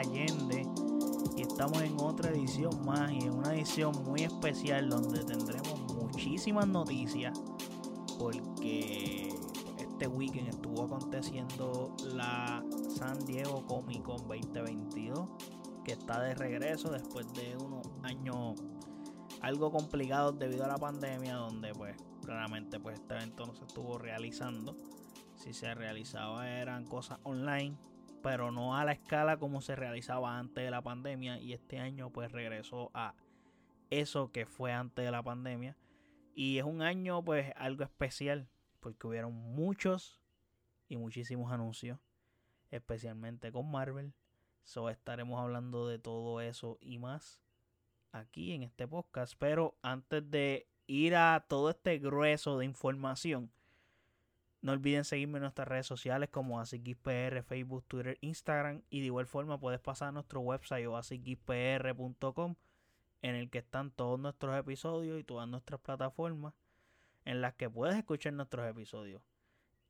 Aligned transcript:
Allende. 0.00 0.66
Y 1.36 1.42
estamos 1.42 1.82
en 1.82 1.94
otra 2.00 2.30
edición 2.30 2.84
más 2.86 3.12
y 3.12 3.18
en 3.18 3.34
una 3.34 3.54
edición 3.54 3.92
muy 4.04 4.22
especial 4.22 4.88
donde 4.88 5.22
tendremos 5.24 5.94
muchísimas 5.94 6.66
noticias 6.66 7.38
porque 8.18 9.28
este 9.78 10.06
weekend 10.06 10.48
estuvo 10.48 10.84
aconteciendo 10.84 11.94
la 12.14 12.64
San 12.88 13.18
Diego 13.26 13.64
Comic 13.66 14.02
Con 14.02 14.26
2022 14.26 15.28
que 15.84 15.92
está 15.92 16.20
de 16.20 16.34
regreso 16.34 16.90
después 16.90 17.30
de 17.34 17.56
unos 17.56 17.86
años 18.02 18.60
algo 19.42 19.70
complicados 19.70 20.38
debido 20.38 20.64
a 20.64 20.68
la 20.68 20.78
pandemia 20.78 21.36
donde 21.36 21.72
pues 21.74 21.96
claramente 22.24 22.80
pues 22.80 22.98
este 23.00 23.14
evento 23.14 23.46
no 23.46 23.54
se 23.54 23.64
estuvo 23.64 23.98
realizando. 23.98 24.76
Si 25.36 25.52
se 25.52 25.74
realizaba 25.74 26.50
eran 26.50 26.86
cosas 26.86 27.18
online 27.22 27.76
pero 28.22 28.50
no 28.50 28.76
a 28.76 28.84
la 28.84 28.92
escala 28.92 29.38
como 29.38 29.60
se 29.60 29.76
realizaba 29.76 30.38
antes 30.38 30.64
de 30.64 30.70
la 30.70 30.82
pandemia 30.82 31.38
y 31.38 31.52
este 31.52 31.78
año 31.78 32.10
pues 32.10 32.32
regresó 32.32 32.90
a 32.94 33.14
eso 33.90 34.30
que 34.32 34.46
fue 34.46 34.72
antes 34.72 35.04
de 35.04 35.10
la 35.10 35.22
pandemia. 35.22 35.76
Y 36.34 36.58
es 36.58 36.64
un 36.64 36.82
año 36.82 37.22
pues 37.24 37.52
algo 37.56 37.84
especial 37.84 38.48
porque 38.80 39.06
hubieron 39.06 39.32
muchos 39.32 40.20
y 40.88 40.96
muchísimos 40.96 41.52
anuncios 41.52 41.98
especialmente 42.70 43.50
con 43.52 43.70
Marvel. 43.70 44.12
So 44.62 44.88
estaremos 44.88 45.40
hablando 45.40 45.88
de 45.88 45.98
todo 45.98 46.40
eso 46.40 46.78
y 46.80 46.98
más 46.98 47.40
aquí 48.12 48.52
en 48.52 48.62
este 48.62 48.86
podcast. 48.86 49.34
Pero 49.38 49.76
antes 49.82 50.30
de 50.30 50.68
ir 50.86 51.16
a 51.16 51.44
todo 51.48 51.70
este 51.70 51.98
grueso 51.98 52.58
de 52.58 52.64
información 52.64 53.50
no 54.62 54.72
olviden 54.72 55.04
seguirme 55.04 55.38
en 55.38 55.42
nuestras 55.42 55.66
redes 55.66 55.86
sociales 55.86 56.28
como 56.28 56.60
AsicGizPR, 56.60 57.42
Facebook, 57.42 57.84
Twitter, 57.88 58.18
Instagram. 58.20 58.82
Y 58.90 59.00
de 59.00 59.06
igual 59.06 59.26
forma 59.26 59.58
puedes 59.58 59.80
pasar 59.80 60.08
a 60.08 60.12
nuestro 60.12 60.40
website 60.40 60.86
o 60.86 60.96
asicgizpr.com 60.96 62.56
en 63.22 63.34
el 63.34 63.50
que 63.50 63.58
están 63.58 63.90
todos 63.90 64.18
nuestros 64.20 64.56
episodios 64.58 65.18
y 65.18 65.24
todas 65.24 65.48
nuestras 65.48 65.80
plataformas 65.80 66.54
en 67.24 67.40
las 67.40 67.54
que 67.54 67.70
puedes 67.70 67.96
escuchar 67.96 68.34
nuestros 68.34 68.68
episodios. 68.68 69.22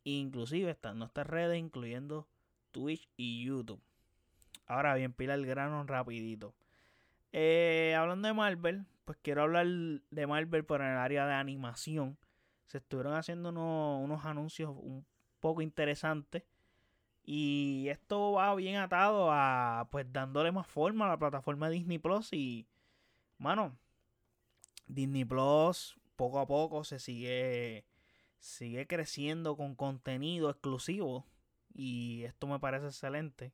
Inclusive 0.05 0.71
están 0.71 0.99
nuestras 0.99 1.27
redes 1.27 1.59
incluyendo 1.59 2.29
Twitch 2.71 3.09
y 3.17 3.45
YouTube. 3.45 3.81
Ahora 4.67 4.95
bien, 4.95 5.13
pila 5.13 5.35
el 5.35 5.47
grano 5.47 5.83
rapidito. 5.85 6.55
Eh, 7.33 7.95
hablando 7.99 8.29
de 8.29 8.35
Marvel, 8.35 8.87
pues 9.05 9.19
quiero 9.21 9.43
hablar 9.43 9.67
de 9.67 10.27
Marvel 10.27 10.65
por 10.65 10.81
el 10.81 10.97
área 10.97 11.27
de 11.27 11.35
animación 11.35 12.17
se 12.71 12.79
estuvieron 12.79 13.15
haciendo 13.15 13.49
unos, 13.49 14.25
anuncios 14.25 14.71
un 14.71 15.05
poco 15.41 15.61
interesantes. 15.61 16.45
Y 17.25 17.89
esto 17.89 18.33
va 18.33 18.55
bien 18.55 18.77
atado 18.77 19.31
a 19.33 19.89
pues 19.91 20.07
dándole 20.13 20.53
más 20.53 20.69
forma 20.69 21.07
a 21.07 21.09
la 21.09 21.19
plataforma 21.19 21.69
Disney 21.69 21.99
Plus. 21.99 22.33
Y, 22.33 22.69
mano, 23.39 23.77
Disney 24.87 25.25
Plus 25.25 25.99
poco 26.15 26.39
a 26.39 26.47
poco 26.47 26.85
se 26.85 27.01
sigue, 27.01 27.87
sigue 28.39 28.87
creciendo 28.87 29.57
con 29.57 29.75
contenido 29.75 30.49
exclusivo. 30.49 31.27
Y 31.75 32.23
esto 32.23 32.47
me 32.47 32.61
parece 32.61 32.87
excelente. 32.87 33.53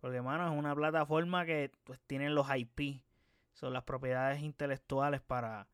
Porque, 0.00 0.20
mano, 0.20 0.46
es 0.52 0.58
una 0.58 0.74
plataforma 0.74 1.46
que 1.46 1.72
pues, 1.84 1.98
tiene 2.06 2.28
los 2.28 2.46
IP. 2.54 3.02
Son 3.54 3.72
las 3.72 3.84
propiedades 3.84 4.42
intelectuales 4.42 5.22
para 5.22 5.66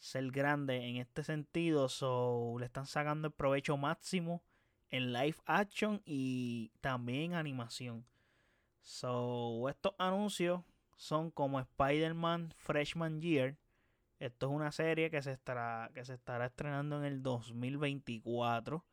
ser 0.00 0.30
grande 0.32 0.88
en 0.88 0.96
este 0.96 1.22
sentido. 1.22 1.88
So, 1.88 2.56
le 2.58 2.66
están 2.66 2.86
sacando 2.86 3.28
el 3.28 3.34
provecho 3.34 3.76
máximo 3.76 4.42
en 4.90 5.12
live 5.12 5.36
action 5.46 6.02
y 6.04 6.72
también 6.80 7.34
animación. 7.34 8.04
So, 8.80 9.68
estos 9.68 9.94
anuncios 9.98 10.62
son 10.96 11.30
como 11.30 11.60
Spider-Man 11.60 12.52
Freshman 12.56 13.20
Year. 13.20 13.56
Esto 14.18 14.46
es 14.46 14.52
una 14.52 14.72
serie 14.72 15.10
que 15.10 15.22
se 15.22 15.32
estará, 15.32 15.90
que 15.94 16.04
se 16.04 16.14
estará 16.14 16.46
estrenando 16.46 16.98
en 16.98 17.04
el 17.04 17.22
2024. 17.22 18.84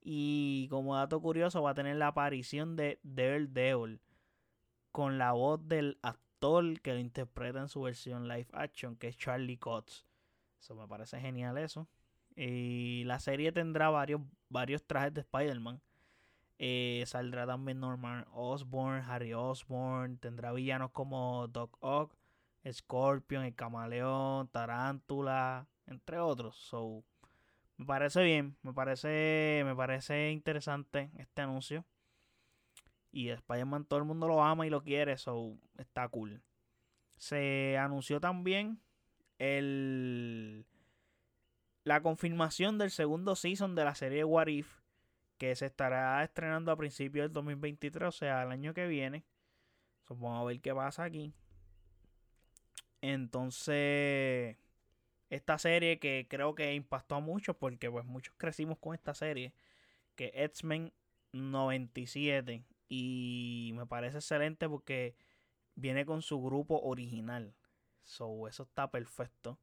Y 0.00 0.68
como 0.70 0.96
dato 0.96 1.20
curioso, 1.20 1.62
va 1.62 1.70
a 1.70 1.74
tener 1.74 1.96
la 1.96 2.08
aparición 2.08 2.76
de 2.76 2.98
Daredevil 3.02 4.00
con 4.92 5.18
la 5.18 5.32
voz 5.32 5.66
del 5.68 5.98
actor 6.02 6.80
que 6.80 6.92
lo 6.92 6.98
interpreta 6.98 7.60
en 7.60 7.68
su 7.68 7.82
versión 7.82 8.28
live 8.28 8.48
action, 8.52 8.96
que 8.96 9.08
es 9.08 9.16
Charlie 9.16 9.58
Cox. 9.58 10.04
Eso 10.60 10.74
me 10.74 10.86
parece 10.86 11.20
genial 11.20 11.58
eso. 11.58 11.88
Y 12.34 13.04
la 13.04 13.18
serie 13.18 13.50
tendrá 13.52 13.88
varios, 13.88 14.20
varios 14.48 14.84
trajes 14.84 15.14
de 15.14 15.22
Spider-Man. 15.22 15.80
Eh, 16.58 17.04
saldrá 17.06 17.46
también 17.46 17.80
Norman 17.80 18.26
Osborn, 18.32 19.02
Harry 19.02 19.32
Osborn. 19.32 20.18
Tendrá 20.18 20.52
villanos 20.52 20.90
como 20.90 21.48
Doc 21.48 21.76
Ock, 21.80 22.14
Scorpion, 22.70 23.44
el 23.44 23.54
Camaleón, 23.54 24.48
Tarántula, 24.48 25.66
entre 25.86 26.18
otros. 26.18 26.56
So, 26.56 27.02
me 27.76 27.86
parece 27.86 28.22
bien, 28.22 28.56
me 28.62 28.72
parece, 28.72 29.62
me 29.64 29.74
parece 29.74 30.30
interesante 30.30 31.10
este 31.16 31.42
anuncio. 31.42 31.84
Y 33.12 33.30
Spider-Man 33.30 33.86
todo 33.86 33.98
el 33.98 34.04
mundo 34.04 34.28
lo 34.28 34.42
ama 34.42 34.66
y 34.66 34.70
lo 34.70 34.82
quiere, 34.82 35.16
so 35.16 35.56
está 35.78 36.08
cool. 36.08 36.42
Se 37.16 37.78
anunció 37.78 38.20
también 38.20 38.78
el, 39.38 40.64
la 41.84 42.02
confirmación 42.02 42.78
del 42.78 42.90
segundo 42.90 43.36
season 43.36 43.74
de 43.74 43.84
la 43.84 43.94
serie 43.94 44.24
What 44.24 44.48
If, 44.48 44.68
que 45.38 45.54
se 45.56 45.66
estará 45.66 46.22
estrenando 46.24 46.72
a 46.72 46.76
principios 46.76 47.24
del 47.24 47.32
2023, 47.32 48.08
o 48.08 48.12
sea, 48.12 48.42
el 48.42 48.50
año 48.50 48.74
que 48.74 48.86
viene. 48.86 49.24
vamos 50.08 50.40
a 50.40 50.44
ver 50.44 50.60
qué 50.60 50.74
pasa 50.74 51.04
aquí. 51.04 51.32
Entonces, 53.02 54.56
esta 55.30 55.58
serie 55.58 55.98
que 55.98 56.26
creo 56.28 56.54
que 56.54 56.74
impactó 56.74 57.16
a 57.16 57.20
muchos, 57.20 57.56
porque 57.56 57.90
pues 57.90 58.04
muchos 58.04 58.34
crecimos 58.36 58.78
con 58.78 58.94
esta 58.94 59.14
serie, 59.14 59.52
que 60.16 60.32
X-Men 60.34 60.92
97. 61.32 62.64
Y 62.88 63.72
me 63.74 63.86
parece 63.86 64.18
excelente 64.18 64.68
porque 64.68 65.16
viene 65.74 66.06
con 66.06 66.22
su 66.22 66.42
grupo 66.42 66.80
original. 66.80 67.54
So, 68.06 68.46
eso 68.46 68.62
está 68.62 68.90
perfecto. 68.90 69.58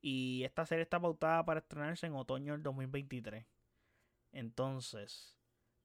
Y 0.00 0.42
esta 0.44 0.64
serie 0.66 0.82
está 0.82 0.98
pautada 0.98 1.44
para 1.44 1.60
estrenarse 1.60 2.06
en 2.06 2.14
otoño 2.14 2.54
del 2.54 2.62
2023. 2.62 3.44
Entonces, 4.32 5.36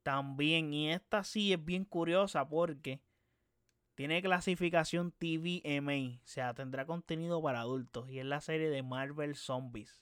también, 0.03 0.73
y 0.73 0.91
esta 0.91 1.23
sí 1.23 1.53
es 1.53 1.63
bien 1.63 1.85
curiosa 1.85 2.47
porque 2.47 3.01
tiene 3.95 4.21
clasificación 4.21 5.11
TVMA, 5.11 6.21
o 6.23 6.27
sea, 6.27 6.53
tendrá 6.53 6.85
contenido 6.85 7.41
para 7.41 7.59
adultos. 7.59 8.09
Y 8.09 8.19
es 8.19 8.25
la 8.25 8.39
serie 8.39 8.69
de 8.69 8.83
Marvel 8.83 9.35
Zombies, 9.35 10.01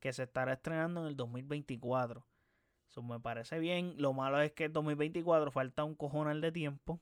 que 0.00 0.12
se 0.12 0.24
estará 0.24 0.52
estrenando 0.52 1.00
en 1.00 1.06
el 1.06 1.16
2024. 1.16 2.26
Eso 2.90 3.02
me 3.02 3.18
parece 3.18 3.58
bien. 3.58 3.94
Lo 3.96 4.12
malo 4.12 4.40
es 4.40 4.52
que 4.52 4.66
el 4.66 4.72
2024 4.74 5.50
falta 5.50 5.84
un 5.84 5.94
cojonal 5.94 6.42
de 6.42 6.52
tiempo. 6.52 7.00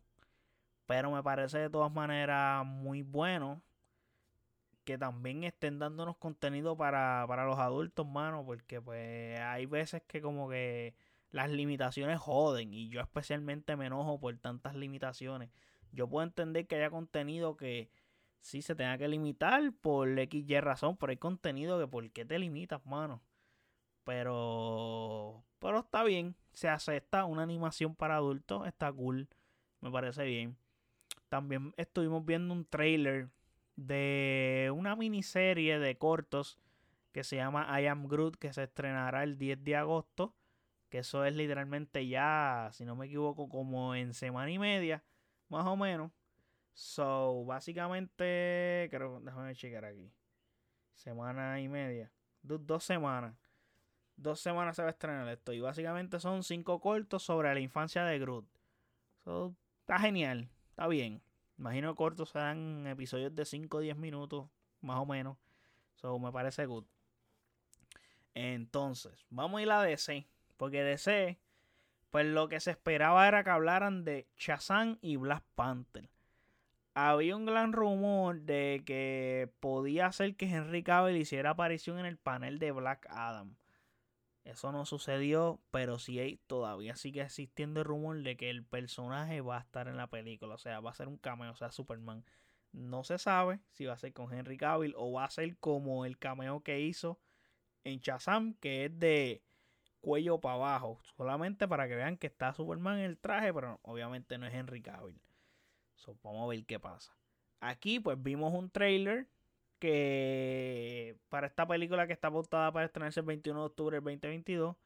Pero 0.87 1.10
me 1.10 1.22
parece 1.22 1.59
de 1.59 1.71
todas 1.71 1.93
maneras 1.93 2.65
muy 2.65 3.03
bueno 3.03 3.62
que 4.84 4.98
también 4.98 5.44
estén 5.44 5.78
dándonos 5.78 6.16
contenido 6.16 6.76
para, 6.76 7.25
para 7.28 7.47
los 7.47 7.59
adultos, 7.59 8.06
mano, 8.06 8.44
porque 8.44 8.81
pues 8.81 9.38
hay 9.41 9.66
veces 9.66 10.03
que 10.06 10.20
como 10.20 10.48
que 10.48 10.94
las 11.31 11.50
limitaciones 11.50 12.20
joden 12.20 12.72
y 12.75 12.88
yo 12.88 13.00
especialmente 13.00 13.76
me 13.76 13.87
enojo 13.87 14.21
por 14.21 14.37
tantas 14.38 14.75
limitaciones. 14.75 15.50
Yo 15.92 16.09
puedo 16.09 16.25
entender 16.26 16.66
que 16.66 16.76
haya 16.76 16.91
contenido 16.91 17.56
que 17.56 17.91
sí 18.41 18.62
se 18.62 18.75
tenga 18.75 18.98
que 18.98 19.09
limitar 19.09 19.72
por 19.80 20.18
X 20.18 20.45
y 20.48 20.60
razón, 20.60 20.97
pero 20.97 21.10
hay 21.10 21.16
contenido 21.16 21.78
que 21.78 21.86
por 21.86 22.10
qué 22.10 22.24
te 22.24 22.39
limitas, 22.39 22.84
mano. 22.86 23.22
Pero 24.04 25.45
pero 25.59 25.80
está 25.80 26.03
bien, 26.04 26.34
se 26.53 26.68
acepta 26.68 27.24
una 27.24 27.45
animación 27.45 27.95
para 27.95 28.16
adultos, 28.16 28.66
está 28.66 28.92
cool, 28.92 29.28
me 29.80 29.91
parece 29.91 30.24
bien. 30.24 30.57
También 31.28 31.72
estuvimos 31.77 32.24
viendo 32.24 32.53
un 32.53 32.65
trailer 32.65 33.30
de 33.77 34.72
una 34.74 34.97
miniserie 34.97 35.78
de 35.78 35.97
cortos 35.97 36.59
que 37.13 37.24
se 37.24 37.36
llama 37.36 37.80
I 37.80 37.86
Am 37.86 38.09
Groot, 38.09 38.36
que 38.36 38.53
se 38.53 38.65
estrenará 38.65 39.22
el 39.22 39.39
10 39.39 39.63
de 39.65 39.77
agosto. 39.77 40.34
Que 40.89 40.98
eso 40.98 41.24
es 41.24 41.34
literalmente 41.34 42.07
ya, 42.07 42.69
si 42.72 42.84
no 42.84 42.97
me 42.97 43.07
equivoco, 43.07 43.48
como 43.48 43.95
en 43.95 44.13
semana 44.13 44.51
y 44.51 44.59
media, 44.59 45.03
más 45.48 45.66
o 45.66 45.77
menos. 45.77 46.13
So, 46.74 47.45
básicamente, 47.47 48.89
creo, 48.91 49.21
déjame 49.21 49.54
checar 49.54 49.84
aquí. 49.84 50.13
Semana 50.95 51.60
y 51.60 51.69
media. 51.69 52.13
dos 52.42 52.84
semanas. 52.84 53.36
Dos 54.16 54.41
semanas 54.41 54.77
se 54.77 54.83
va 54.83 54.89
a 54.89 54.92
estrenar 54.92 55.28
esto. 55.28 55.53
Y 55.53 55.60
básicamente 55.60 56.21
son 56.21 56.42
cinco 56.42 56.80
cortos 56.80 57.22
sobre 57.22 57.53
la 57.54 57.60
infancia 57.60 58.04
de 58.04 58.19
Groot. 58.19 58.47
So, 59.24 59.57
está 59.80 59.98
genial. 59.98 60.51
Está 60.71 60.89
bien. 60.89 61.22
Imagino 61.59 61.95
cortos 61.95 62.31
serán 62.31 62.87
episodios 62.87 63.34
de 63.34 63.45
5 63.45 63.77
o 63.77 63.81
10 63.81 63.97
minutos, 63.97 64.49
más 64.81 64.99
o 64.99 65.07
menos. 65.07 65.37
So, 65.95 66.19
me 66.19 66.33
parece 66.33 66.66
good. 66.66 66.84
Entonces, 68.34 69.27
vamos 69.31 69.59
a 69.59 69.63
ir 69.63 69.71
a 69.71 69.83
DC. 69.83 70.27
Porque 70.57 70.83
DC, 70.83 71.39
pues 72.10 72.27
lo 72.27 72.49
que 72.49 72.60
se 72.60 72.71
esperaba 72.71 73.27
era 73.27 73.43
que 73.43 73.51
hablaran 73.51 74.04
de 74.04 74.28
Shazam 74.37 74.99
y 75.01 75.16
Black 75.16 75.45
Panther. 75.54 76.09
Había 76.95 77.37
un 77.37 77.47
gran 77.47 77.72
rumor 77.72 78.43
de 78.43 78.83
que 78.84 79.51
podía 79.60 80.13
ser 80.13 80.37
que 80.37 80.47
Henry 80.47 80.83
Cavill 80.83 81.16
hiciera 81.16 81.51
aparición 81.51 81.98
en 81.98 82.07
el 82.07 82.19
panel 82.19 82.59
de 82.59 82.71
Black 82.71 83.07
Adam. 83.09 83.57
Eso 84.44 84.72
no 84.72 84.84
sucedió, 84.84 85.60
pero 85.71 85.98
sí 85.98 86.41
todavía 86.47 86.97
sigue 86.97 87.22
existiendo 87.22 87.80
el 87.80 87.86
rumor 87.86 88.22
de 88.22 88.36
que 88.36 88.50
el 88.50 88.65
personaje 88.65 89.41
va 89.41 89.59
a 89.59 89.60
estar 89.60 89.86
en 89.86 89.97
la 89.97 90.09
película. 90.09 90.54
O 90.54 90.59
sea, 90.59 90.80
va 90.80 90.91
a 90.91 90.94
ser 90.94 91.09
un 91.09 91.16
cameo, 91.16 91.53
o 91.53 91.56
sea, 91.56 91.71
Superman. 91.71 92.24
No 92.72 93.04
se 93.04 93.18
sabe 93.18 93.60
si 93.71 93.84
va 93.84 93.92
a 93.92 93.98
ser 93.98 94.12
con 94.12 94.33
Henry 94.33 94.56
Cavill 94.56 94.94
o 94.97 95.12
va 95.12 95.24
a 95.24 95.30
ser 95.30 95.56
como 95.59 96.06
el 96.06 96.18
cameo 96.18 96.62
que 96.62 96.80
hizo 96.80 97.21
en 97.84 98.00
Shazam, 98.00 98.54
que 98.54 98.86
es 98.86 98.98
de 98.98 99.42
cuello 100.00 100.41
para 100.41 100.56
abajo, 100.56 101.00
solamente 101.16 101.68
para 101.68 101.86
que 101.86 101.95
vean 101.95 102.16
que 102.16 102.27
está 102.27 102.53
Superman 102.54 102.98
en 102.98 103.04
el 103.04 103.18
traje, 103.18 103.53
pero 103.54 103.78
obviamente 103.83 104.38
no 104.38 104.47
es 104.47 104.54
Henry 104.54 104.83
Cavill. 104.83 105.21
vamos 106.22 106.45
a 106.45 106.47
ver 106.48 106.65
qué 106.65 106.80
pasa. 106.80 107.16
Aquí 107.60 108.00
pues 108.00 108.21
vimos 108.21 108.53
un 108.53 108.71
trailer 108.71 109.28
que 109.83 111.17
para 111.29 111.49
esta 111.49 111.67
película 111.67 112.07
que 112.07 112.13
está 112.13 112.29
apuntada 112.29 112.71
para 112.71 112.87
estrenarse 112.87 113.19
el 113.19 113.27
21 113.27 113.59
de 113.59 113.67
octubre 113.67 113.97
del 113.97 114.05
2022. 114.05 114.77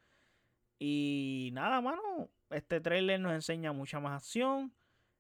Y 0.78 1.50
nada, 1.52 1.82
mano, 1.82 2.30
este 2.48 2.80
trailer 2.80 3.20
nos 3.20 3.34
enseña 3.34 3.72
mucha 3.72 4.00
más 4.00 4.22
acción. 4.22 4.72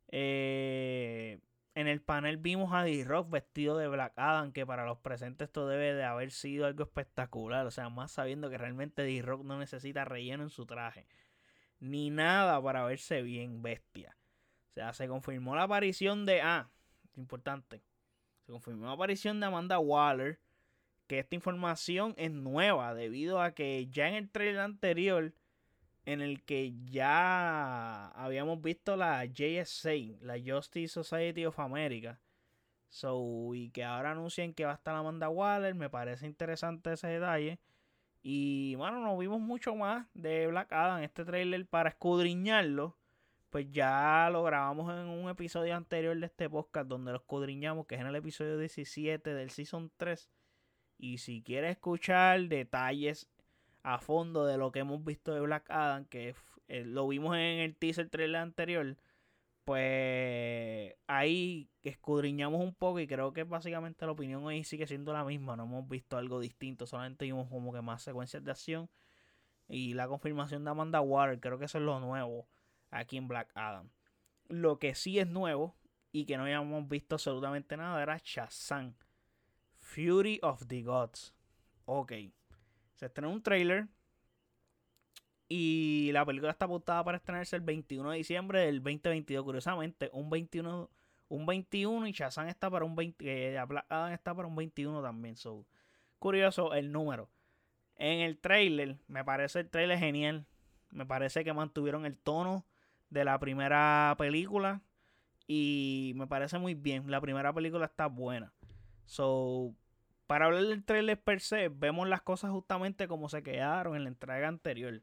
Eh, 0.08 1.40
en 1.74 1.88
el 1.88 2.00
panel 2.00 2.38
vimos 2.38 2.72
a 2.72 2.84
D-Rock 2.84 3.28
vestido 3.28 3.76
de 3.76 3.86
Black 3.86 4.14
Adam, 4.16 4.50
que 4.50 4.64
para 4.64 4.86
los 4.86 4.96
presentes 4.96 5.48
esto 5.48 5.68
debe 5.68 5.92
de 5.92 6.04
haber 6.04 6.30
sido 6.30 6.64
algo 6.64 6.84
espectacular. 6.84 7.66
O 7.66 7.70
sea, 7.70 7.90
más 7.90 8.12
sabiendo 8.12 8.48
que 8.48 8.56
realmente 8.56 9.02
D-Rock 9.02 9.44
no 9.44 9.58
necesita 9.58 10.06
relleno 10.06 10.42
en 10.42 10.50
su 10.50 10.64
traje. 10.64 11.06
Ni 11.80 12.08
nada 12.08 12.62
para 12.62 12.82
verse 12.86 13.20
bien 13.20 13.60
bestia. 13.60 14.16
O 14.70 14.72
sea, 14.72 14.94
se 14.94 15.06
confirmó 15.06 15.54
la 15.54 15.64
aparición 15.64 16.24
de... 16.24 16.40
Ah, 16.40 16.70
importante. 17.14 17.82
Se 18.46 18.52
confirmó 18.52 18.86
la 18.86 18.92
aparición 18.92 19.40
de 19.40 19.46
Amanda 19.46 19.78
Waller. 19.78 20.38
Que 21.08 21.20
esta 21.20 21.34
información 21.36 22.14
es 22.16 22.32
nueva 22.32 22.94
debido 22.94 23.40
a 23.40 23.52
que 23.52 23.86
ya 23.90 24.08
en 24.08 24.14
el 24.14 24.30
trailer 24.30 24.58
anterior 24.58 25.32
en 26.04 26.20
el 26.20 26.42
que 26.44 26.72
ya 26.86 28.08
habíamos 28.08 28.62
visto 28.62 28.96
la 28.96 29.24
JSA, 29.24 29.90
la 30.20 30.36
Justice 30.44 30.88
Society 30.88 31.44
of 31.44 31.58
America. 31.58 32.18
So, 32.88 33.54
y 33.54 33.70
que 33.70 33.84
ahora 33.84 34.12
anuncian 34.12 34.54
que 34.54 34.64
va 34.64 34.72
a 34.72 34.76
estar 34.76 34.94
Amanda 34.94 35.28
Waller. 35.28 35.74
Me 35.74 35.90
parece 35.90 36.26
interesante 36.26 36.92
ese 36.92 37.08
detalle. 37.08 37.58
Y 38.22 38.76
bueno, 38.76 39.00
nos 39.00 39.18
vimos 39.18 39.40
mucho 39.40 39.74
más 39.74 40.06
de 40.14 40.46
Black 40.46 40.72
Adam. 40.72 41.02
Este 41.02 41.24
trailer 41.24 41.66
para 41.66 41.90
escudriñarlo. 41.90 42.96
Pues 43.56 43.72
ya 43.72 44.28
lo 44.30 44.42
grabamos 44.42 44.92
en 44.92 45.06
un 45.08 45.30
episodio 45.30 45.74
anterior 45.74 46.14
de 46.14 46.26
este 46.26 46.50
podcast 46.50 46.86
donde 46.86 47.10
lo 47.10 47.16
escudriñamos, 47.16 47.86
que 47.86 47.94
es 47.94 48.02
en 48.02 48.06
el 48.06 48.14
episodio 48.14 48.58
17 48.58 49.32
del 49.32 49.48
Season 49.48 49.90
3. 49.96 50.28
Y 50.98 51.16
si 51.16 51.42
quieres 51.42 51.70
escuchar 51.70 52.48
detalles 52.48 53.30
a 53.82 53.98
fondo 53.98 54.44
de 54.44 54.58
lo 54.58 54.72
que 54.72 54.80
hemos 54.80 55.02
visto 55.02 55.32
de 55.32 55.40
Black 55.40 55.70
Adam, 55.70 56.04
que 56.04 56.34
eh, 56.68 56.84
lo 56.84 57.08
vimos 57.08 57.34
en 57.34 57.60
el 57.60 57.74
teaser 57.74 58.10
trailer 58.10 58.42
anterior, 58.42 58.98
pues 59.64 60.94
ahí 61.06 61.70
escudriñamos 61.82 62.60
un 62.60 62.74
poco 62.74 63.00
y 63.00 63.06
creo 63.06 63.32
que 63.32 63.44
básicamente 63.44 64.04
la 64.04 64.12
opinión 64.12 64.44
hoy 64.44 64.64
sigue 64.64 64.86
siendo 64.86 65.14
la 65.14 65.24
misma, 65.24 65.56
no 65.56 65.62
hemos 65.64 65.88
visto 65.88 66.18
algo 66.18 66.40
distinto, 66.40 66.86
solamente 66.86 67.24
vimos 67.24 67.48
como 67.48 67.72
que 67.72 67.80
más 67.80 68.02
secuencias 68.02 68.44
de 68.44 68.50
acción 68.50 68.90
y 69.66 69.94
la 69.94 70.08
confirmación 70.08 70.62
de 70.62 70.72
Amanda 70.72 71.00
Water, 71.00 71.40
creo 71.40 71.58
que 71.58 71.64
eso 71.64 71.78
es 71.78 71.84
lo 71.84 72.00
nuevo 72.00 72.46
aquí 72.90 73.16
en 73.16 73.28
Black 73.28 73.50
Adam. 73.54 73.90
Lo 74.48 74.78
que 74.78 74.94
sí 74.94 75.18
es 75.18 75.26
nuevo 75.26 75.76
y 76.12 76.24
que 76.24 76.36
no 76.36 76.44
habíamos 76.44 76.88
visto 76.88 77.16
absolutamente 77.16 77.76
nada 77.76 78.02
era 78.02 78.18
Shazam, 78.22 78.94
Fury 79.80 80.40
of 80.42 80.66
the 80.66 80.82
Gods. 80.82 81.34
Ok. 81.84 82.12
Se 82.94 83.06
estrenó 83.06 83.30
un 83.30 83.42
trailer. 83.42 83.88
Y 85.48 86.10
la 86.12 86.24
película 86.24 86.50
está 86.50 86.64
apuntada 86.64 87.04
para 87.04 87.18
estrenarse 87.18 87.54
el 87.54 87.62
21 87.62 88.10
de 88.10 88.16
diciembre 88.16 88.60
del 88.60 88.82
2022. 88.82 89.44
Curiosamente, 89.44 90.10
un 90.12 90.28
21, 90.28 90.90
un 91.28 91.46
21 91.46 92.08
y 92.08 92.12
Shazam 92.12 92.48
está 92.48 92.68
para 92.68 92.84
un 92.84 92.96
20. 92.96 93.52
Eh, 93.52 93.58
Adam 93.58 94.12
está 94.12 94.34
para 94.34 94.48
un 94.48 94.56
21 94.56 95.02
también. 95.02 95.36
So, 95.36 95.64
curioso 96.18 96.74
el 96.74 96.90
número. 96.90 97.30
En 97.94 98.20
el 98.20 98.38
trailer, 98.38 98.98
me 99.06 99.24
parece 99.24 99.60
el 99.60 99.70
trailer 99.70 99.98
genial. 99.98 100.46
Me 100.90 101.06
parece 101.06 101.44
que 101.44 101.52
mantuvieron 101.52 102.06
el 102.06 102.16
tono 102.18 102.64
de 103.10 103.24
la 103.24 103.38
primera 103.38 104.14
película. 104.18 104.82
Y 105.46 106.12
me 106.16 106.26
parece 106.26 106.58
muy 106.58 106.74
bien. 106.74 107.10
La 107.10 107.20
primera 107.20 107.52
película 107.52 107.86
está 107.86 108.06
buena. 108.06 108.52
So, 109.04 109.74
para 110.26 110.46
hablar 110.46 110.64
del 110.64 110.84
trailer 110.84 111.20
per 111.20 111.40
se, 111.40 111.68
vemos 111.68 112.08
las 112.08 112.22
cosas 112.22 112.50
justamente 112.50 113.06
como 113.06 113.28
se 113.28 113.42
quedaron 113.42 113.94
en 113.96 114.02
la 114.02 114.08
entrega 114.08 114.48
anterior, 114.48 115.02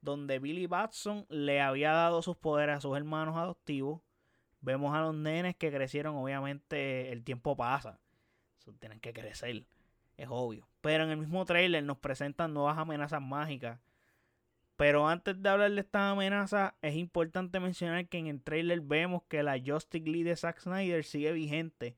donde 0.00 0.38
Billy 0.38 0.66
Batson 0.66 1.26
le 1.28 1.60
había 1.60 1.92
dado 1.92 2.22
sus 2.22 2.36
poderes 2.36 2.78
a 2.78 2.80
sus 2.80 2.96
hermanos 2.96 3.36
adoptivos. 3.36 4.00
Vemos 4.62 4.94
a 4.94 5.02
los 5.02 5.14
nenes 5.14 5.56
que 5.56 5.70
crecieron, 5.70 6.16
obviamente 6.16 7.12
el 7.12 7.22
tiempo 7.22 7.54
pasa, 7.54 8.00
tienen 8.78 8.98
que 9.00 9.12
crecer, 9.12 9.66
es 10.16 10.28
obvio. 10.30 10.66
Pero 10.80 11.04
en 11.04 11.10
el 11.10 11.18
mismo 11.18 11.44
trailer 11.44 11.84
nos 11.84 11.98
presentan 11.98 12.54
nuevas 12.54 12.78
amenazas 12.78 13.20
mágicas. 13.20 13.78
Pero 14.76 15.08
antes 15.08 15.40
de 15.40 15.48
hablar 15.48 15.70
de 15.70 15.80
estas 15.80 16.12
amenazas, 16.12 16.72
es 16.82 16.96
importante 16.96 17.60
mencionar 17.60 18.08
que 18.08 18.18
en 18.18 18.26
el 18.26 18.42
trailer 18.42 18.80
vemos 18.80 19.22
que 19.28 19.42
la 19.42 19.60
Justice 19.64 20.04
League 20.04 20.24
de 20.24 20.36
Zack 20.36 20.60
Snyder 20.60 21.04
sigue 21.04 21.32
vigente 21.32 21.96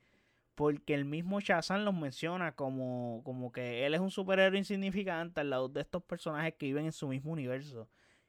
porque 0.57 0.95
el 0.95 1.05
mismo 1.05 1.39
Shazam 1.39 1.85
los 1.85 1.95
menciona 1.95 2.53
como, 2.53 3.21
como 3.25 3.53
que 3.53 3.85
él 3.85 3.95
es 3.95 4.01
un 4.01 4.11
superhéroe 4.11 4.59
insignificante 4.59 5.43
al 5.43 5.51
lado 5.51 5.69
de 5.69 5.83
estos 5.83 6.03
personajes 6.03 6.55
que 6.55 6.67
viven 6.67 6.87
en 6.87 6.93
su 6.93 7.07
mismo 7.09 7.33
universo. 7.33 7.89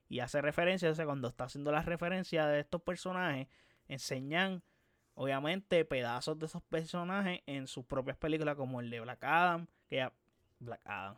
Y 0.09 0.19
hace 0.19 0.41
referencia, 0.41 0.89
o 0.91 0.93
sea, 0.93 1.05
cuando 1.05 1.29
está 1.29 1.45
haciendo 1.45 1.71
la 1.71 1.81
referencia 1.81 2.45
de 2.45 2.59
estos 2.59 2.81
personajes, 2.81 3.47
enseñan 3.87 4.61
obviamente 5.13 5.85
pedazos 5.85 6.37
de 6.37 6.47
esos 6.47 6.61
personajes 6.63 7.41
en 7.45 7.65
sus 7.65 7.85
propias 7.85 8.17
películas, 8.17 8.57
como 8.57 8.81
el 8.81 8.89
de 8.89 8.99
Black 8.99 9.23
Adam, 9.23 9.67
que 9.89 9.95
ya. 9.95 10.13
Black 10.59 10.81
Adam. 10.83 11.17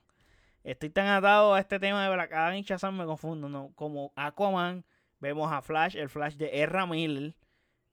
Estoy 0.63 0.89
tan 0.89 1.07
atado 1.07 1.53
a 1.53 1.59
este 1.59 1.79
tema 1.79 2.03
de 2.03 2.13
Black 2.13 2.33
Adam 2.33 2.55
y 2.55 2.63
Shazam, 2.63 2.97
me 2.97 3.05
confundo, 3.05 3.49
¿no? 3.49 3.71
Como 3.75 4.13
Aquaman, 4.15 4.85
vemos 5.19 5.51
a 5.51 5.61
Flash, 5.61 5.95
el 5.95 6.09
Flash 6.09 6.35
de 6.35 6.61
R. 6.61 6.85
Miller 6.87 7.35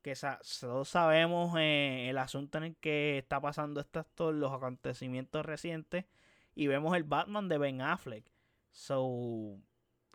que 0.06 0.14
todos 0.60 0.88
sabemos 0.88 1.56
eh, 1.58 2.06
el 2.08 2.18
asunto 2.18 2.58
en 2.58 2.64
el 2.64 2.76
que 2.76 3.18
está 3.18 3.40
pasando 3.40 3.80
estos, 3.80 4.06
los 4.32 4.52
acontecimientos 4.52 5.44
recientes 5.44 6.04
y 6.54 6.68
vemos 6.68 6.96
el 6.96 7.02
Batman 7.02 7.48
de 7.48 7.58
Ben 7.58 7.80
Affleck. 7.80 8.24
So, 8.70 9.58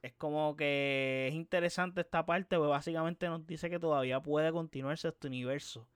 es 0.01 0.13
como 0.13 0.55
que 0.55 1.27
es 1.27 1.34
interesante 1.34 2.00
esta 2.00 2.25
parte, 2.25 2.55
porque 2.55 2.70
básicamente 2.70 3.27
nos 3.27 3.46
dice 3.46 3.70
que 3.70 3.79
todavía 3.79 4.22
puede 4.22 4.53
continuarse 4.53 5.10
este 5.10 5.27
universo. 5.27 5.89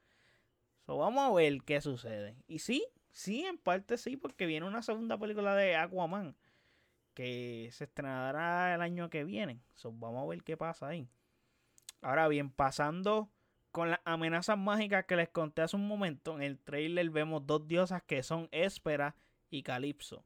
So, 0.86 0.98
vamos 0.98 1.24
a 1.24 1.34
ver 1.34 1.62
qué 1.64 1.80
sucede. 1.80 2.36
Y 2.48 2.60
sí, 2.60 2.86
sí, 3.14 3.46
en 3.46 3.58
parte 3.58 3.98
sí, 3.98 4.18
porque 4.18 4.46
viene 4.46 4.68
una 4.68 4.82
segunda 4.82 5.18
película 5.18 5.56
de 5.56 5.78
Aquaman 5.78 6.36
que 7.16 7.70
se 7.72 7.86
estrenará 7.86 8.76
el 8.76 8.82
año 8.82 9.10
que 9.10 9.24
viene. 9.24 9.60
Vamos 9.84 10.24
a 10.24 10.30
ver 10.30 10.44
qué 10.44 10.58
pasa 10.58 10.90
ahí. 10.90 11.08
Ahora 12.02 12.28
bien, 12.28 12.52
pasando 12.52 13.32
con 13.72 13.90
las 13.90 14.00
amenazas 14.06 14.58
mágicas 14.58 15.06
que 15.06 15.16
les 15.16 15.30
conté 15.30 15.64
hace 15.64 15.76
un 15.76 15.88
momento, 15.88 16.36
en 16.36 16.44
el 16.44 16.60
trailer 16.60 17.10
vemos 17.10 17.48
dos 17.48 17.68
diosas 17.68 18.04
que 18.04 18.22
son 18.22 18.48
Espera 18.52 19.16
y 19.50 19.64
Calipso. 19.64 20.24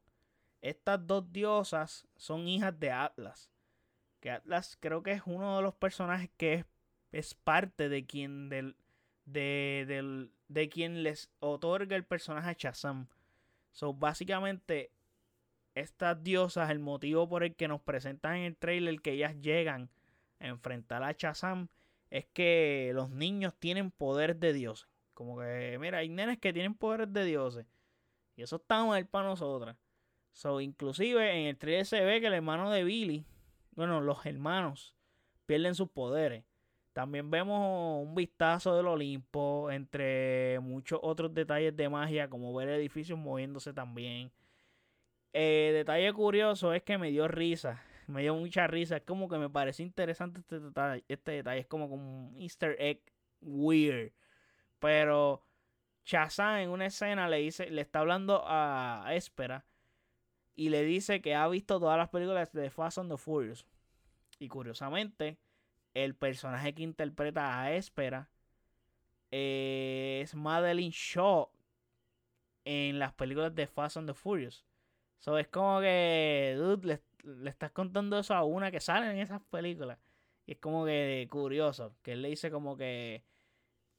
Estas 0.60 1.06
dos 1.06 1.32
diosas 1.32 2.06
son 2.16 2.46
hijas 2.46 2.78
de 2.78 2.90
Atlas. 2.90 3.50
Que 4.20 4.30
Atlas 4.30 4.76
creo 4.78 5.02
que 5.02 5.12
es 5.12 5.22
uno 5.24 5.56
de 5.56 5.62
los 5.62 5.74
personajes 5.74 6.28
que 6.36 6.66
es, 7.12 7.34
parte 7.34 7.88
de 7.88 8.04
quien 8.04 8.48
del, 8.48 8.76
de, 9.24 10.28
de 10.48 10.68
quien 10.68 11.02
les 11.02 11.30
otorga 11.38 11.96
el 11.96 12.04
personaje 12.04 12.50
a 12.50 12.56
Shazam. 12.58 13.06
Básicamente, 13.94 14.90
estas 15.80 16.22
diosas, 16.22 16.70
el 16.70 16.78
motivo 16.78 17.28
por 17.28 17.42
el 17.42 17.54
que 17.54 17.68
nos 17.68 17.80
presentan 17.80 18.36
en 18.36 18.44
el 18.44 18.56
trailer 18.56 19.00
que 19.00 19.12
ellas 19.12 19.40
llegan 19.40 19.90
a 20.38 20.46
enfrentar 20.48 21.02
a 21.02 21.12
Shazam 21.12 21.68
es 22.10 22.26
que 22.26 22.92
los 22.94 23.10
niños 23.10 23.54
tienen 23.58 23.90
poder 23.90 24.36
de 24.36 24.52
dioses. 24.52 24.88
Como 25.14 25.38
que, 25.38 25.76
mira, 25.80 25.98
hay 25.98 26.08
nenes 26.08 26.38
que 26.38 26.52
tienen 26.52 26.74
poderes 26.74 27.12
de 27.12 27.24
dioses. 27.24 27.66
Y 28.36 28.42
eso 28.42 28.56
está 28.56 28.84
mal 28.84 29.06
para 29.06 29.28
nosotras. 29.28 29.76
So, 30.32 30.60
inclusive 30.60 31.40
en 31.40 31.46
el 31.48 31.58
3 31.58 31.88
se 31.88 32.00
ve 32.00 32.20
que 32.20 32.28
el 32.28 32.34
hermano 32.34 32.70
de 32.70 32.84
Billy, 32.84 33.26
bueno, 33.72 34.00
los 34.00 34.24
hermanos 34.24 34.94
pierden 35.46 35.74
sus 35.74 35.90
poderes. 35.90 36.44
También 36.92 37.30
vemos 37.30 38.04
un 38.04 38.14
vistazo 38.14 38.76
del 38.76 38.86
Olimpo, 38.86 39.70
entre 39.70 40.58
muchos 40.60 40.98
otros 41.02 41.32
detalles 41.32 41.76
de 41.76 41.88
magia, 41.88 42.28
como 42.28 42.52
ver 42.54 42.68
edificios 42.68 43.18
moviéndose 43.18 43.72
también. 43.72 44.32
Eh, 45.32 45.70
detalle 45.74 46.12
curioso 46.12 46.74
es 46.74 46.82
que 46.82 46.98
me 46.98 47.10
dio 47.10 47.28
risa 47.28 47.82
me 48.10 48.22
dio 48.22 48.34
mucha 48.34 48.66
risa. 48.66 48.96
Es 48.96 49.02
como 49.02 49.28
que 49.28 49.38
me 49.38 49.48
parece 49.48 49.82
interesante 49.82 50.40
este 50.40 50.60
detalle. 50.60 51.04
Este. 51.08 51.42
Es 51.58 51.66
como, 51.66 51.88
como 51.88 52.04
un 52.04 52.36
easter 52.38 52.76
egg 52.78 53.00
weird. 53.40 54.12
Pero 54.78 55.44
Shazam 56.04 56.56
en 56.56 56.70
una 56.70 56.86
escena 56.86 57.28
le 57.28 57.38
dice, 57.38 57.70
le 57.70 57.82
está 57.82 58.00
hablando 58.00 58.42
a 58.46 59.04
Espera 59.12 59.64
y 60.54 60.70
le 60.70 60.82
dice 60.84 61.20
que 61.20 61.34
ha 61.34 61.46
visto 61.48 61.78
todas 61.78 61.98
las 61.98 62.08
películas 62.08 62.52
de 62.52 62.70
Fast 62.70 62.98
and 62.98 63.10
the 63.10 63.16
Furious. 63.16 63.66
Y 64.38 64.48
curiosamente, 64.48 65.38
el 65.94 66.14
personaje 66.14 66.74
que 66.74 66.82
interpreta 66.82 67.60
a 67.60 67.72
Espera 67.72 68.30
es 69.30 70.34
Madeline 70.34 70.92
Shaw 70.92 71.50
en 72.64 72.98
las 72.98 73.12
películas 73.12 73.54
de 73.54 73.66
Fast 73.66 73.98
and 73.98 74.08
the 74.08 74.14
Furious. 74.14 74.64
So 75.20 75.38
es 75.38 75.48
como 75.48 75.80
que, 75.80 76.56
dude, 76.58 77.00
le, 77.24 77.48
estás 77.48 77.70
contando 77.72 78.18
eso 78.18 78.34
a 78.34 78.44
una 78.44 78.70
que 78.70 78.80
sale 78.80 79.10
en 79.10 79.18
esas 79.18 79.40
películas. 79.42 79.98
Y 80.46 80.52
es 80.52 80.58
como 80.58 80.84
que 80.84 81.28
curioso, 81.30 81.94
que 82.02 82.12
él 82.12 82.22
le 82.22 82.30
dice 82.30 82.50
como 82.50 82.76
que, 82.76 83.22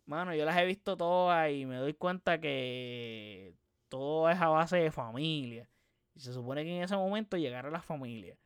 mano, 0.06 0.36
yo 0.36 0.46
las 0.46 0.58
he 0.58 0.66
visto 0.66 0.98
todas 0.98 1.52
y 1.52 1.66
me 1.66 1.78
doy 1.78 1.94
cuenta 1.94 2.42
que 2.42 3.56
todo 3.90 4.30
es 4.30 4.40
a 4.42 4.50
base 4.50 4.78
de 4.78 4.92
familia. 4.92 5.70
Y 6.16 6.20
se 6.22 6.34
supone 6.34 6.64
que 6.64 6.76
en 6.76 6.84
ese 6.84 6.96
momento 6.96 7.38
llegará 7.38 7.70
la 7.70 7.82
familia. 7.82 8.38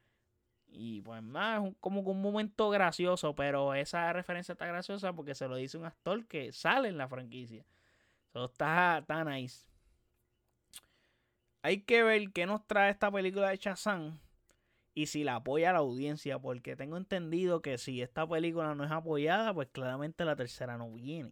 Y 0.68 1.02
pues 1.02 1.24
nada, 1.24 1.66
es 1.66 1.74
como 1.80 2.02
un 2.02 2.22
momento 2.22 2.70
gracioso, 2.70 3.34
pero 3.36 3.74
esa 3.74 4.12
referencia 4.12 4.54
está 4.54 4.66
graciosa 4.66 5.14
porque 5.14 5.34
se 5.34 5.48
lo 5.48 5.56
dice 5.56 5.78
un 5.78 5.86
actor 5.86 6.26
que 6.28 6.52
sale 6.52 6.90
en 6.90 6.98
la 6.98 7.08
franquicia. 7.08 7.66
Eso 8.32 8.46
está, 8.46 8.98
está 9.00 9.24
nice. 9.24 9.66
Hay 11.66 11.82
que 11.82 12.04
ver 12.04 12.32
qué 12.32 12.46
nos 12.46 12.64
trae 12.68 12.92
esta 12.92 13.10
película 13.10 13.50
de 13.50 13.58
Shazam 13.58 14.20
y 14.94 15.08
si 15.08 15.24
la 15.24 15.38
apoya 15.38 15.74
la 15.74 15.80
audiencia, 15.80 16.38
porque 16.38 16.76
tengo 16.76 16.96
entendido 16.96 17.64
que 17.64 17.80
si 17.80 18.04
esta 18.04 18.28
película 18.28 18.76
no 18.76 18.84
es 18.84 18.92
apoyada, 18.92 19.52
pues 19.52 19.70
claramente 19.72 20.26
la 20.26 20.36
tercera 20.36 20.78
no 20.78 20.92
viene. 20.92 21.32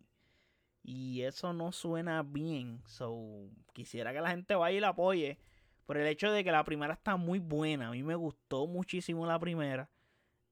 Y 0.82 1.22
eso 1.22 1.54
no 1.54 1.72
suena 1.72 2.24
bien. 2.24 2.82
So, 2.88 3.48
quisiera 3.74 4.12
que 4.12 4.22
la 4.22 4.32
gente 4.32 4.56
vaya 4.56 4.76
y 4.76 4.82
la 4.82 4.88
apoye. 4.88 5.38
Por 5.86 5.98
el 5.98 6.08
hecho 6.08 6.32
de 6.32 6.44
que 6.44 6.52
la 6.52 6.64
primera 6.64 6.96
está 6.96 7.16
muy 7.16 7.38
buena. 7.38 7.90
A 7.90 7.92
mí 7.92 8.02
me 8.02 8.16
gustó 8.16 8.66
muchísimo 8.66 9.28
la 9.28 9.38
primera. 9.38 9.88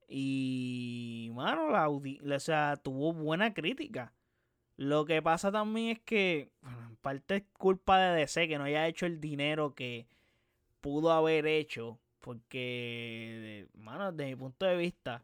Y, 0.07 1.31
mano, 1.33 1.71
la 1.71 1.89
o 1.89 2.39
sea, 2.39 2.75
tuvo 2.77 3.13
buena 3.13 3.51
crítica. 3.55 4.13
Lo 4.81 5.05
que 5.05 5.21
pasa 5.21 5.51
también 5.51 5.89
es 5.89 5.99
que, 5.99 6.49
en 6.63 6.95
parte 6.95 7.35
es 7.35 7.43
culpa 7.59 7.99
de 7.99 8.15
DC 8.15 8.47
que 8.47 8.57
no 8.57 8.63
haya 8.63 8.87
hecho 8.87 9.05
el 9.05 9.21
dinero 9.21 9.75
que 9.75 10.07
pudo 10.81 11.11
haber 11.11 11.45
hecho. 11.45 11.99
Porque, 12.17 13.67
mano, 13.75 14.11
desde 14.11 14.31
mi 14.31 14.35
punto 14.35 14.65
de 14.65 14.75
vista, 14.77 15.23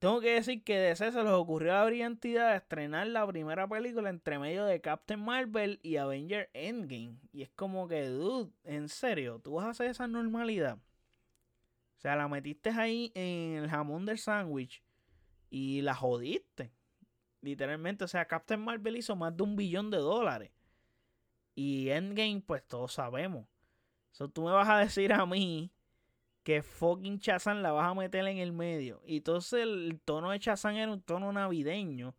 tengo 0.00 0.20
que 0.20 0.32
decir 0.34 0.64
que 0.64 0.76
DC 0.76 1.12
se 1.12 1.22
les 1.22 1.32
ocurrió 1.32 1.74
la 1.74 1.84
brillantidad 1.84 2.50
de 2.50 2.56
estrenar 2.56 3.06
la 3.06 3.24
primera 3.28 3.68
película 3.68 4.10
entre 4.10 4.40
medio 4.40 4.64
de 4.64 4.80
Captain 4.80 5.20
Marvel 5.20 5.78
y 5.84 5.96
Avenger 5.98 6.50
Endgame. 6.52 7.20
Y 7.32 7.42
es 7.42 7.50
como 7.50 7.86
que, 7.86 8.08
dude, 8.08 8.50
en 8.64 8.88
serio, 8.88 9.38
tú 9.38 9.52
vas 9.52 9.66
a 9.66 9.70
hacer 9.70 9.88
esa 9.88 10.08
normalidad. 10.08 10.78
O 10.78 12.00
sea, 12.00 12.16
la 12.16 12.26
metiste 12.26 12.70
ahí 12.70 13.12
en 13.14 13.62
el 13.62 13.70
jamón 13.70 14.04
del 14.04 14.18
sándwich 14.18 14.82
y 15.48 15.82
la 15.82 15.94
jodiste. 15.94 16.72
Literalmente, 17.46 18.02
o 18.02 18.08
sea, 18.08 18.26
Captain 18.26 18.60
Marvel 18.60 18.96
hizo 18.96 19.14
más 19.14 19.36
de 19.36 19.44
un 19.44 19.54
billón 19.54 19.88
de 19.88 19.98
dólares. 19.98 20.50
Y 21.54 21.90
Endgame, 21.90 22.42
pues 22.44 22.66
todos 22.66 22.94
sabemos. 22.94 23.46
So, 24.10 24.28
tú 24.28 24.42
me 24.42 24.50
vas 24.50 24.68
a 24.68 24.78
decir 24.78 25.12
a 25.12 25.24
mí 25.26 25.70
que 26.42 26.62
fucking 26.62 27.20
Chazán 27.20 27.62
la 27.62 27.70
vas 27.70 27.88
a 27.88 27.94
meter 27.94 28.26
en 28.26 28.38
el 28.38 28.52
medio. 28.52 29.00
Y 29.06 29.18
entonces 29.18 29.62
el 29.62 30.00
tono 30.04 30.30
de 30.30 30.40
Chazán 30.40 30.74
era 30.74 30.90
un 30.90 31.00
tono 31.02 31.32
navideño. 31.32 32.16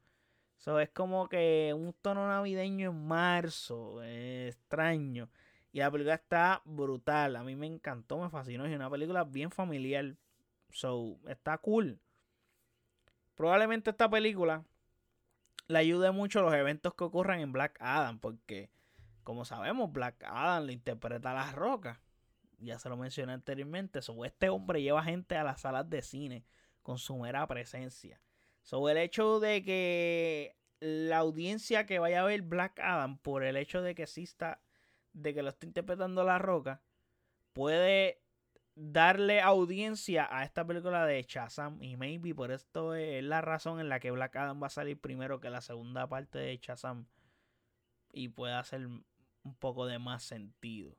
So, 0.59 0.79
es 0.79 0.91
como 0.91 1.27
que 1.27 1.73
un 1.75 1.93
tono 2.01 2.25
navideño 2.25 2.91
en 2.91 3.05
marzo. 3.05 4.01
extraño. 4.03 5.29
Y 5.73 5.79
la 5.79 5.91
película 5.91 6.15
está 6.15 6.61
brutal. 6.63 7.35
A 7.35 7.43
mí 7.43 7.57
me 7.57 7.67
encantó, 7.67 8.17
me 8.17 8.29
fascinó. 8.29 8.65
Es 8.65 8.73
una 8.73 8.89
película 8.89 9.25
bien 9.25 9.51
familiar. 9.51 10.15
So, 10.71 11.19
está 11.27 11.57
cool. 11.57 11.99
Probablemente 13.35 13.89
esta 13.89 14.09
película 14.09 14.63
le 15.67 15.79
ayude 15.79 16.11
mucho 16.11 16.41
los 16.41 16.53
eventos 16.53 16.93
que 16.93 17.03
ocurran 17.03 17.39
en 17.39 17.51
Black 17.51 17.77
Adam. 17.79 18.19
Porque, 18.19 18.69
como 19.23 19.45
sabemos, 19.45 19.91
Black 19.91 20.23
Adam 20.25 20.65
le 20.65 20.73
interpreta 20.73 21.31
a 21.31 21.35
las 21.35 21.53
rocas. 21.53 21.99
Ya 22.59 22.79
se 22.79 22.89
lo 22.89 22.97
mencioné 22.97 23.33
anteriormente. 23.33 24.01
So, 24.01 24.25
este 24.25 24.49
hombre 24.49 24.81
lleva 24.81 25.03
gente 25.03 25.35
a 25.35 25.43
las 25.43 25.61
salas 25.61 25.89
de 25.89 26.01
cine 26.01 26.45
con 26.81 26.97
su 26.97 27.17
mera 27.17 27.45
presencia. 27.47 28.21
Sobre 28.61 28.93
el 28.93 28.97
hecho 28.99 29.39
de 29.39 29.63
que 29.63 30.57
la 30.79 31.17
audiencia 31.17 31.85
que 31.85 31.99
vaya 31.99 32.21
a 32.21 32.25
ver 32.25 32.41
Black 32.41 32.79
Adam, 32.79 33.17
por 33.17 33.43
el 33.43 33.57
hecho 33.57 33.81
de 33.81 33.95
que 33.95 34.03
exista, 34.03 34.61
de 35.13 35.33
que 35.33 35.41
lo 35.41 35.49
esté 35.49 35.67
interpretando 35.67 36.23
La 36.23 36.37
Roca, 36.37 36.81
puede 37.53 38.21
darle 38.79 39.41
audiencia 39.41 40.27
a 40.29 40.43
esta 40.43 40.65
película 40.65 41.05
de 41.05 41.23
Shazam 41.23 41.81
y 41.81 41.97
maybe 41.97 42.35
por 42.35 42.51
esto 42.51 42.93
es 42.93 43.23
la 43.23 43.41
razón 43.41 43.79
en 43.79 43.89
la 43.89 43.99
que 43.99 44.11
Black 44.11 44.35
Adam 44.35 44.61
va 44.61 44.67
a 44.67 44.69
salir 44.69 44.99
primero 44.99 45.39
que 45.39 45.49
la 45.49 45.61
segunda 45.61 46.07
parte 46.07 46.37
de 46.37 46.57
Shazam 46.61 47.07
y 48.13 48.29
puede 48.29 48.53
hacer 48.53 48.85
un 48.85 49.55
poco 49.59 49.87
de 49.87 49.97
más 49.97 50.23
sentido. 50.23 50.95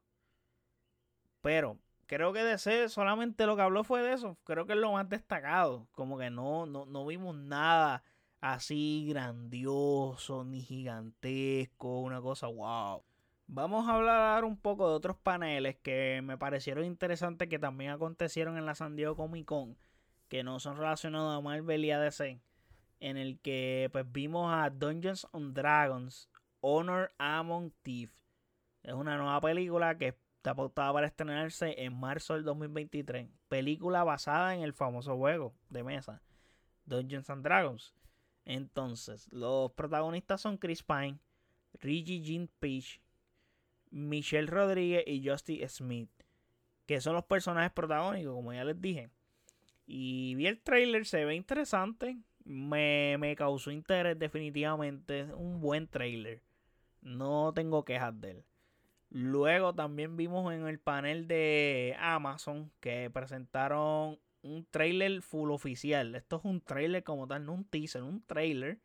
Pero 1.40 1.78
creo 2.06 2.32
que 2.32 2.42
DC 2.42 2.88
solamente 2.88 3.46
lo 3.46 3.54
que 3.54 3.62
habló 3.62 3.84
fue 3.84 4.02
de 4.02 4.12
eso. 4.12 4.36
Creo 4.42 4.66
que 4.66 4.72
es 4.72 4.78
lo 4.78 4.92
más 4.92 5.08
destacado. 5.08 5.86
Como 5.92 6.18
que 6.18 6.30
no, 6.30 6.66
no, 6.66 6.84
no 6.84 7.06
vimos 7.06 7.36
nada 7.36 8.02
así 8.40 9.06
grandioso 9.08 10.44
ni 10.44 10.62
gigantesco, 10.62 12.00
una 12.00 12.20
cosa 12.20 12.48
wow. 12.48 13.04
Vamos 13.50 13.88
a 13.88 13.94
hablar 13.94 14.44
un 14.44 14.58
poco 14.58 14.90
de 14.90 14.94
otros 14.94 15.16
paneles 15.16 15.76
que 15.76 16.20
me 16.22 16.36
parecieron 16.36 16.84
interesantes 16.84 17.48
que 17.48 17.58
también 17.58 17.90
acontecieron 17.90 18.58
en 18.58 18.66
la 18.66 18.74
San 18.74 18.94
Diego 18.94 19.16
Comic 19.16 19.46
Con, 19.46 19.78
que 20.28 20.44
no 20.44 20.60
son 20.60 20.76
relacionados 20.76 21.34
a 21.34 21.40
Marvel 21.40 21.82
y 21.82 21.90
a 21.90 21.98
DC, 21.98 22.42
en 23.00 23.16
el 23.16 23.40
que 23.40 23.88
pues 23.90 24.04
vimos 24.12 24.52
a 24.52 24.68
Dungeons 24.68 25.26
and 25.32 25.54
Dragons 25.54 26.28
Honor 26.60 27.10
Among 27.16 27.72
Thieves. 27.82 28.28
Es 28.82 28.92
una 28.92 29.16
nueva 29.16 29.40
película 29.40 29.96
que 29.96 30.08
está 30.08 30.54
pautada 30.54 30.92
para 30.92 31.06
estrenarse 31.06 31.74
en 31.82 31.98
marzo 31.98 32.34
del 32.34 32.44
2023. 32.44 33.30
Película 33.48 34.04
basada 34.04 34.54
en 34.54 34.60
el 34.60 34.74
famoso 34.74 35.16
juego 35.16 35.54
de 35.70 35.84
mesa 35.84 36.20
Dungeons 36.84 37.30
and 37.30 37.42
Dragons. 37.42 37.94
Entonces, 38.44 39.26
los 39.32 39.72
protagonistas 39.72 40.42
son 40.42 40.58
Chris 40.58 40.82
Pine, 40.82 41.18
Reggie 41.80 42.20
Jean 42.20 42.50
Page, 42.60 43.00
Michelle 43.90 44.46
Rodríguez 44.46 45.04
y 45.06 45.26
Justy 45.26 45.66
Smith, 45.68 46.10
que 46.86 47.00
son 47.00 47.14
los 47.14 47.24
personajes 47.24 47.72
protagónicos, 47.72 48.34
como 48.34 48.52
ya 48.52 48.64
les 48.64 48.80
dije. 48.80 49.10
Y 49.86 50.34
vi 50.34 50.46
el 50.46 50.60
trailer, 50.60 51.06
se 51.06 51.24
ve 51.24 51.34
interesante. 51.34 52.18
Me, 52.44 53.16
me 53.18 53.34
causó 53.36 53.70
interés 53.70 54.18
definitivamente. 54.18 55.24
Un 55.34 55.60
buen 55.60 55.88
trailer. 55.88 56.42
No 57.00 57.52
tengo 57.54 57.84
quejas 57.84 58.20
de 58.20 58.30
él. 58.32 58.44
Luego 59.10 59.74
también 59.74 60.16
vimos 60.16 60.52
en 60.52 60.66
el 60.66 60.78
panel 60.78 61.26
de 61.26 61.96
Amazon 61.98 62.70
que 62.80 63.08
presentaron 63.08 64.18
un 64.42 64.66
trailer 64.70 65.22
full 65.22 65.50
oficial. 65.50 66.14
Esto 66.14 66.36
es 66.36 66.44
un 66.44 66.60
trailer 66.60 67.02
como 67.04 67.26
tal, 67.26 67.46
no 67.46 67.54
un 67.54 67.64
teaser, 67.64 68.02
un 68.02 68.22
trailer. 68.22 68.78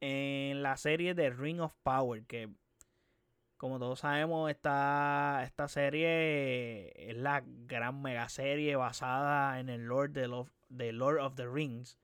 En 0.00 0.62
la 0.62 0.76
serie 0.76 1.14
de 1.14 1.30
Ring 1.30 1.60
of 1.60 1.74
Power, 1.82 2.24
que 2.24 2.50
como 3.56 3.78
todos 3.78 4.00
sabemos, 4.00 4.50
esta, 4.50 5.42
esta 5.44 5.68
serie 5.68 7.10
es 7.10 7.16
la 7.16 7.42
gran 7.46 8.02
mega 8.02 8.28
serie 8.28 8.76
basada 8.76 9.60
en 9.60 9.68
el 9.68 9.84
Lord 9.84 10.10
de, 10.10 10.92
Lord 10.92 11.20
of 11.20 11.34
the 11.34 11.46
Rings. 11.46 11.98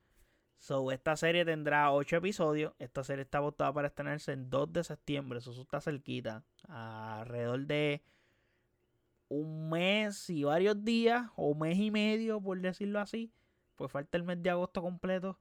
So, 0.57 0.91
esta 0.91 1.17
serie 1.17 1.43
tendrá 1.43 1.91
8 1.91 2.17
episodios. 2.17 2.73
Esta 2.79 3.03
serie 3.03 3.23
está 3.23 3.39
votada 3.39 3.73
para 3.73 3.87
estrenarse 3.87 4.31
en 4.31 4.49
2 4.49 4.71
de 4.73 4.83
septiembre. 4.83 5.39
Eso 5.39 5.59
está 5.59 5.81
cerquita. 5.81 6.43
Alrededor 6.67 7.65
de 7.65 8.03
un 9.27 9.69
mes 9.69 10.29
y 10.29 10.43
varios 10.43 10.83
días. 10.85 11.29
O 11.35 11.55
mes 11.55 11.77
y 11.79 11.89
medio, 11.89 12.39
por 12.39 12.59
decirlo 12.61 12.99
así. 12.99 13.31
Pues 13.75 13.91
falta 13.91 14.17
el 14.17 14.23
mes 14.23 14.41
de 14.43 14.51
agosto 14.51 14.83
completo. 14.83 15.39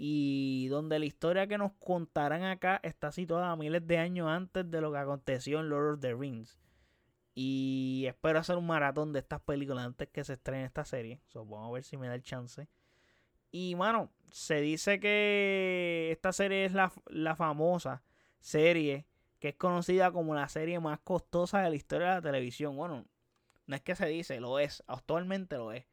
Y 0.00 0.68
donde 0.68 1.00
la 1.00 1.04
historia 1.04 1.48
que 1.48 1.58
nos 1.58 1.72
contarán 1.72 2.44
acá 2.44 2.80
está 2.84 3.10
situada 3.10 3.56
miles 3.56 3.84
de 3.86 3.98
años 3.98 4.28
antes 4.28 4.70
de 4.70 4.80
lo 4.80 4.92
que 4.92 4.98
aconteció 4.98 5.58
en 5.58 5.68
Lord 5.68 5.94
of 5.94 6.00
the 6.00 6.14
Rings. 6.14 6.56
Y 7.34 8.04
espero 8.06 8.38
hacer 8.38 8.56
un 8.56 8.66
maratón 8.66 9.12
de 9.12 9.18
estas 9.18 9.40
películas 9.40 9.84
antes 9.84 10.08
que 10.08 10.24
se 10.24 10.34
estrene 10.34 10.64
esta 10.64 10.84
serie. 10.84 11.20
Vamos 11.34 11.68
a 11.68 11.72
ver 11.72 11.84
si 11.84 11.96
me 11.96 12.08
da 12.08 12.14
el 12.14 12.22
chance. 12.22 12.68
Y, 13.50 13.74
mano, 13.74 14.10
se 14.30 14.60
dice 14.60 15.00
que 15.00 16.10
esta 16.12 16.32
serie 16.32 16.64
es 16.64 16.72
la, 16.72 17.36
famosa 17.36 18.02
serie 18.40 19.06
que 19.38 19.50
es 19.50 19.54
conocida 19.54 20.10
como 20.10 20.34
la 20.34 20.48
serie 20.48 20.80
más 20.80 20.98
costosa 21.00 21.60
de 21.62 21.70
la 21.70 21.76
historia 21.76 22.08
de 22.08 22.14
la 22.16 22.22
televisión. 22.22 22.76
Bueno, 22.76 23.06
No 23.66 23.76
es 23.76 23.82
que 23.82 23.94
se 23.94 24.06
dice, 24.06 24.40
lo 24.40 24.58
es. 24.58 24.82
Actualmente 24.86 25.56
lo 25.56 25.72
es. 25.72 25.86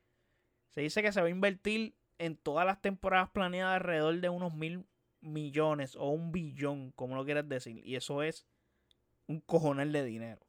Se 0.70 0.82
dice 0.82 1.02
que 1.02 1.12
se 1.12 1.22
va 1.22 1.28
a 1.28 1.30
invertir 1.30 1.96
en 2.18 2.38
todas 2.38 2.66
las 2.66 2.82
temporadas 2.82 3.30
planeadas 3.30 3.76
alrededor 3.76 4.20
de 4.20 4.30
unos 4.30 4.54
mil 4.54 4.86
millones 5.22 5.96
o 5.96 6.10
un 6.10 6.32
billón, 6.32 6.92
como 6.92 7.16
lo 7.16 7.26
quieras 7.26 7.48
decir. 7.48 7.82
Y 7.86 7.96
eso 7.96 8.24
es 8.24 8.46
un 9.28 9.40
cojonel 9.42 9.92
de 9.92 10.04
dinero. 10.04 10.42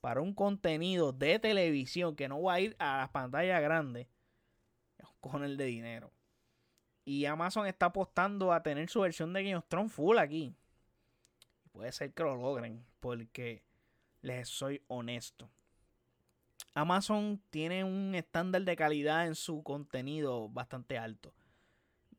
Para 0.00 0.20
un 0.20 0.34
contenido 0.34 1.12
de 1.12 1.38
televisión 1.38 2.16
que 2.16 2.28
no 2.28 2.42
va 2.42 2.54
a 2.54 2.60
ir 2.60 2.76
a 2.78 2.98
las 2.98 3.10
pantallas 3.10 3.60
grandes, 3.60 4.08
es 4.98 5.06
un 5.06 5.16
cojonel 5.20 5.56
de 5.56 5.64
dinero. 5.64 6.12
Y 7.04 7.24
Amazon 7.26 7.66
está 7.66 7.86
apostando 7.86 8.52
a 8.52 8.62
tener 8.62 8.88
su 8.88 9.00
versión 9.00 9.32
de 9.32 9.44
Game 9.44 9.56
of 9.56 9.66
Thrones 9.68 9.92
full 9.92 10.18
aquí. 10.18 10.54
Puede 11.72 11.92
ser 11.92 12.12
que 12.12 12.22
lo 12.22 12.36
logren, 12.36 12.84
porque 13.00 13.62
les 14.22 14.48
soy 14.48 14.82
honesto. 14.88 15.50
Amazon 16.76 17.40
tiene 17.48 17.84
un 17.84 18.14
estándar 18.14 18.60
de 18.60 18.76
calidad 18.76 19.26
en 19.26 19.34
su 19.34 19.62
contenido 19.62 20.50
bastante 20.50 20.98
alto. 20.98 21.32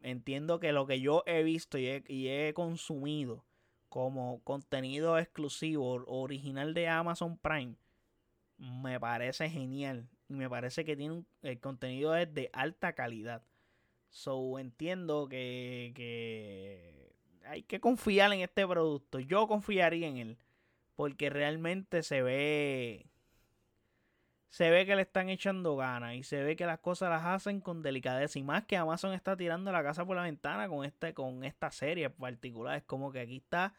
Entiendo 0.01 0.59
que 0.59 0.71
lo 0.71 0.87
que 0.87 0.99
yo 0.99 1.21
he 1.27 1.43
visto 1.43 1.77
y 1.77 1.87
he, 1.87 2.53
consumido 2.55 3.45
como 3.87 4.41
contenido 4.43 5.19
exclusivo 5.19 6.03
original 6.07 6.73
de 6.73 6.87
Amazon 6.87 7.37
Prime 7.37 7.75
me 8.57 8.99
parece 8.99 9.47
genial 9.47 10.09
y 10.27 10.33
me 10.33 10.49
parece 10.49 10.83
que 10.83 10.97
tiene 10.97 11.23
el 11.43 11.59
contenido 11.59 12.15
es 12.15 12.33
de 12.33 12.49
alta 12.51 12.93
calidad. 12.93 13.43
So 14.09 14.57
entiendo 14.57 15.27
que 15.29 17.13
hay 17.45 17.61
que 17.61 17.79
confiar 17.79 18.33
en 18.33 18.39
este 18.39 18.65
producto. 18.65 19.19
Yo 19.19 19.47
confiaría 19.47 20.07
en 20.07 20.17
él 20.17 20.37
porque 20.95 21.29
realmente 21.29 22.01
se 22.01 22.23
ve 22.23 23.05
se 24.49 24.69
ve 24.69 24.85
que 24.85 24.95
le 24.95 25.01
están 25.01 25.29
echando 25.29 25.75
ganas 25.75 26.15
y 26.15 26.23
se 26.23 26.41
ve 26.41 26.55
que 26.55 26.65
las 26.65 26.79
cosas 26.79 27.09
las 27.09 27.25
hacen 27.25 27.59
con 27.59 27.81
delicadeza. 27.81 28.39
Y 28.39 28.43
más 28.43 28.65
que 28.65 28.77
Amazon 28.77 29.13
está 29.13 29.35
tirando 29.35 29.71
la 29.71 29.83
casa 29.83 30.05
por 30.05 30.15
la 30.15 30.23
ventana 30.23 30.67
con 30.69 30.85
este 30.85 31.13
con 31.13 31.43
esta 31.43 31.71
serie 31.71 32.09
particular. 32.09 32.77
Es 32.77 32.83
como 32.83 33.11
que 33.11 33.19
aquí 33.19 33.37
está 33.37 33.73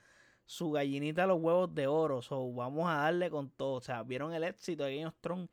su 0.47 0.71
gallinita 0.71 1.27
los 1.27 1.41
huevos 1.41 1.75
de 1.75 1.87
oro. 1.87 2.23
So 2.23 2.53
vamos 2.53 2.89
a 2.89 2.97
darle 2.97 3.31
con 3.31 3.51
todo. 3.51 3.75
O 3.75 3.81
sea 3.81 4.03
vieron 4.03 4.33
el 4.35 4.45
éxito 4.45 4.85
de 4.85 4.97
Game 4.97 5.07
of 5.07 5.17
Thrones. 5.21 5.49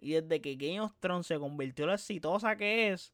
Y 0.00 0.12
desde 0.12 0.40
que 0.40 0.54
Game 0.56 0.80
of 0.80 0.94
Thrones 1.00 1.26
se 1.26 1.38
convirtió 1.38 1.84
en 1.84 1.88
la 1.88 1.94
exitosa 1.94 2.56
que 2.56 2.92
es 2.92 3.12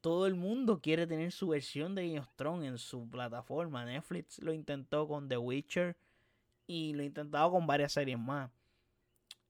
todo 0.00 0.26
el 0.26 0.34
mundo 0.34 0.80
quiere 0.80 1.06
tener 1.06 1.30
su 1.30 1.48
versión 1.48 1.94
de 1.94 2.08
Game 2.08 2.20
of 2.20 2.28
Thrones 2.34 2.68
en 2.68 2.78
su 2.78 3.08
plataforma. 3.08 3.84
Netflix 3.84 4.40
lo 4.40 4.52
intentó 4.52 5.06
con 5.06 5.28
The 5.28 5.38
Witcher 5.38 5.96
y 6.66 6.92
lo 6.94 7.04
intentado 7.04 7.52
con 7.52 7.66
varias 7.66 7.92
series 7.92 8.18
más 8.18 8.50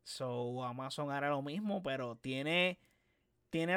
So 0.05 0.65
Amazon 0.65 1.11
hará 1.11 1.31
lo 1.31 1.43
mismo, 1.43 1.83
pero 1.83 2.17
tiene, 2.17 2.79
tiene, 3.51 3.77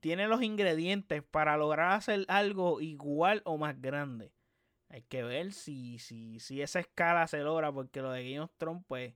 tiene 0.00 0.28
los 0.28 0.42
ingredientes 0.42 1.22
para 1.22 1.56
lograr 1.56 1.92
hacer 1.92 2.24
algo 2.28 2.80
igual 2.80 3.42
o 3.44 3.56
más 3.56 3.80
grande. 3.80 4.32
Hay 4.88 5.02
que 5.02 5.22
ver 5.22 5.52
si, 5.52 5.98
si, 5.98 6.38
si 6.38 6.62
esa 6.62 6.80
escala 6.80 7.26
se 7.26 7.38
logra, 7.40 7.72
porque 7.72 8.02
lo 8.02 8.12
de 8.12 8.22
Game 8.24 8.40
of 8.40 8.52
Thrones, 8.56 8.84
pues, 8.86 9.14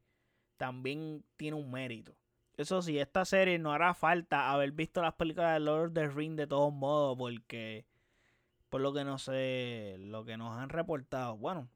también 0.56 1.24
tiene 1.36 1.56
un 1.56 1.70
mérito. 1.70 2.16
Eso 2.56 2.82
sí, 2.82 2.98
esta 2.98 3.24
serie 3.24 3.58
no 3.58 3.72
hará 3.72 3.94
falta 3.94 4.50
haber 4.50 4.72
visto 4.72 5.00
las 5.00 5.14
películas 5.14 5.54
de 5.54 5.60
Lord 5.60 5.88
of 5.88 5.94
the 5.94 6.08
Rings 6.08 6.36
de 6.36 6.46
todos 6.48 6.72
modos, 6.72 7.16
porque 7.16 7.86
por 8.68 8.80
lo 8.80 8.92
que 8.92 9.04
no 9.04 9.18
sé, 9.18 9.96
lo 9.98 10.24
que 10.24 10.36
nos 10.36 10.56
han 10.56 10.68
reportado, 10.68 11.36
bueno, 11.36 11.68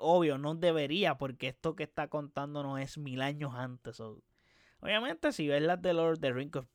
obvio, 0.00 0.38
no 0.38 0.54
debería, 0.54 1.16
porque 1.16 1.48
esto 1.48 1.76
que 1.76 1.84
está 1.84 2.08
contándonos 2.08 2.80
es 2.80 2.98
mil 2.98 3.22
años 3.22 3.54
antes. 3.54 4.00
obviamente, 4.80 5.32
si 5.32 5.48
ves 5.48 5.62
las 5.62 5.80
de 5.82 5.94
Lord 5.94 6.14
of 6.14 6.20
the 6.20 6.32
Rings, 6.32 6.52
pues, 6.52 6.66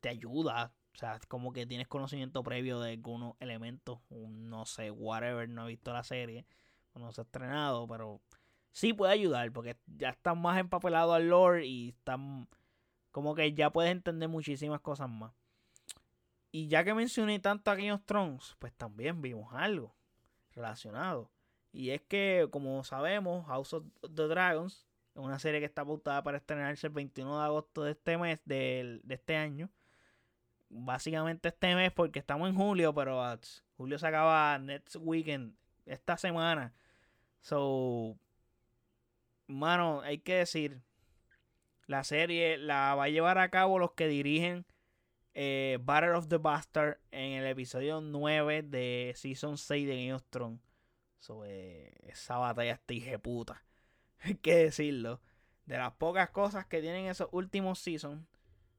te 0.00 0.08
ayuda. 0.08 0.72
O 0.94 0.98
sea, 0.98 1.18
como 1.28 1.52
que 1.52 1.66
tienes 1.66 1.88
conocimiento 1.88 2.42
previo 2.42 2.80
de 2.80 2.92
algunos 2.92 3.34
elementos. 3.40 4.00
no 4.10 4.66
sé, 4.66 4.90
whatever, 4.90 5.48
no 5.48 5.64
he 5.64 5.68
visto 5.68 5.92
la 5.92 6.04
serie. 6.04 6.46
No 6.94 7.10
se 7.12 7.22
ha 7.22 7.24
estrenado, 7.24 7.86
pero 7.88 8.20
sí 8.72 8.92
puede 8.92 9.12
ayudar, 9.12 9.50
porque 9.52 9.76
ya 9.86 10.10
están 10.10 10.40
más 10.40 10.58
empapelados 10.58 11.14
al 11.14 11.28
lore 11.28 11.66
y 11.66 11.90
están. 11.90 12.48
Como 13.10 13.34
que 13.34 13.52
ya 13.54 13.70
puedes 13.70 13.92
entender 13.92 14.28
muchísimas 14.28 14.80
cosas 14.80 15.08
más. 15.08 15.32
Y 16.50 16.68
ya 16.68 16.84
que 16.84 16.92
mencioné 16.94 17.38
tanto 17.38 17.70
a 17.70 17.74
Game 17.74 17.92
of 17.92 18.04
Thrones, 18.04 18.56
pues 18.58 18.74
también 18.74 19.22
vimos 19.22 19.52
algo 19.54 19.94
relacionado. 20.54 21.30
Y 21.72 21.90
es 21.90 22.02
que, 22.02 22.48
como 22.50 22.84
sabemos, 22.84 23.46
House 23.46 23.72
of 23.72 23.84
the 24.14 24.28
Dragons 24.28 24.86
es 25.14 25.20
una 25.20 25.38
serie 25.38 25.60
que 25.60 25.66
está 25.66 25.84
pautada 25.84 26.22
para 26.22 26.38
estrenarse 26.38 26.86
el 26.86 26.92
21 26.92 27.38
de 27.38 27.44
agosto 27.44 27.84
de 27.84 27.92
este 27.92 28.16
mes, 28.18 28.40
de, 28.44 29.00
este 29.08 29.36
año. 29.36 29.70
Básicamente 30.68 31.48
este 31.48 31.74
mes, 31.74 31.92
porque 31.92 32.18
estamos 32.18 32.48
en 32.48 32.56
julio, 32.56 32.94
pero 32.94 33.22
julio 33.76 33.98
se 33.98 34.06
acaba 34.06 34.58
next 34.58 34.96
weekend, 34.96 35.54
esta 35.84 36.16
semana. 36.16 36.74
So, 37.40 38.16
mano, 39.46 40.00
hay 40.02 40.18
que 40.18 40.36
decir, 40.36 40.80
la 41.86 42.04
serie 42.04 42.56
la 42.56 42.94
va 42.94 43.04
a 43.04 43.08
llevar 43.08 43.38
a 43.38 43.50
cabo 43.50 43.78
los 43.78 43.92
que 43.92 44.08
dirigen 44.08 44.64
eh, 45.34 45.78
Battle 45.82 46.12
of 46.12 46.28
the 46.28 46.38
Bastard 46.38 46.98
en 47.10 47.32
el 47.32 47.46
episodio 47.46 48.00
9 48.00 48.62
de 48.62 49.12
Season 49.16 49.58
6 49.58 49.86
de 49.86 49.96
Game 49.96 50.14
of 50.14 50.24
Thrones 50.30 50.71
sobre 51.22 51.92
esa 52.10 52.36
batalla 52.36 52.72
este 52.72 53.18
puta. 53.20 53.62
Hay 54.20 54.34
que 54.34 54.56
decirlo. 54.56 55.20
De 55.66 55.78
las 55.78 55.92
pocas 55.92 56.30
cosas 56.30 56.66
que 56.66 56.80
tienen 56.80 57.06
esos 57.06 57.28
últimos 57.30 57.78
seasons 57.78 58.26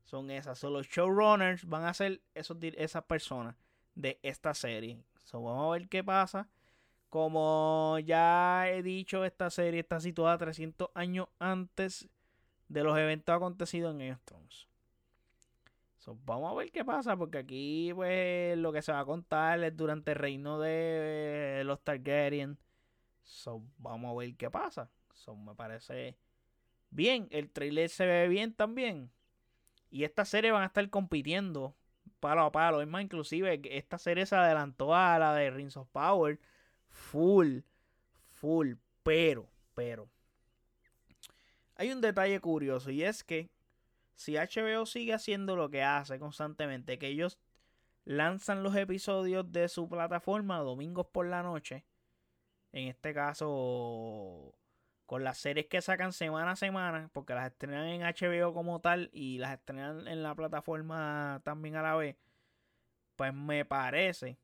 son 0.03 0.29
esas. 0.29 0.59
Son 0.59 0.73
los 0.73 0.87
showrunners 0.87 1.65
van 1.65 1.85
a 1.85 1.93
ser 1.93 2.21
esos, 2.35 2.57
esas 2.61 3.03
personas 3.05 3.55
de 3.95 4.19
esta 4.23 4.53
serie. 4.53 5.01
So, 5.23 5.41
vamos 5.41 5.67
a 5.67 5.79
ver 5.79 5.87
qué 5.87 6.03
pasa. 6.03 6.49
Como 7.09 7.97
ya 7.99 8.69
he 8.69 8.83
dicho, 8.83 9.23
esta 9.23 9.49
serie 9.49 9.79
está 9.79 10.01
situada 10.01 10.37
300 10.37 10.89
años 10.95 11.27
antes 11.39 12.09
de 12.67 12.83
los 12.83 12.97
eventos 12.97 13.33
acontecidos 13.33 13.93
en 13.93 13.99
Game 13.99 14.11
vamos 16.25 16.51
a 16.51 16.55
ver 16.55 16.71
qué 16.71 16.83
pasa, 16.83 17.15
porque 17.15 17.39
aquí 17.39 17.91
pues 17.93 18.57
lo 18.57 18.71
que 18.71 18.81
se 18.81 18.91
va 18.91 18.99
a 18.99 19.05
contar 19.05 19.63
es 19.63 19.75
durante 19.75 20.11
el 20.11 20.17
reino 20.17 20.59
de 20.59 21.63
los 21.65 21.81
Targaryen. 21.83 22.57
So, 23.21 23.63
vamos 23.77 24.11
a 24.11 24.19
ver 24.19 24.35
qué 24.35 24.49
pasa. 24.49 24.89
So, 25.13 25.35
me 25.35 25.55
parece 25.55 26.17
bien. 26.89 27.27
El 27.31 27.49
trailer 27.49 27.89
se 27.89 28.05
ve 28.05 28.27
bien 28.27 28.53
también. 28.53 29.11
Y 29.89 30.03
esta 30.03 30.25
serie 30.25 30.51
van 30.51 30.63
a 30.63 30.67
estar 30.67 30.89
compitiendo 30.89 31.75
palo 32.19 32.41
a 32.41 32.51
palo. 32.51 32.81
Es 32.81 32.87
más, 32.87 33.03
inclusive 33.03 33.61
esta 33.65 33.97
serie 33.97 34.25
se 34.25 34.35
adelantó 34.35 34.95
a 34.95 35.19
la 35.19 35.33
de 35.33 35.51
Rings 35.51 35.77
of 35.77 35.89
Power. 35.89 36.39
Full. 36.87 37.59
Full. 38.31 38.73
Pero, 39.03 39.49
pero. 39.75 40.09
Hay 41.75 41.91
un 41.91 42.01
detalle 42.01 42.39
curioso 42.39 42.91
y 42.91 43.03
es 43.03 43.23
que 43.23 43.49
si 44.15 44.35
HBO 44.35 44.85
sigue 44.85 45.13
haciendo 45.13 45.55
lo 45.55 45.69
que 45.69 45.83
hace 45.83 46.19
constantemente, 46.19 46.97
que 46.99 47.07
ellos 47.07 47.39
lanzan 48.05 48.63
los 48.63 48.75
episodios 48.75 49.51
de 49.51 49.69
su 49.69 49.89
plataforma 49.89 50.59
domingos 50.59 51.07
por 51.07 51.25
la 51.25 51.43
noche, 51.43 51.85
en 52.71 52.87
este 52.87 53.13
caso 53.13 54.55
con 55.05 55.23
las 55.23 55.37
series 55.37 55.67
que 55.67 55.81
sacan 55.81 56.13
semana 56.13 56.51
a 56.51 56.55
semana, 56.55 57.09
porque 57.13 57.33
las 57.33 57.51
estrenan 57.51 57.87
en 57.87 58.01
HBO 58.01 58.53
como 58.53 58.79
tal 58.79 59.09
y 59.13 59.37
las 59.37 59.53
estrenan 59.53 60.07
en 60.07 60.23
la 60.23 60.33
plataforma 60.33 61.41
también 61.43 61.75
a 61.75 61.81
la 61.81 61.95
vez, 61.95 62.15
pues 63.15 63.33
me 63.33 63.65
parece 63.65 64.37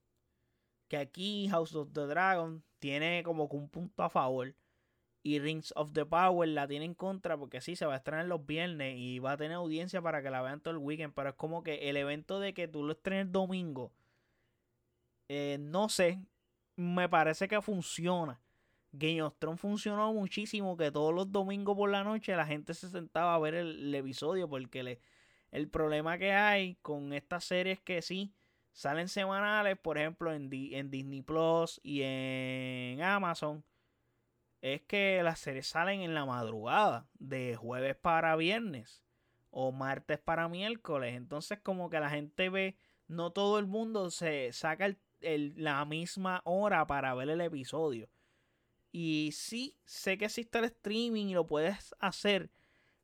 que 0.88 0.98
aquí 0.98 1.48
House 1.50 1.76
of 1.76 1.94
the 1.94 2.02
Dragon 2.02 2.64
tiene 2.80 3.24
como 3.24 3.46
un 3.46 3.70
punto 3.70 4.04
a 4.04 4.10
favor 4.10 4.54
y 5.22 5.40
Rings 5.40 5.74
of 5.76 5.92
the 5.94 6.06
Power 6.06 6.48
la 6.48 6.68
tiene 6.68 6.86
en 6.86 6.94
contra 6.94 7.38
porque 7.38 7.62
sí, 7.62 7.76
se 7.76 7.86
va 7.86 7.94
a 7.94 7.98
estrenar 7.98 8.26
los 8.26 8.46
viernes 8.46 8.96
y 8.98 9.20
va 9.20 9.34
a 9.34 9.38
tener 9.38 9.54
audiencia 9.54 10.02
para 10.02 10.22
que 10.22 10.30
la 10.30 10.42
vean 10.42 10.62
todo 10.62 10.74
el 10.74 10.80
weekend. 10.80 11.14
Pero 11.14 11.30
es 11.30 11.36
como 11.36 11.64
que 11.64 11.90
el 11.90 11.98
evento 11.98 12.40
de 12.40 12.54
que 12.54 12.68
tú 12.68 12.84
lo 12.84 12.94
estrenes 12.94 13.32
domingo, 13.32 13.92
eh, 15.28 15.58
no 15.60 15.90
sé, 15.90 16.22
me 16.76 17.10
parece 17.10 17.48
que 17.48 17.62
funciona. 17.62 18.40
Game 18.92 19.22
of 19.22 19.36
Thrones 19.38 19.62
funcionó 19.62 20.14
muchísimo 20.14 20.76
que 20.76 20.92
todos 20.92 21.14
los 21.14 21.32
domingos 21.32 21.76
por 21.78 21.92
la 21.92 22.04
noche 22.04 22.36
la 22.36 22.46
gente 22.46 22.74
se 22.74 22.90
sentaba 22.90 23.36
a 23.36 23.40
ver 23.40 23.54
el, 23.54 23.94
episodio 23.94 24.50
porque 24.50 24.82
le, 24.82 25.00
el 25.52 25.70
problema 25.70 26.18
que 26.18 26.34
hay 26.34 26.76
con 26.82 27.14
estas 27.14 27.44
series 27.44 27.80
que 27.82 28.02
sí 28.02 28.34
salen 28.72 29.08
semanales, 29.08 29.78
por 29.78 30.00
ejemplo 30.00 30.34
en, 30.34 30.50
en 30.52 30.90
Disney 30.90 31.22
Plus 31.22 31.80
y 31.84 32.02
en 32.02 33.02
Amazon 33.04 33.64
es 34.62 34.82
que 34.82 35.22
las 35.24 35.40
series 35.40 35.68
salen 35.68 36.02
en 36.02 36.14
la 36.14 36.26
madrugada, 36.26 37.08
de 37.20 37.56
jueves 37.56 37.96
para 37.96 38.36
viernes 38.36 39.04
o 39.52 39.72
martes 39.72 40.20
para 40.20 40.48
miércoles. 40.48 41.16
Entonces 41.16 41.60
como 41.60 41.90
que 41.90 42.00
la 42.00 42.10
gente 42.10 42.50
ve, 42.50 42.76
no 43.08 43.32
todo 43.32 43.60
el 43.60 43.68
mundo 43.68 44.12
se 44.12 44.52
saca 44.54 44.96
la 45.22 45.86
misma 45.86 46.42
hora 46.46 46.86
para 46.88 47.14
ver 47.14 47.30
el 47.30 47.42
episodio. 47.42 48.10
Y 48.92 49.32
sí, 49.34 49.78
sé 49.86 50.18
que 50.18 50.26
existe 50.26 50.58
el 50.60 50.66
streaming 50.66 51.28
y 51.28 51.34
lo 51.34 51.46
puedes 51.46 51.96
hacer, 52.00 52.50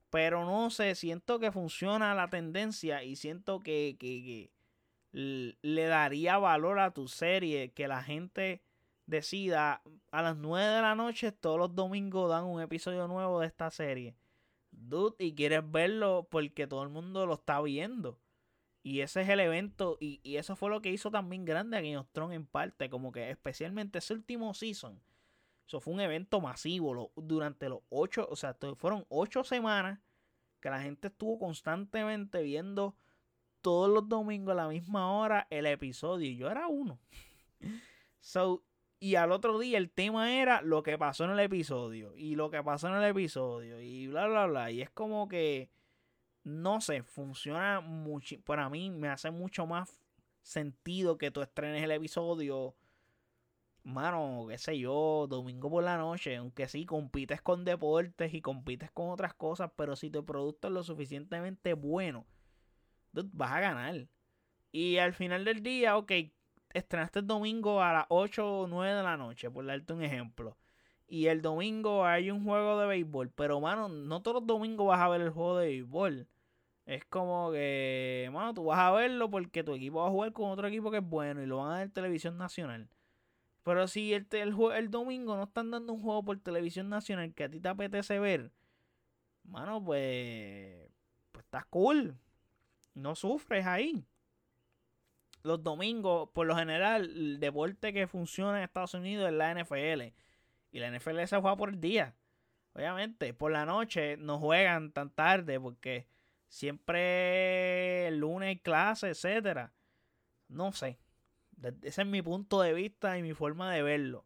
Pero 0.10 0.46
no 0.46 0.70
sé, 0.70 0.96
siento 0.96 1.40
que 1.40 1.52
funciona 1.52 2.16
la 2.16 2.30
tendencia 2.30 3.04
y 3.04 3.16
siento 3.18 3.60
que, 3.62 3.98
que, 4.00 4.52
le 5.12 5.86
daría 5.86 6.38
valor 6.38 6.80
a 6.80 6.92
tu 6.92 7.08
serie, 7.08 7.72
que 7.72 7.88
la 7.88 8.04
gente 8.04 8.62
decida 9.06 9.82
a 10.12 10.22
las 10.22 10.38
9 10.38 10.66
de 10.66 10.82
la 10.82 10.96
noche 10.96 11.32
todos 11.32 11.58
los 11.58 11.76
domingos 11.76 12.30
dan 12.30 12.46
un 12.46 12.62
episodio 12.62 13.08
nuevo 13.08 13.40
de 13.40 13.48
esta 13.48 13.70
serie. 13.72 14.16
Dude, 14.72 15.16
y 15.20 15.34
quieres 15.36 15.70
verlo 15.70 16.28
porque 16.30 16.68
todo 16.68 16.84
el 16.84 16.90
mundo 16.90 17.26
lo 17.26 17.36
está 17.36 17.62
viendo. 17.62 18.20
Y 18.84 19.02
ese 19.02 19.22
es 19.22 19.30
el 19.30 19.40
evento. 19.40 19.98
Y, 20.00 20.22
eso 20.36 20.56
fue 20.56 20.70
lo 20.70 20.80
que 20.80 20.92
hizo 20.92 21.10
también 21.10 21.44
grande 21.44 21.76
a 21.76 21.82
Game 21.82 21.98
of 21.98 22.08
Thrones 22.12 22.36
en 22.36 22.46
parte. 22.46 22.90
Como 22.90 23.12
que 23.12 23.32
especialmente 23.32 23.98
ese 23.98 24.14
último 24.14 24.54
season. 24.54 25.02
Eso 25.68 25.80
fue 25.80 25.94
un 25.94 26.02
evento 26.02 26.40
masivo. 26.40 27.12
durante 27.16 27.68
los 27.68 27.80
ocho. 27.90 28.28
O 28.30 28.36
sea, 28.36 28.56
fueron 28.78 29.06
ocho 29.10 29.44
semanas. 29.44 30.00
Que 30.60 30.70
la 30.70 30.82
gente 30.82 31.08
estuvo 31.08 31.40
constantemente 31.40 32.44
viendo 32.44 32.96
todos 33.62 33.90
los 33.90 34.08
domingos 34.08 34.52
a 34.52 34.56
la 34.56 34.68
misma 34.68 35.12
hora 35.12 35.48
el 35.50 35.66
episodio. 35.66 36.30
Y 36.30 36.36
yo 36.36 36.48
era 36.50 36.68
uno. 36.68 37.00
so, 38.20 38.64
y 39.00 39.16
al 39.16 39.32
otro 39.32 39.60
día 39.60 39.78
el 39.78 39.90
tema 39.92 40.34
era 40.34 40.62
lo 40.62 40.84
que 40.84 40.98
pasó 40.98 41.26
en 41.26 41.32
el 41.32 41.40
episodio. 41.40 42.16
Y 42.16 42.36
lo 42.36 42.50
que 42.50 42.64
pasó 42.64 42.88
en 42.88 42.96
el 42.96 43.04
episodio. 43.04 43.80
Y 43.82 44.08
bla, 44.08 44.28
bla, 44.28 44.48
bla. 44.48 44.72
Y 44.72 44.82
es 44.82 44.90
como 44.90 45.28
que 45.28 45.70
no 46.46 46.80
sé, 46.80 47.02
funciona 47.04 47.82
mucho. 47.82 48.40
Para 48.42 48.70
mí 48.70 48.92
me 48.92 49.10
hace 49.10 49.32
mucho 49.32 49.66
más 49.66 50.00
sentido 50.44 51.18
que 51.18 51.32
tú 51.32 51.42
estrenes 51.42 51.84
el 51.84 51.92
episodio. 51.92 52.76
Mano, 53.84 54.46
qué 54.48 54.58
sé 54.60 54.78
yo, 54.78 55.26
domingo 55.28 55.72
por 55.72 55.84
la 55.84 55.98
noche. 55.98 56.36
Aunque 56.36 56.68
sí, 56.68 56.86
compites 56.86 57.42
con 57.42 57.66
deportes 57.66 58.34
y 58.34 58.42
compites 58.42 58.92
con 58.92 59.10
otras 59.10 59.34
cosas. 59.34 59.72
Pero 59.76 59.96
si 59.96 60.12
tu 60.12 60.24
producto 60.24 60.68
es 60.68 60.74
lo 60.76 60.84
suficientemente 60.84 61.74
bueno, 61.74 62.28
vas 63.12 63.52
a 63.52 63.60
ganar. 63.60 64.08
Y 64.72 64.98
al 64.98 65.14
final 65.14 65.46
del 65.46 65.64
día, 65.64 65.98
ok, 65.98 66.12
estrenaste 66.78 67.20
el 67.20 67.28
domingo 67.28 67.82
a 67.82 67.94
las 67.94 68.06
8 68.10 68.62
o 68.62 68.68
9 68.68 68.94
de 68.94 69.04
la 69.04 69.18
noche, 69.18 69.50
por 69.50 69.66
darte 69.66 69.94
un 69.94 70.04
ejemplo. 70.04 70.58
Y 71.08 71.28
el 71.28 71.42
domingo 71.42 72.06
hay 72.06 72.32
un 72.32 72.44
juego 72.44 72.80
de 72.80 72.88
béisbol. 72.88 73.30
Pero, 73.32 73.60
mano, 73.62 73.90
no 73.90 74.22
todos 74.22 74.36
los 74.36 74.48
domingos 74.48 74.88
vas 74.88 75.00
a 75.00 75.10
ver 75.10 75.22
el 75.22 75.30
juego 75.30 75.58
de 75.58 75.68
béisbol. 75.68 76.28
Es 76.86 77.06
como 77.06 77.52
que, 77.52 78.30
bueno, 78.32 78.54
tú 78.54 78.66
vas 78.66 78.80
a 78.80 78.92
verlo 78.92 79.30
porque 79.30 79.64
tu 79.64 79.74
equipo 79.74 80.02
va 80.02 80.08
a 80.08 80.12
jugar 80.12 80.34
con 80.34 80.52
otro 80.52 80.68
equipo 80.68 80.92
que 80.92 80.98
es 80.98 81.04
bueno 81.04 81.42
y 81.42 81.48
lo 81.48 81.58
van 81.58 81.70
a 81.70 81.74
dar 81.76 81.84
en 81.84 81.92
televisión 81.92 82.38
nacional. 82.38 82.90
Pero 83.64 83.88
si 83.88 84.14
el, 84.14 84.28
el, 84.32 84.56
el, 84.76 84.92
domingo 84.92 85.36
no 85.36 85.44
están 85.44 85.72
dando 85.72 85.94
un 85.94 86.02
juego 86.02 86.24
por 86.24 86.38
televisión 86.40 86.90
nacional 86.90 87.34
que 87.34 87.46
a 87.46 87.50
ti 87.50 87.60
te 87.60 87.68
apetece 87.70 88.20
ver, 88.20 88.52
mano, 89.44 89.84
pues, 89.84 90.92
pues 91.32 91.46
estás 91.46 91.66
cool. 91.66 92.16
No 92.94 93.16
sufres 93.16 93.66
ahí. 93.66 94.06
Los 95.46 95.62
domingos, 95.62 96.30
por 96.34 96.48
lo 96.48 96.56
general, 96.56 97.04
el 97.04 97.40
deporte 97.40 97.94
que 97.94 98.08
funciona 98.08 98.58
en 98.58 98.64
Estados 98.64 98.96
Unidos 98.96 99.28
es 99.28 99.34
la 99.34 99.54
NFL. 99.54 100.12
Y 100.72 100.80
la 100.80 100.90
NFL 100.90 101.24
se 101.26 101.38
juega 101.38 101.56
por 101.56 101.70
el 101.70 101.80
día. 101.80 102.16
Obviamente, 102.74 103.32
por 103.36 103.52
la 103.52 103.64
noche 103.64 104.18
no 104.18 104.40
juegan 104.40 104.92
tan 104.92 105.12
tarde 105.12 105.60
porque 105.60 106.08
siempre 106.48 108.08
el 108.08 108.18
lunes 108.18 108.48
hay 108.48 108.58
clase, 108.58 109.10
etcétera. 109.10 109.72
No 110.48 110.72
sé. 110.72 110.98
Ese 111.84 112.02
es 112.02 112.08
mi 112.08 112.24
punto 112.24 112.62
de 112.62 112.74
vista 112.74 113.16
y 113.16 113.22
mi 113.22 113.36
forma 113.36 113.72
de 113.72 113.84
verlo. 113.84 114.26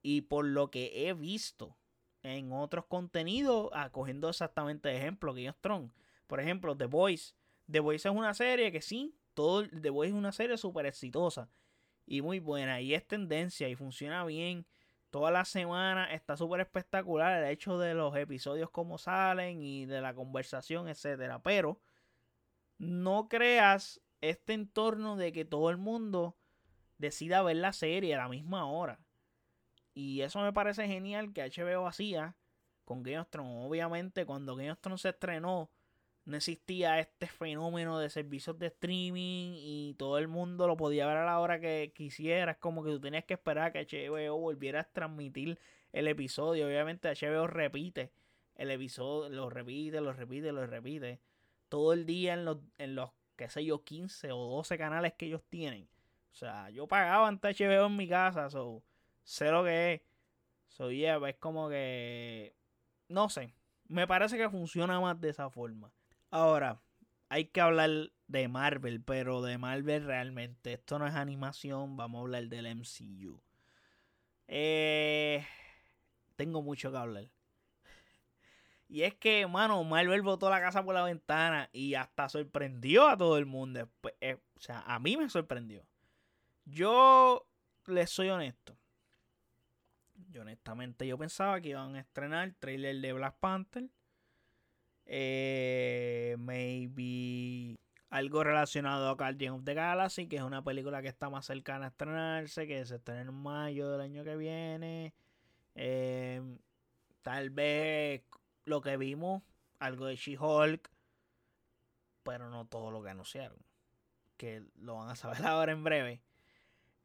Y 0.00 0.20
por 0.20 0.44
lo 0.44 0.70
que 0.70 1.08
he 1.08 1.12
visto 1.12 1.76
en 2.22 2.52
otros 2.52 2.84
contenidos, 2.86 3.68
acogiendo 3.72 4.28
exactamente 4.28 4.90
de 4.90 4.98
ejemplo, 4.98 5.34
Game 5.34 5.50
of 5.50 5.58
Thrones. 5.60 5.90
Por 6.28 6.38
ejemplo, 6.38 6.76
The 6.76 6.86
Voice. 6.86 7.34
The 7.68 7.80
Voice 7.80 8.08
es 8.08 8.14
una 8.14 8.32
serie 8.32 8.70
que 8.70 8.80
sí, 8.80 9.16
todo 9.34 9.68
The 9.68 9.88
es 9.88 10.12
una 10.12 10.32
serie 10.32 10.56
súper 10.56 10.86
exitosa 10.86 11.48
y 12.06 12.22
muy 12.22 12.40
buena. 12.40 12.80
Y 12.80 12.94
es 12.94 13.06
tendencia 13.06 13.68
y 13.68 13.74
funciona 13.74 14.24
bien 14.24 14.66
toda 15.12 15.30
la 15.30 15.44
semana 15.44 16.10
está 16.10 16.38
súper 16.38 16.60
espectacular 16.62 17.42
el 17.42 17.50
hecho 17.50 17.78
de 17.78 17.92
los 17.92 18.16
episodios 18.16 18.70
como 18.70 18.96
salen 18.96 19.60
y 19.62 19.84
de 19.84 20.00
la 20.00 20.14
conversación, 20.14 20.88
etcétera. 20.88 21.42
Pero 21.42 21.78
no 22.78 23.28
creas 23.28 24.00
este 24.22 24.54
entorno 24.54 25.16
de 25.16 25.30
que 25.32 25.44
todo 25.44 25.68
el 25.68 25.76
mundo 25.76 26.34
decida 26.96 27.42
ver 27.42 27.56
la 27.56 27.74
serie 27.74 28.14
a 28.14 28.18
la 28.18 28.28
misma 28.30 28.64
hora. 28.64 29.00
Y 29.92 30.22
eso 30.22 30.40
me 30.40 30.54
parece 30.54 30.86
genial 30.86 31.34
que 31.34 31.42
HBO 31.42 31.86
hacía 31.86 32.34
con 32.86 33.02
Game 33.02 33.18
of 33.18 33.28
Thrones. 33.28 33.68
Obviamente, 33.68 34.24
cuando 34.24 34.56
Game 34.56 34.72
of 34.72 34.80
Thrones 34.80 35.02
se 35.02 35.10
estrenó, 35.10 35.70
no 36.24 36.36
existía 36.36 37.00
este 37.00 37.26
fenómeno 37.26 37.98
de 37.98 38.08
servicios 38.08 38.58
de 38.58 38.68
streaming 38.68 39.54
y 39.56 39.94
todo 39.98 40.18
el 40.18 40.28
mundo 40.28 40.66
lo 40.66 40.76
podía 40.76 41.06
ver 41.06 41.16
a 41.16 41.26
la 41.26 41.40
hora 41.40 41.60
que 41.60 41.92
quisiera. 41.94 42.52
Es 42.52 42.58
como 42.58 42.84
que 42.84 42.90
tú 42.90 43.00
tenías 43.00 43.24
que 43.24 43.34
esperar 43.34 43.72
que 43.72 43.84
HBO 43.84 44.38
volviera 44.38 44.80
a 44.80 44.84
transmitir 44.84 45.58
el 45.92 46.08
episodio. 46.08 46.66
Obviamente 46.66 47.08
HBO 47.08 47.46
repite 47.46 48.12
el 48.54 48.70
episodio, 48.70 49.30
lo 49.30 49.50
repite, 49.50 50.00
lo 50.00 50.12
repite, 50.12 50.52
lo 50.52 50.66
repite. 50.66 51.20
Todo 51.68 51.92
el 51.92 52.06
día 52.06 52.34
en 52.34 52.44
los, 52.44 52.58
en 52.78 52.94
los 52.94 53.10
qué 53.36 53.48
sé 53.48 53.64
yo, 53.64 53.82
15 53.82 54.30
o 54.32 54.56
12 54.56 54.78
canales 54.78 55.14
que 55.14 55.26
ellos 55.26 55.42
tienen. 55.48 55.88
O 56.32 56.34
sea, 56.34 56.70
yo 56.70 56.86
pagaba 56.86 57.28
ante 57.28 57.48
HBO 57.48 57.86
en 57.86 57.96
mi 57.96 58.08
casa, 58.08 58.48
so, 58.48 58.82
sé 59.24 59.50
lo 59.50 59.64
que 59.64 59.94
es. 59.94 60.02
So, 60.68 60.90
yeah, 60.90 61.18
es 61.28 61.36
como 61.36 61.68
que, 61.68 62.54
no 63.08 63.28
sé, 63.28 63.54
me 63.88 64.06
parece 64.06 64.38
que 64.38 64.48
funciona 64.48 64.98
más 65.00 65.20
de 65.20 65.30
esa 65.30 65.50
forma. 65.50 65.92
Ahora, 66.32 66.80
hay 67.28 67.44
que 67.44 67.60
hablar 67.60 68.10
de 68.26 68.48
Marvel, 68.48 69.02
pero 69.02 69.42
de 69.42 69.58
Marvel 69.58 70.06
realmente. 70.06 70.72
Esto 70.72 70.98
no 70.98 71.06
es 71.06 71.14
animación, 71.14 71.98
vamos 71.98 72.18
a 72.18 72.22
hablar 72.22 72.44
del 72.48 72.64
MCU. 72.74 73.38
Eh, 74.48 75.46
tengo 76.36 76.62
mucho 76.62 76.90
que 76.90 76.96
hablar. 76.96 77.28
Y 78.88 79.02
es 79.02 79.14
que, 79.14 79.46
mano, 79.46 79.84
Marvel 79.84 80.22
botó 80.22 80.48
la 80.48 80.62
casa 80.62 80.82
por 80.82 80.94
la 80.94 81.04
ventana 81.04 81.68
y 81.70 81.96
hasta 81.96 82.30
sorprendió 82.30 83.08
a 83.08 83.16
todo 83.18 83.36
el 83.36 83.44
mundo. 83.44 83.86
Eh, 84.22 84.38
o 84.56 84.60
sea, 84.60 84.80
a 84.86 84.98
mí 84.98 85.18
me 85.18 85.28
sorprendió. 85.28 85.86
Yo 86.64 87.46
les 87.86 88.08
soy 88.08 88.30
honesto. 88.30 88.74
Yo 90.30 90.40
honestamente 90.40 91.06
yo 91.06 91.18
pensaba 91.18 91.60
que 91.60 91.68
iban 91.68 91.94
a 91.94 92.00
estrenar 92.00 92.44
el 92.48 92.54
trailer 92.54 92.96
de 93.02 93.12
Black 93.12 93.36
Panther 93.38 93.90
eh, 95.06 96.36
maybe 96.38 97.78
algo 98.12 98.44
relacionado 98.44 99.08
a 99.08 99.14
Guardian 99.14 99.54
of 99.54 99.64
the 99.64 99.72
Galaxy, 99.72 100.28
que 100.28 100.36
es 100.36 100.42
una 100.42 100.62
película 100.62 101.00
que 101.00 101.08
está 101.08 101.30
más 101.30 101.46
cercana 101.46 101.86
a 101.86 101.88
estrenarse, 101.88 102.66
que 102.66 102.84
se 102.84 102.96
estrena 102.96 103.22
en 103.22 103.34
mayo 103.34 103.90
del 103.90 104.02
año 104.02 104.22
que 104.22 104.36
viene. 104.36 105.14
Em, 105.74 106.58
tal 107.22 107.48
vez 107.48 108.22
lo 108.66 108.82
que 108.82 108.98
vimos, 108.98 109.42
algo 109.78 110.06
de 110.06 110.16
She-Hulk, 110.16 110.90
pero 112.22 112.50
no 112.50 112.66
todo 112.66 112.90
lo 112.90 113.02
que 113.02 113.08
anunciaron, 113.08 113.56
que 114.36 114.62
lo 114.76 114.96
van 114.96 115.08
a 115.08 115.16
saber 115.16 115.42
ahora 115.46 115.72
en 115.72 115.82
breve. 115.82 116.22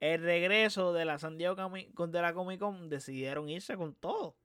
El 0.02 0.22
regreso 0.22 0.92
de 0.92 1.06
la 1.06 1.20
San 1.20 1.38
Diego 1.38 1.56
de 1.56 2.22
la 2.22 2.34
Comic 2.34 2.60
Con 2.60 2.90
decidieron 2.90 3.50
irse 3.50 3.78
con 3.78 3.96
todo. 3.96 4.36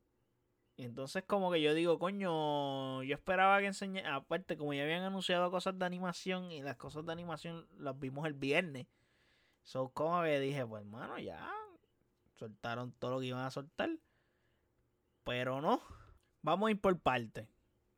Entonces 0.76 1.22
como 1.24 1.52
que 1.52 1.60
yo 1.60 1.74
digo, 1.74 1.98
coño, 1.98 3.02
yo 3.02 3.14
esperaba 3.14 3.60
que 3.60 3.66
enseñara, 3.66 4.16
aparte 4.16 4.56
como 4.56 4.74
ya 4.74 4.82
habían 4.82 5.02
anunciado 5.02 5.50
cosas 5.50 5.78
de 5.78 5.84
animación 5.84 6.50
y 6.50 6.62
las 6.62 6.76
cosas 6.76 7.04
de 7.04 7.12
animación 7.12 7.66
las 7.78 7.98
vimos 7.98 8.26
el 8.26 8.34
viernes. 8.34 8.86
So 9.64 9.90
como 9.90 10.22
que 10.22 10.40
dije, 10.40 10.66
pues 10.66 10.82
hermano, 10.82 11.18
ya 11.18 11.50
soltaron 12.34 12.92
todo 12.92 13.12
lo 13.12 13.20
que 13.20 13.26
iban 13.26 13.44
a 13.44 13.50
soltar. 13.50 13.90
Pero 15.24 15.60
no, 15.60 15.80
vamos 16.42 16.68
a 16.68 16.70
ir 16.72 16.80
por 16.80 16.98
parte. 16.98 17.48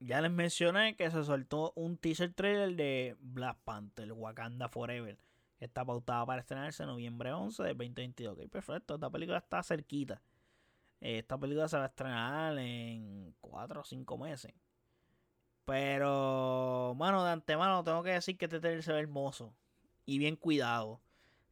Ya 0.01 0.21
les 0.21 0.31
mencioné 0.31 0.97
que 0.97 1.11
se 1.11 1.25
soltó 1.25 1.73
un 1.77 1.97
teaser 1.97 2.35
trailer 2.35 2.77
de 2.77 3.17
Black 3.21 3.59
Panther, 3.65 4.13
Wakanda 4.13 4.69
Forever. 4.69 5.19
Está 5.61 5.85
pautada 5.85 6.27
para 6.27 6.41
estrenarse 6.41 6.85
noviembre 6.85 7.33
11 7.33 7.63
de 7.63 7.69
2022. 7.71 8.37
Ok, 8.37 8.51
perfecto, 8.51 8.95
esta 8.97 9.09
película 9.09 9.39
está 9.39 9.63
cerquita. 9.63 10.21
Esta 11.05 11.37
película 11.37 11.69
se 11.69 11.77
va 11.77 11.85
a 11.85 11.89
estrenar 11.89 12.59
en 12.59 13.35
4 13.43 13.83
o 13.83 13.85
5 13.85 14.17
meses. 14.17 14.55
Pero, 15.67 16.95
mano, 16.97 17.23
de 17.25 17.31
antemano 17.31 17.85
tengo 17.85 18.03
que 18.03 18.13
decir 18.13 18.39
que 18.39 18.47
este 18.47 18.59
trailer 18.59 18.83
se 18.83 18.95
ve 18.95 19.01
hermoso 19.01 19.55
y 20.07 20.17
bien 20.17 20.37
cuidado. 20.37 21.03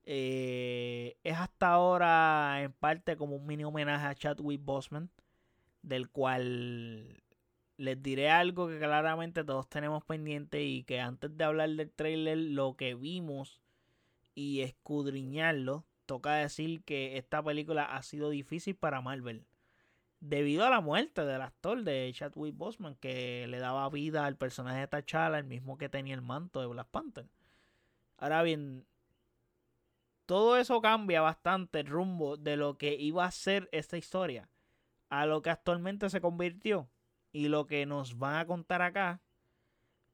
Eh, 0.04 1.18
es 1.22 1.36
hasta 1.36 1.68
ahora 1.68 2.62
en 2.62 2.72
parte 2.72 3.18
como 3.18 3.36
un 3.36 3.46
mini 3.46 3.64
homenaje 3.64 4.06
a 4.06 4.14
Chadwick 4.14 4.64
Boseman, 4.64 5.10
del 5.82 6.08
cual 6.08 7.22
les 7.76 8.02
diré 8.02 8.30
algo 8.30 8.68
que 8.68 8.78
claramente 8.78 9.44
todos 9.44 9.68
tenemos 9.68 10.02
pendiente 10.02 10.62
y 10.62 10.82
que 10.84 10.98
antes 10.98 11.36
de 11.36 11.44
hablar 11.44 11.68
del 11.68 11.90
trailer, 11.90 12.38
lo 12.38 12.74
que 12.74 12.94
vimos 12.94 13.60
y 14.34 14.62
escudriñarlo, 14.62 15.84
toca 16.06 16.34
decir 16.34 16.82
que 16.84 17.16
esta 17.18 17.42
película 17.42 17.84
ha 17.84 18.02
sido 18.02 18.30
difícil 18.30 18.76
para 18.76 19.00
Marvel. 19.00 19.46
debido 20.20 20.64
a 20.64 20.70
la 20.70 20.80
muerte 20.80 21.24
del 21.24 21.42
actor 21.42 21.82
de 21.82 22.10
Chadwick 22.14 22.56
Boseman 22.56 22.94
que 22.96 23.46
le 23.48 23.58
daba 23.58 23.88
vida 23.90 24.24
al 24.24 24.36
personaje 24.36 24.80
de 24.80 24.86
T'Challa, 24.86 25.38
el 25.38 25.44
mismo 25.44 25.78
que 25.78 25.88
tenía 25.88 26.14
el 26.14 26.22
manto 26.22 26.60
de 26.60 26.68
Black 26.68 26.88
Panther. 26.88 27.26
Ahora 28.18 28.42
bien, 28.44 28.86
todo 30.26 30.56
eso 30.56 30.80
cambia 30.80 31.20
bastante 31.22 31.80
el 31.80 31.88
rumbo 31.88 32.36
de 32.36 32.56
lo 32.56 32.78
que 32.78 32.94
iba 32.94 33.24
a 33.24 33.30
ser 33.32 33.68
esta 33.72 33.98
historia 33.98 34.48
a 35.12 35.26
lo 35.26 35.42
que 35.42 35.50
actualmente 35.50 36.08
se 36.08 36.22
convirtió 36.22 36.88
y 37.32 37.48
lo 37.48 37.66
que 37.66 37.84
nos 37.84 38.16
van 38.16 38.36
a 38.36 38.46
contar 38.46 38.80
acá. 38.80 39.20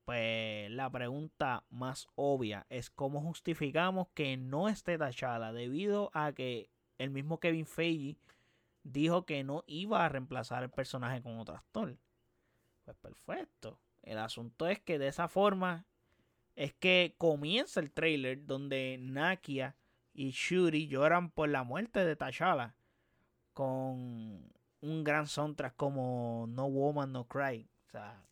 Pues 0.08 0.70
la 0.70 0.88
pregunta 0.88 1.66
más 1.68 2.08
obvia 2.14 2.64
es 2.70 2.88
cómo 2.88 3.20
justificamos 3.20 4.08
que 4.14 4.38
no 4.38 4.70
esté 4.70 4.96
T'Challa 4.96 5.52
debido 5.52 6.10
a 6.14 6.32
que 6.32 6.70
el 6.96 7.10
mismo 7.10 7.40
Kevin 7.40 7.66
Feige 7.66 8.16
dijo 8.84 9.26
que 9.26 9.44
no 9.44 9.64
iba 9.66 10.02
a 10.02 10.08
reemplazar 10.08 10.62
el 10.62 10.70
personaje 10.70 11.20
con 11.20 11.38
otro 11.38 11.56
actor. 11.56 11.98
Pues 12.86 12.96
perfecto. 12.96 13.78
El 14.02 14.16
asunto 14.16 14.66
es 14.66 14.80
que 14.80 14.98
de 14.98 15.08
esa 15.08 15.28
forma 15.28 15.84
es 16.56 16.72
que 16.72 17.14
comienza 17.18 17.78
el 17.78 17.90
trailer 17.90 18.46
donde 18.46 18.96
Nakia 18.98 19.76
y 20.14 20.30
Shuri 20.30 20.88
lloran 20.88 21.30
por 21.30 21.50
la 21.50 21.64
muerte 21.64 22.06
de 22.06 22.16
T'Challa 22.16 22.74
con 23.52 24.50
un 24.80 25.04
gran 25.04 25.26
soundtrack 25.26 25.76
como 25.76 26.46
No 26.48 26.64
Woman 26.66 27.12
No 27.12 27.28
Cry, 27.28 27.68
o 27.88 27.90
sea, 27.90 28.24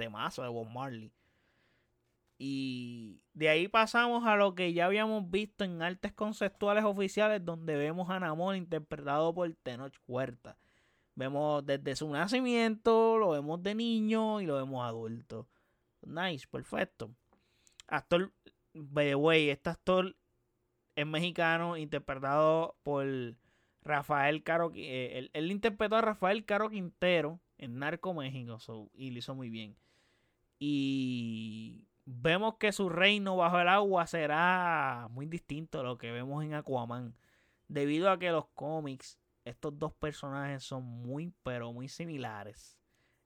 temazo 0.00 0.42
de 0.42 0.48
Bob 0.48 0.68
Marley. 0.70 1.12
Y 2.38 3.22
de 3.34 3.50
ahí 3.50 3.68
pasamos 3.68 4.26
a 4.26 4.34
lo 4.34 4.54
que 4.54 4.72
ya 4.72 4.86
habíamos 4.86 5.30
visto 5.30 5.62
en 5.62 5.82
artes 5.82 6.12
conceptuales 6.14 6.84
oficiales 6.84 7.44
donde 7.44 7.76
vemos 7.76 8.08
a 8.08 8.18
Namor 8.18 8.56
interpretado 8.56 9.34
por 9.34 9.52
Tenoch 9.62 9.92
Huerta. 10.08 10.56
Vemos 11.14 11.66
desde 11.66 11.94
su 11.96 12.08
nacimiento, 12.08 13.18
lo 13.18 13.30
vemos 13.30 13.62
de 13.62 13.74
niño 13.74 14.40
y 14.40 14.46
lo 14.46 14.56
vemos 14.56 14.82
adulto. 14.86 15.48
Nice, 16.00 16.46
perfecto. 16.50 17.10
Actor, 17.86 18.32
by 18.72 19.08
the 19.08 19.14
way, 19.16 19.50
este 19.50 19.68
actor 19.68 20.16
es 20.96 21.06
mexicano, 21.06 21.76
interpretado 21.76 22.74
por 22.82 23.06
Rafael 23.82 24.42
Caro. 24.42 24.72
Eh, 24.74 25.28
él, 25.34 25.50
interpretó 25.50 25.96
a 25.96 26.00
Rafael 26.00 26.46
Caro 26.46 26.70
Quintero 26.70 27.38
en 27.58 27.78
Narco 27.78 28.14
México 28.14 28.56
y 28.94 29.10
lo 29.10 29.18
hizo 29.18 29.34
muy 29.34 29.50
bien. 29.50 29.76
Y 30.60 31.88
vemos 32.04 32.56
que 32.56 32.70
su 32.70 32.90
reino 32.90 33.36
bajo 33.36 33.58
el 33.58 33.68
agua 33.68 34.06
será 34.06 35.08
muy 35.10 35.26
distinto 35.26 35.80
a 35.80 35.82
lo 35.82 35.98
que 35.98 36.12
vemos 36.12 36.44
en 36.44 36.54
Aquaman. 36.54 37.16
Debido 37.66 38.10
a 38.10 38.18
que 38.18 38.30
los 38.30 38.46
cómics, 38.54 39.18
estos 39.44 39.78
dos 39.78 39.94
personajes 39.94 40.62
son 40.62 40.84
muy, 40.84 41.32
pero 41.42 41.72
muy 41.72 41.88
similares. 41.88 42.78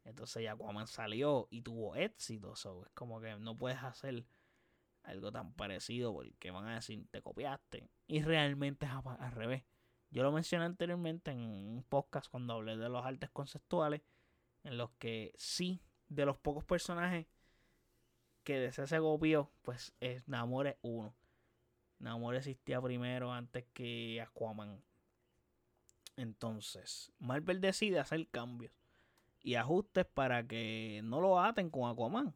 Entonces 0.05 0.49
Aquaman 0.49 0.87
salió 0.87 1.49
y 1.51 1.63
tuvo 1.63 1.97
éxito. 1.97 2.53
es 2.55 2.89
como 2.95 3.21
que 3.21 3.37
no 3.37 3.57
puedes 3.57 3.83
hacer 3.83 4.25
algo 5.03 5.33
tan 5.33 5.53
parecido 5.53 6.15
porque 6.15 6.51
van 6.51 6.67
a 6.67 6.77
decir 6.77 7.07
te 7.11 7.21
copiaste 7.21 7.89
y 8.07 8.23
realmente 8.23 8.87
es 8.87 8.93
al 8.93 9.33
revés. 9.33 9.65
Yo 10.11 10.23
lo 10.23 10.31
mencioné 10.31 10.67
anteriormente 10.67 11.33
en 11.33 11.41
un 11.41 11.85
podcast 11.89 12.31
cuando 12.31 12.55
hablé 12.55 12.77
de 12.77 12.89
los 12.89 13.05
artes 13.05 13.31
conceptuales 13.31 14.03
en 14.63 14.79
los 14.79 14.91
que 14.93 15.33
sí, 15.37 15.83
de 16.15 16.27
los 16.27 16.37
pocos 16.39 16.65
personajes 16.65 17.27
que 18.45 18.67
ese 18.67 18.87
se 18.87 18.99
copió, 18.99 19.51
pues 19.63 19.95
es 20.01 20.27
Namor 20.29 20.69
es 20.69 20.77
uno. 20.83 21.15
Namor 21.99 22.37
existía 22.37 22.81
primero 22.81 23.33
antes 23.33 23.65
que 23.73 24.21
Aquaman. 24.21 24.83
Entonces, 26.17 27.13
Marvel 27.19 27.61
decide 27.61 27.99
hacer 27.99 28.29
cambios 28.29 28.73
y 29.41 29.57
ajustes 29.57 30.07
para 30.07 30.47
que 30.47 31.01
no 31.05 31.21
lo 31.21 31.41
aten 31.41 31.71
con 31.71 31.91
Aquaman. 31.91 32.35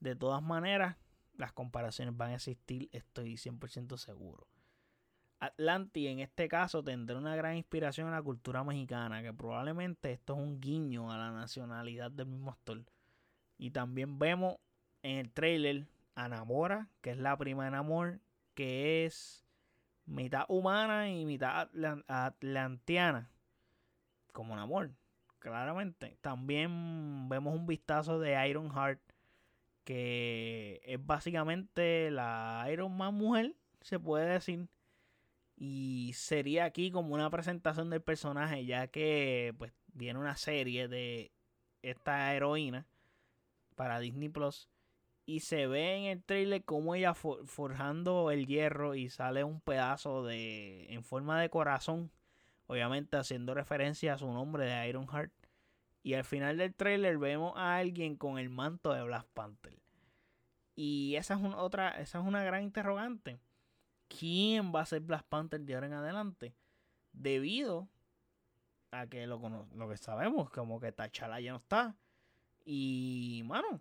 De 0.00 0.16
todas 0.16 0.42
maneras, 0.42 0.96
las 1.36 1.52
comparaciones 1.52 2.16
van 2.16 2.30
a 2.30 2.34
existir, 2.36 2.88
estoy 2.92 3.34
100% 3.34 3.96
seguro. 3.96 4.46
Atlantis 5.40 6.08
en 6.08 6.20
este 6.20 6.48
caso 6.48 6.82
tendrá 6.82 7.18
una 7.18 7.36
gran 7.36 7.56
inspiración 7.56 8.06
en 8.06 8.14
la 8.14 8.22
cultura 8.22 8.64
mexicana, 8.64 9.22
que 9.22 9.34
probablemente 9.34 10.12
esto 10.12 10.34
es 10.34 10.38
un 10.38 10.60
guiño 10.60 11.12
a 11.12 11.18
la 11.18 11.32
nacionalidad 11.32 12.10
del 12.10 12.26
mismo 12.26 12.50
actor. 12.50 12.84
Y 13.64 13.70
también 13.70 14.18
vemos 14.18 14.58
en 15.02 15.20
el 15.20 15.30
trailer 15.30 15.86
a 16.14 16.28
Namora, 16.28 16.90
que 17.00 17.12
es 17.12 17.16
la 17.16 17.34
prima 17.38 17.64
de 17.64 17.70
Namor, 17.70 18.20
que 18.52 19.06
es 19.06 19.42
mitad 20.04 20.44
humana 20.48 21.08
y 21.08 21.24
mitad 21.24 21.70
atlantiana, 22.06 23.30
como 24.32 24.54
Namor, 24.54 24.90
claramente. 25.38 26.18
También 26.20 27.26
vemos 27.30 27.54
un 27.54 27.66
vistazo 27.66 28.18
de 28.18 28.46
Iron 28.50 28.70
Heart 28.70 29.00
que 29.84 30.82
es 30.84 30.98
básicamente 31.06 32.10
la 32.10 32.66
Iron 32.70 32.94
Man 32.94 33.14
mujer, 33.14 33.54
se 33.80 33.98
puede 33.98 34.26
decir. 34.26 34.68
Y 35.56 36.10
sería 36.12 36.66
aquí 36.66 36.90
como 36.90 37.14
una 37.14 37.30
presentación 37.30 37.88
del 37.88 38.02
personaje, 38.02 38.66
ya 38.66 38.88
que 38.88 39.54
pues 39.56 39.72
viene 39.94 40.18
una 40.18 40.36
serie 40.36 40.86
de 40.86 41.32
esta 41.80 42.34
heroína 42.34 42.84
para 43.74 44.00
Disney 44.00 44.28
Plus. 44.28 44.68
Y 45.26 45.40
se 45.40 45.66
ve 45.66 45.96
en 45.96 46.04
el 46.04 46.22
trailer 46.22 46.64
como 46.64 46.94
ella 46.94 47.14
forjando 47.14 48.30
el 48.30 48.46
hierro 48.46 48.94
y 48.94 49.08
sale 49.08 49.42
un 49.42 49.60
pedazo 49.60 50.24
de 50.24 50.92
en 50.92 51.02
forma 51.02 51.40
de 51.40 51.48
corazón, 51.48 52.10
obviamente 52.66 53.16
haciendo 53.16 53.54
referencia 53.54 54.14
a 54.14 54.18
su 54.18 54.30
nombre 54.30 54.66
de 54.66 54.88
Iron 54.88 55.08
Heart. 55.08 55.32
Y 56.02 56.14
al 56.14 56.24
final 56.24 56.58
del 56.58 56.74
trailer 56.74 57.16
vemos 57.16 57.54
a 57.56 57.76
alguien 57.76 58.16
con 58.16 58.38
el 58.38 58.50
manto 58.50 58.92
de 58.92 59.02
Black 59.02 59.26
Panther. 59.32 59.78
Y 60.76 61.16
esa 61.16 61.34
es 61.34 61.40
una, 61.40 61.56
otra, 61.56 61.90
esa 62.00 62.18
es 62.18 62.24
una 62.26 62.44
gran 62.44 62.62
interrogante. 62.62 63.38
¿Quién 64.08 64.74
va 64.74 64.82
a 64.82 64.86
ser 64.86 65.00
Black 65.00 65.24
Panther 65.24 65.60
de 65.60 65.74
ahora 65.74 65.86
en 65.86 65.92
adelante? 65.94 66.54
Debido 67.12 67.88
a 68.90 69.06
que 69.06 69.26
lo, 69.26 69.38
lo 69.74 69.88
que 69.88 69.96
sabemos, 69.96 70.50
como 70.50 70.80
que 70.80 70.92
T'Challa 70.92 71.40
ya 71.40 71.52
no 71.52 71.58
está. 71.58 71.96
Y, 72.64 73.42
mano, 73.44 73.80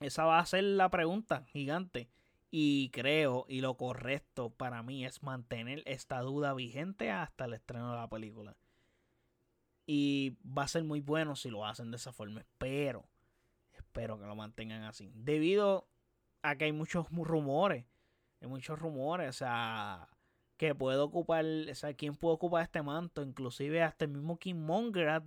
esa 0.00 0.24
va 0.24 0.38
a 0.38 0.46
ser 0.46 0.64
la 0.64 0.90
pregunta 0.90 1.44
gigante. 1.46 2.08
Y 2.50 2.90
creo, 2.90 3.44
y 3.48 3.60
lo 3.60 3.76
correcto 3.76 4.50
para 4.50 4.82
mí 4.82 5.04
es 5.04 5.22
mantener 5.22 5.82
esta 5.86 6.20
duda 6.20 6.54
vigente 6.54 7.10
hasta 7.10 7.44
el 7.44 7.54
estreno 7.54 7.90
de 7.90 7.96
la 7.96 8.08
película. 8.08 8.56
Y 9.86 10.36
va 10.44 10.64
a 10.64 10.68
ser 10.68 10.84
muy 10.84 11.00
bueno 11.00 11.36
si 11.36 11.50
lo 11.50 11.66
hacen 11.66 11.90
de 11.90 11.96
esa 11.96 12.12
forma. 12.12 12.40
Espero, 12.40 13.06
espero 13.72 14.18
que 14.18 14.26
lo 14.26 14.34
mantengan 14.34 14.84
así. 14.84 15.10
Debido 15.14 15.88
a 16.42 16.56
que 16.56 16.66
hay 16.66 16.72
muchos 16.72 17.10
rumores. 17.10 17.84
Hay 18.40 18.48
muchos 18.48 18.78
rumores. 18.78 19.28
O 19.28 19.32
sea, 19.32 20.08
que 20.56 20.74
puede 20.74 20.98
ocupar. 20.98 21.44
O 21.44 21.74
sea, 21.74 21.94
quién 21.94 22.14
puede 22.16 22.34
ocupar 22.34 22.62
este 22.62 22.82
manto. 22.82 23.22
Inclusive 23.22 23.82
hasta 23.82 24.04
el 24.04 24.12
mismo 24.12 24.38
Monger 24.54 25.08
ha, 25.08 25.22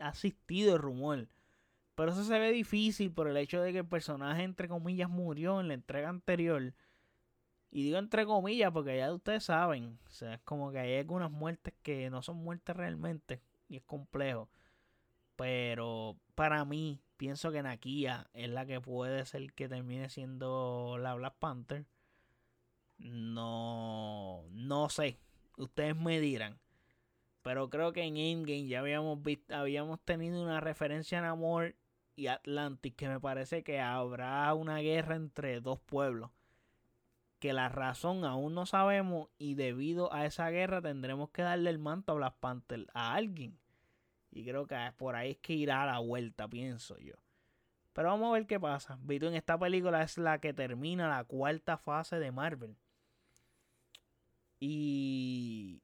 ha 0.00 0.08
asistido 0.08 0.76
el 0.76 0.82
rumor. 0.82 1.28
Pero 1.94 2.10
eso 2.12 2.24
se 2.24 2.38
ve 2.38 2.50
difícil 2.50 3.12
por 3.12 3.28
el 3.28 3.36
hecho 3.36 3.62
de 3.62 3.72
que 3.72 3.78
el 3.78 3.86
personaje, 3.86 4.42
entre 4.42 4.68
comillas, 4.68 5.08
murió 5.08 5.60
en 5.60 5.68
la 5.68 5.74
entrega 5.74 6.08
anterior. 6.08 6.74
Y 7.70 7.82
digo 7.82 7.98
entre 7.98 8.24
comillas 8.26 8.72
porque 8.72 8.96
ya 8.96 9.12
ustedes 9.12 9.44
saben. 9.44 9.98
O 10.06 10.10
sea, 10.10 10.34
es 10.34 10.40
como 10.42 10.72
que 10.72 10.78
hay 10.78 10.98
algunas 10.98 11.30
muertes 11.30 11.74
que 11.82 12.10
no 12.10 12.22
son 12.22 12.36
muertes 12.38 12.76
realmente 12.76 13.40
y 13.68 13.76
es 13.76 13.82
complejo. 13.82 14.48
Pero 15.36 16.16
para 16.34 16.64
mí, 16.64 17.00
pienso 17.16 17.50
que 17.52 17.62
Nakia 17.62 18.28
es 18.34 18.48
la 18.48 18.66
que 18.66 18.80
puede 18.80 19.24
ser 19.26 19.52
que 19.52 19.68
termine 19.68 20.08
siendo 20.08 20.98
la 21.00 21.14
Black 21.14 21.34
Panther. 21.38 21.86
No, 22.98 24.44
no 24.50 24.88
sé. 24.88 25.18
Ustedes 25.56 25.96
me 25.96 26.20
dirán. 26.20 26.58
Pero 27.42 27.68
creo 27.70 27.92
que 27.92 28.02
en 28.02 28.16
Endgame 28.16 28.66
ya 28.66 28.80
habíamos 28.80 29.20
visto, 29.22 29.54
habíamos 29.54 30.00
tenido 30.00 30.42
una 30.42 30.60
referencia 30.60 31.18
en 31.18 31.24
Amor 31.24 31.74
y 32.16 32.28
Atlantis 32.28 32.94
que 32.94 33.08
me 33.08 33.20
parece 33.20 33.62
que 33.62 33.80
habrá 33.80 34.52
una 34.54 34.78
guerra 34.78 35.16
entre 35.16 35.60
dos 35.60 35.80
pueblos. 35.80 36.30
Que 37.38 37.52
la 37.52 37.68
razón 37.68 38.24
aún 38.24 38.54
no 38.54 38.66
sabemos 38.66 39.28
y 39.38 39.54
debido 39.54 40.12
a 40.12 40.24
esa 40.24 40.48
guerra 40.50 40.80
tendremos 40.80 41.30
que 41.30 41.42
darle 41.42 41.70
el 41.70 41.78
manto 41.78 42.12
a 42.12 42.14
Black 42.16 42.36
Panther 42.40 42.86
a 42.94 43.14
alguien. 43.14 43.58
Y 44.30 44.44
creo 44.44 44.66
que 44.66 44.76
por 44.96 45.14
ahí 45.14 45.32
es 45.32 45.38
que 45.38 45.52
irá 45.52 45.82
a 45.82 45.86
la 45.86 45.98
vuelta, 45.98 46.48
pienso 46.48 46.98
yo. 46.98 47.14
Pero 47.92 48.08
vamos 48.08 48.30
a 48.30 48.32
ver 48.32 48.46
qué 48.46 48.58
pasa. 48.58 48.98
Vito 49.02 49.28
en 49.28 49.34
esta 49.34 49.58
película 49.58 50.02
es 50.02 50.18
la 50.18 50.40
que 50.40 50.52
termina 50.52 51.08
la 51.08 51.24
cuarta 51.24 51.78
fase 51.78 52.18
de 52.18 52.32
Marvel. 52.32 52.76
Y 54.58 55.83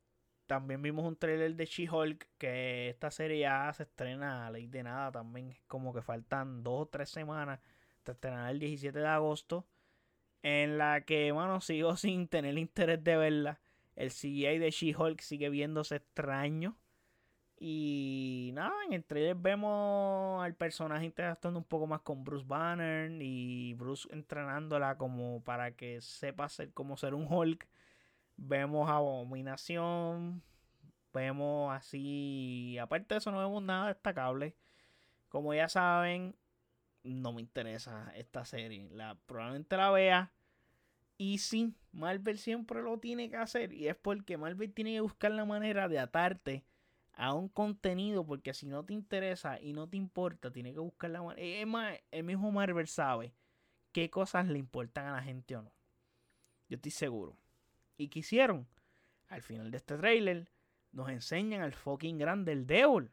también 0.50 0.82
vimos 0.82 1.04
un 1.04 1.14
trailer 1.14 1.54
de 1.54 1.64
She-Hulk. 1.64 2.26
Que 2.36 2.88
esta 2.88 3.12
serie 3.12 3.38
ya 3.38 3.72
se 3.72 3.84
estrena 3.84 4.48
a 4.48 4.50
ley 4.50 4.66
de 4.66 4.82
nada. 4.82 5.12
También 5.12 5.56
como 5.68 5.94
que 5.94 6.02
faltan 6.02 6.64
dos 6.64 6.82
o 6.82 6.86
tres 6.86 7.08
semanas. 7.08 7.60
Se 8.04 8.10
estrenará 8.10 8.50
el 8.50 8.58
17 8.58 8.98
de 8.98 9.06
agosto. 9.06 9.64
En 10.42 10.76
la 10.76 11.02
que, 11.02 11.30
bueno, 11.30 11.60
sigo 11.60 11.96
sin 11.96 12.26
tener 12.26 12.58
interés 12.58 13.04
de 13.04 13.16
verla. 13.16 13.60
El 13.94 14.10
CGI 14.10 14.58
de 14.58 14.72
She-Hulk 14.72 15.20
sigue 15.20 15.50
viéndose 15.50 15.96
extraño. 15.96 16.76
Y 17.60 18.50
nada, 18.54 18.74
en 18.88 18.94
el 18.94 19.04
trailer 19.04 19.36
vemos 19.36 20.42
al 20.42 20.56
personaje 20.56 21.04
interactuando 21.04 21.60
un 21.60 21.64
poco 21.64 21.86
más 21.86 22.00
con 22.00 22.24
Bruce 22.24 22.46
Banner 22.46 23.12
y 23.22 23.74
Bruce 23.74 24.08
entrenándola 24.10 24.98
como 24.98 25.44
para 25.44 25.76
que 25.76 26.00
sepa 26.00 26.48
ser 26.48 26.72
como 26.72 26.96
ser 26.96 27.14
un 27.14 27.26
Hulk. 27.30 27.68
Vemos 28.42 28.88
Abominación, 28.88 30.42
vemos 31.12 31.74
así, 31.74 32.78
aparte 32.78 33.14
de 33.14 33.18
eso 33.18 33.30
no 33.30 33.38
vemos 33.38 33.62
nada 33.62 33.88
destacable. 33.88 34.56
Como 35.28 35.52
ya 35.52 35.68
saben, 35.68 36.34
no 37.02 37.34
me 37.34 37.42
interesa 37.42 38.10
esta 38.16 38.46
serie. 38.46 38.88
La, 38.92 39.14
probablemente 39.26 39.76
la 39.76 39.90
vea. 39.90 40.32
Y 41.18 41.38
sí, 41.38 41.74
Marvel 41.92 42.38
siempre 42.38 42.80
lo 42.82 42.98
tiene 42.98 43.28
que 43.28 43.36
hacer. 43.36 43.74
Y 43.74 43.88
es 43.88 43.96
porque 43.96 44.38
Marvel 44.38 44.72
tiene 44.72 44.94
que 44.94 45.00
buscar 45.00 45.30
la 45.32 45.44
manera 45.44 45.86
de 45.86 45.98
atarte 45.98 46.64
a 47.12 47.34
un 47.34 47.50
contenido. 47.50 48.24
Porque 48.24 48.54
si 48.54 48.66
no 48.66 48.84
te 48.84 48.94
interesa 48.94 49.60
y 49.60 49.74
no 49.74 49.86
te 49.86 49.98
importa, 49.98 50.50
tiene 50.50 50.72
que 50.72 50.80
buscar 50.80 51.10
la 51.10 51.22
manera. 51.22 51.46
Es 51.46 51.66
más, 51.66 51.98
el 52.10 52.24
mismo 52.24 52.50
Marvel 52.50 52.88
sabe 52.88 53.34
qué 53.92 54.08
cosas 54.08 54.48
le 54.48 54.58
importan 54.58 55.06
a 55.06 55.12
la 55.12 55.22
gente 55.22 55.56
o 55.56 55.62
no. 55.62 55.72
Yo 56.68 56.76
estoy 56.76 56.90
seguro. 56.90 57.36
¿Y 58.00 58.08
qué 58.08 58.20
hicieron? 58.20 58.66
Al 59.28 59.42
final 59.42 59.70
de 59.70 59.76
este 59.76 59.98
trailer 59.98 60.48
nos 60.90 61.10
enseñan 61.10 61.60
al 61.60 61.74
fucking 61.74 62.16
grande 62.16 62.54
del 62.54 62.66
Devil. 62.66 63.10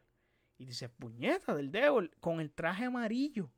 Y 0.56 0.64
dice, 0.64 0.88
puñeta 0.88 1.54
del 1.54 1.70
Devil 1.70 2.10
con 2.20 2.40
el 2.40 2.50
traje 2.50 2.86
amarillo. 2.86 3.50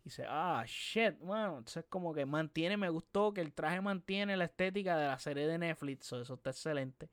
Y 0.00 0.10
dice, 0.10 0.26
ah, 0.28 0.62
shit, 0.66 1.18
bueno, 1.18 1.58
entonces 1.58 1.86
como 1.88 2.12
que 2.12 2.26
mantiene, 2.26 2.76
me 2.76 2.90
gustó 2.90 3.32
que 3.32 3.40
el 3.40 3.54
traje 3.54 3.80
mantiene 3.80 4.36
la 4.36 4.44
estética 4.44 4.98
de 4.98 5.06
la 5.06 5.18
serie 5.18 5.46
de 5.46 5.56
Netflix, 5.56 6.12
eso 6.12 6.34
está 6.34 6.50
excelente. 6.50 7.08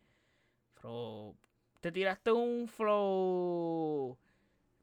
Pero 0.74 1.34
te 1.80 1.90
tiraste 1.90 2.34
un 2.34 2.68
flow 2.68 4.18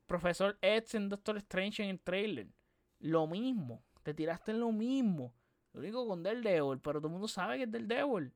Profesor 0.07 0.59
en 0.63 1.09
Doctor 1.11 1.37
Strange 1.37 1.83
en 1.83 1.91
el 1.91 2.01
trailer. 2.01 2.47
Lo 2.99 3.27
mismo, 3.27 3.83
te 4.03 4.15
tiraste 4.15 4.53
en 4.53 4.61
lo 4.61 4.73
mismo. 4.73 5.35
Lo 5.75 5.81
único 5.81 6.09
con 6.09 6.23
Del 6.23 6.43
Devil, 6.43 6.81
pero 6.81 6.99
todo 6.99 7.09
el 7.09 7.13
mundo 7.13 7.29
sabe 7.29 7.59
que 7.59 7.65
es 7.65 7.71
Del 7.71 7.87
Devil. 7.87 8.33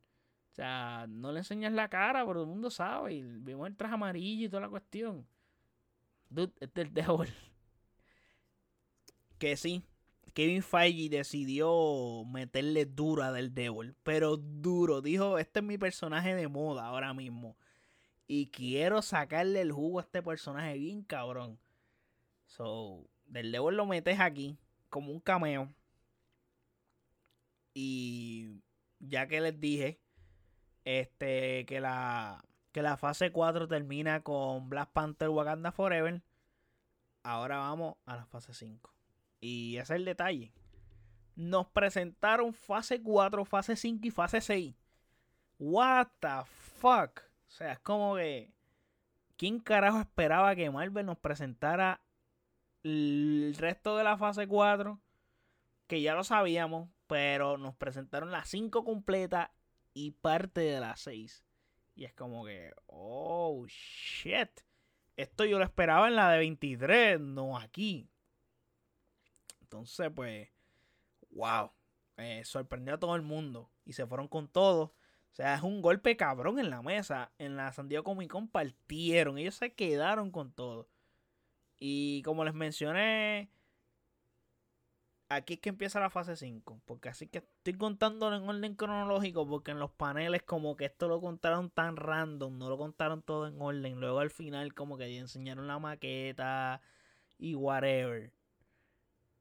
O 0.54 0.56
sea, 0.56 1.06
no 1.08 1.32
le 1.32 1.40
enseñas 1.40 1.72
la 1.72 1.88
cara, 1.88 2.20
pero 2.20 2.34
todo 2.34 2.44
el 2.44 2.48
mundo 2.48 2.70
sabe. 2.70 3.14
Y 3.14 3.22
vimos 3.22 3.66
el 3.66 3.76
traje 3.76 3.94
amarillo 3.94 4.46
y 4.46 4.48
toda 4.48 4.62
la 4.62 4.68
cuestión. 4.68 5.26
Dude, 6.30 6.52
es 6.60 6.72
del 6.72 6.94
Devil 6.94 7.34
que 9.38 9.56
sí, 9.58 9.82
Kevin 10.32 10.62
Feige 10.62 11.08
decidió 11.08 12.24
meterle 12.24 12.86
dura 12.86 13.30
del 13.30 13.54
Devil, 13.54 13.94
pero 14.02 14.36
duro. 14.38 15.02
Dijo, 15.02 15.38
este 15.38 15.60
es 15.60 15.64
mi 15.64 15.76
personaje 15.76 16.34
de 16.34 16.48
moda 16.48 16.86
ahora 16.86 17.12
mismo. 17.12 17.56
Y 18.26 18.46
quiero 18.46 19.02
sacarle 19.02 19.60
el 19.60 19.70
jugo 19.70 19.98
a 19.98 20.02
este 20.02 20.22
personaje 20.22 20.78
bien 20.78 21.02
cabrón. 21.02 21.58
So, 22.46 23.06
del 23.26 23.52
Devil 23.52 23.76
lo 23.76 23.86
metes 23.86 24.18
aquí 24.18 24.56
como 24.88 25.12
un 25.12 25.20
cameo. 25.20 25.74
Y 27.74 28.62
ya 28.98 29.26
que 29.26 29.42
les 29.42 29.60
dije, 29.60 30.00
este, 30.84 31.64
que 31.66 31.80
la, 31.80 32.44
que 32.72 32.82
la 32.82 32.96
fase 32.96 33.32
4 33.32 33.68
termina 33.68 34.22
con 34.22 34.68
Black 34.68 34.90
Panther 34.92 35.28
Wakanda 35.28 35.72
Forever. 35.72 36.22
Ahora 37.22 37.58
vamos 37.58 37.96
a 38.06 38.16
la 38.16 38.26
fase 38.26 38.52
5. 38.52 38.92
Y 39.40 39.76
ese 39.76 39.94
es 39.94 39.98
el 39.98 40.04
detalle. 40.04 40.52
Nos 41.36 41.66
presentaron 41.66 42.52
fase 42.52 43.02
4, 43.02 43.44
fase 43.44 43.76
5 43.76 44.06
y 44.06 44.10
fase 44.10 44.40
6. 44.40 44.74
What 45.58 46.08
the 46.20 46.44
fuck? 46.78 47.20
O 47.48 47.50
sea, 47.50 47.72
es 47.72 47.78
como 47.80 48.16
que. 48.16 48.52
¿Quién 49.36 49.58
carajo 49.58 50.00
esperaba 50.00 50.54
que 50.54 50.70
Marvel 50.70 51.06
nos 51.06 51.18
presentara 51.18 52.00
el 52.84 53.54
resto 53.58 53.96
de 53.96 54.04
la 54.04 54.16
fase 54.16 54.46
4? 54.46 55.00
Que 55.86 56.02
ya 56.02 56.14
lo 56.14 56.22
sabíamos, 56.22 56.88
pero 57.06 57.58
nos 57.58 57.74
presentaron 57.74 58.30
la 58.30 58.44
5 58.44 58.84
completa 58.84 59.52
y 59.94 60.10
parte 60.10 60.60
de 60.60 60.80
la 60.80 60.96
6. 60.96 61.44
Y 61.94 62.04
es 62.04 62.12
como 62.12 62.44
que, 62.44 62.72
oh 62.86 63.64
shit. 63.68 64.50
Esto 65.16 65.44
yo 65.44 65.58
lo 65.58 65.64
esperaba 65.64 66.08
en 66.08 66.16
la 66.16 66.30
de 66.32 66.38
23, 66.38 67.20
no 67.20 67.56
aquí. 67.56 68.10
Entonces, 69.62 70.10
pues, 70.14 70.48
wow. 71.30 71.70
Eh, 72.16 72.42
sorprendió 72.44 72.94
a 72.94 72.98
todo 72.98 73.14
el 73.16 73.22
mundo. 73.22 73.70
Y 73.84 73.92
se 73.92 74.06
fueron 74.06 74.28
con 74.28 74.48
todo. 74.48 74.94
O 75.32 75.34
sea, 75.36 75.54
es 75.54 75.62
un 75.62 75.82
golpe 75.82 76.16
cabrón 76.16 76.58
en 76.58 76.70
la 76.70 76.82
mesa. 76.82 77.32
En 77.38 77.56
la 77.56 77.72
San 77.72 77.88
Diego 77.88 78.04
Comic 78.04 78.30
Con 78.30 78.48
partieron. 78.48 79.38
Ellos 79.38 79.54
se 79.54 79.72
quedaron 79.74 80.30
con 80.30 80.52
todo. 80.52 80.88
Y 81.78 82.22
como 82.22 82.44
les 82.44 82.54
mencioné, 82.54 83.50
aquí 85.34 85.54
es 85.54 85.60
que 85.60 85.68
empieza 85.70 86.00
la 86.00 86.10
fase 86.10 86.36
5. 86.36 86.80
Porque 86.84 87.08
así 87.08 87.26
que 87.28 87.38
estoy 87.38 87.74
contando 87.74 88.34
en 88.34 88.48
orden 88.48 88.74
cronológico. 88.74 89.46
Porque 89.46 89.70
en 89.72 89.78
los 89.78 89.90
paneles, 89.90 90.42
como 90.42 90.76
que 90.76 90.86
esto 90.86 91.08
lo 91.08 91.20
contaron 91.20 91.70
tan 91.70 91.96
random. 91.96 92.58
No 92.58 92.68
lo 92.68 92.78
contaron 92.78 93.22
todo 93.22 93.46
en 93.46 93.60
orden. 93.60 94.00
Luego 94.00 94.20
al 94.20 94.30
final, 94.30 94.74
como 94.74 94.96
que 94.98 95.18
enseñaron 95.18 95.66
la 95.66 95.78
maqueta 95.78 96.80
y 97.38 97.54
whatever. 97.54 98.32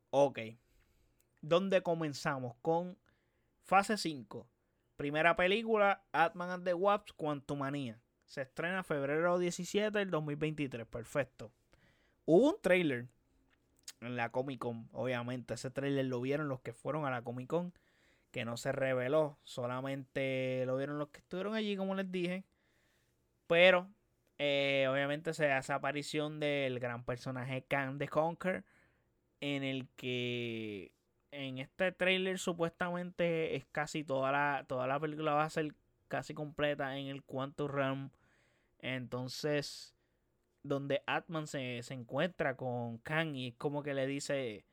Ok. 0.09 0.39
¿Dónde 1.41 1.81
comenzamos? 1.81 2.55
Con 2.61 2.97
fase 3.63 3.97
5. 3.97 4.47
Primera 4.95 5.35
película, 5.35 6.03
Atman 6.11 6.51
and 6.51 6.65
the 6.65 6.73
Wasp, 6.73 7.09
Quantumania. 7.17 7.99
Se 8.25 8.43
estrena 8.43 8.83
febrero 8.83 9.37
17 9.37 9.97
del 9.97 10.09
2023. 10.11 10.87
Perfecto. 10.87 11.51
Hubo 12.25 12.51
un 12.51 12.61
trailer 12.61 13.09
en 14.01 14.15
la 14.15 14.29
Comic 14.29 14.59
Con. 14.59 14.89
Obviamente, 14.91 15.53
ese 15.55 15.71
trailer 15.71 16.05
lo 16.05 16.21
vieron 16.21 16.47
los 16.47 16.61
que 16.61 16.73
fueron 16.73 17.05
a 17.05 17.11
la 17.11 17.21
Comic 17.21 17.47
Con. 17.47 17.73
Que 18.31 18.45
no 18.45 18.57
se 18.57 18.71
reveló. 18.71 19.37
Solamente 19.43 20.63
lo 20.65 20.77
vieron 20.77 20.99
los 20.99 21.09
que 21.09 21.19
estuvieron 21.19 21.55
allí, 21.55 21.77
como 21.77 21.95
les 21.95 22.11
dije. 22.11 22.43
Pero, 23.47 23.89
eh, 24.37 24.87
obviamente, 24.89 25.33
se 25.33 25.51
hace 25.51 25.73
aparición 25.73 26.39
del 26.39 26.79
gran 26.79 27.03
personaje 27.03 27.63
Khan 27.67 27.97
the 27.99 28.07
Conquer 28.07 28.63
en 29.43 29.63
el 29.63 29.89
que 29.97 30.93
en 31.31 31.57
este 31.57 31.91
trailer 31.91 32.39
supuestamente 32.39 33.55
es 33.57 33.65
casi 33.65 34.05
toda 34.05 34.31
la, 34.31 34.65
toda 34.67 34.87
la 34.87 34.99
película 34.99 35.33
va 35.33 35.43
a 35.43 35.49
ser 35.49 35.75
casi 36.07 36.33
completa 36.33 36.97
en 36.97 37.07
el 37.07 37.23
Quantum 37.23 37.67
Realm. 37.67 38.09
Entonces, 38.79 39.93
donde 40.63 41.03
Atman 41.05 41.45
se, 41.45 41.79
encuentra 41.89 42.55
con 42.55 42.97
Kang 42.99 43.35
y 43.35 43.51
como 43.53 43.83
que 43.83 43.93
le 43.93 44.07
dice, 44.07 44.65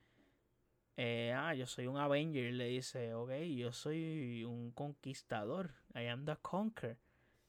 eh, 0.97 1.33
ah, 1.37 1.55
yo 1.55 1.67
soy 1.67 1.87
un 1.89 1.99
Avenger. 1.99 2.53
Le 2.53 2.67
dice, 2.67 3.15
ok, 3.15 3.33
yo 3.57 3.73
soy 3.73 4.45
un 4.45 4.71
conquistador. 4.71 5.75
I 5.95 6.07
am 6.07 6.25
the 6.25 6.37
conquer. 6.37 6.97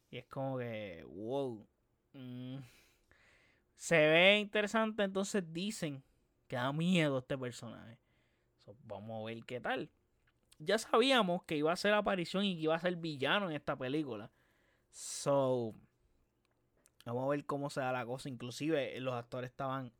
Y 0.10 0.18
es 0.18 0.26
como 0.26 0.58
que, 0.58 1.04
wow. 1.08 1.68
Mm, 2.14 2.58
se 3.76 3.96
ve 3.96 4.40
interesante. 4.40 5.04
Entonces 5.04 5.44
dicen 5.54 6.04
que 6.48 6.56
da 6.56 6.74
miedo 6.74 7.20
este 7.20 7.38
personaje. 7.38 8.00
vamos 8.84 9.22
a 9.22 9.26
ver 9.26 9.44
qué 9.46 9.62
tal. 9.62 9.90
Ya 10.58 10.78
sabíamos 10.78 11.44
que 11.44 11.58
iba 11.58 11.72
a 11.72 11.76
ser 11.76 11.94
aparición 11.94 12.44
y 12.46 12.56
que 12.56 12.62
iba 12.64 12.76
a 12.76 12.80
ser 12.80 12.96
villano 12.96 13.50
en 13.50 13.56
esta 13.56 13.76
película. 13.76 14.32
So, 14.92 15.74
vamos 17.06 17.26
a 17.26 17.30
ver 17.30 17.46
cómo 17.46 17.70
se 17.70 17.82
da 17.82 17.92
la 17.92 18.06
cosa. 18.06 18.30
Inclusive 18.30 19.00
los 19.00 19.14
actores 19.14 19.50
estaban 19.50 19.92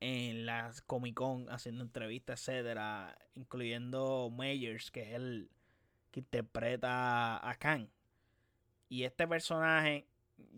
en 0.00 0.46
las 0.46 0.82
Comic 0.82 1.14
Con 1.14 1.48
haciendo 1.50 1.84
entrevistas, 1.84 2.40
etcétera, 2.40 3.16
incluyendo 3.34 4.30
Meyers, 4.30 4.90
que 4.90 5.02
es 5.02 5.14
el 5.14 5.50
que 6.10 6.20
interpreta 6.20 7.48
a 7.48 7.54
Khan. 7.56 7.90
Y 8.88 9.04
este 9.04 9.26
personaje 9.26 10.06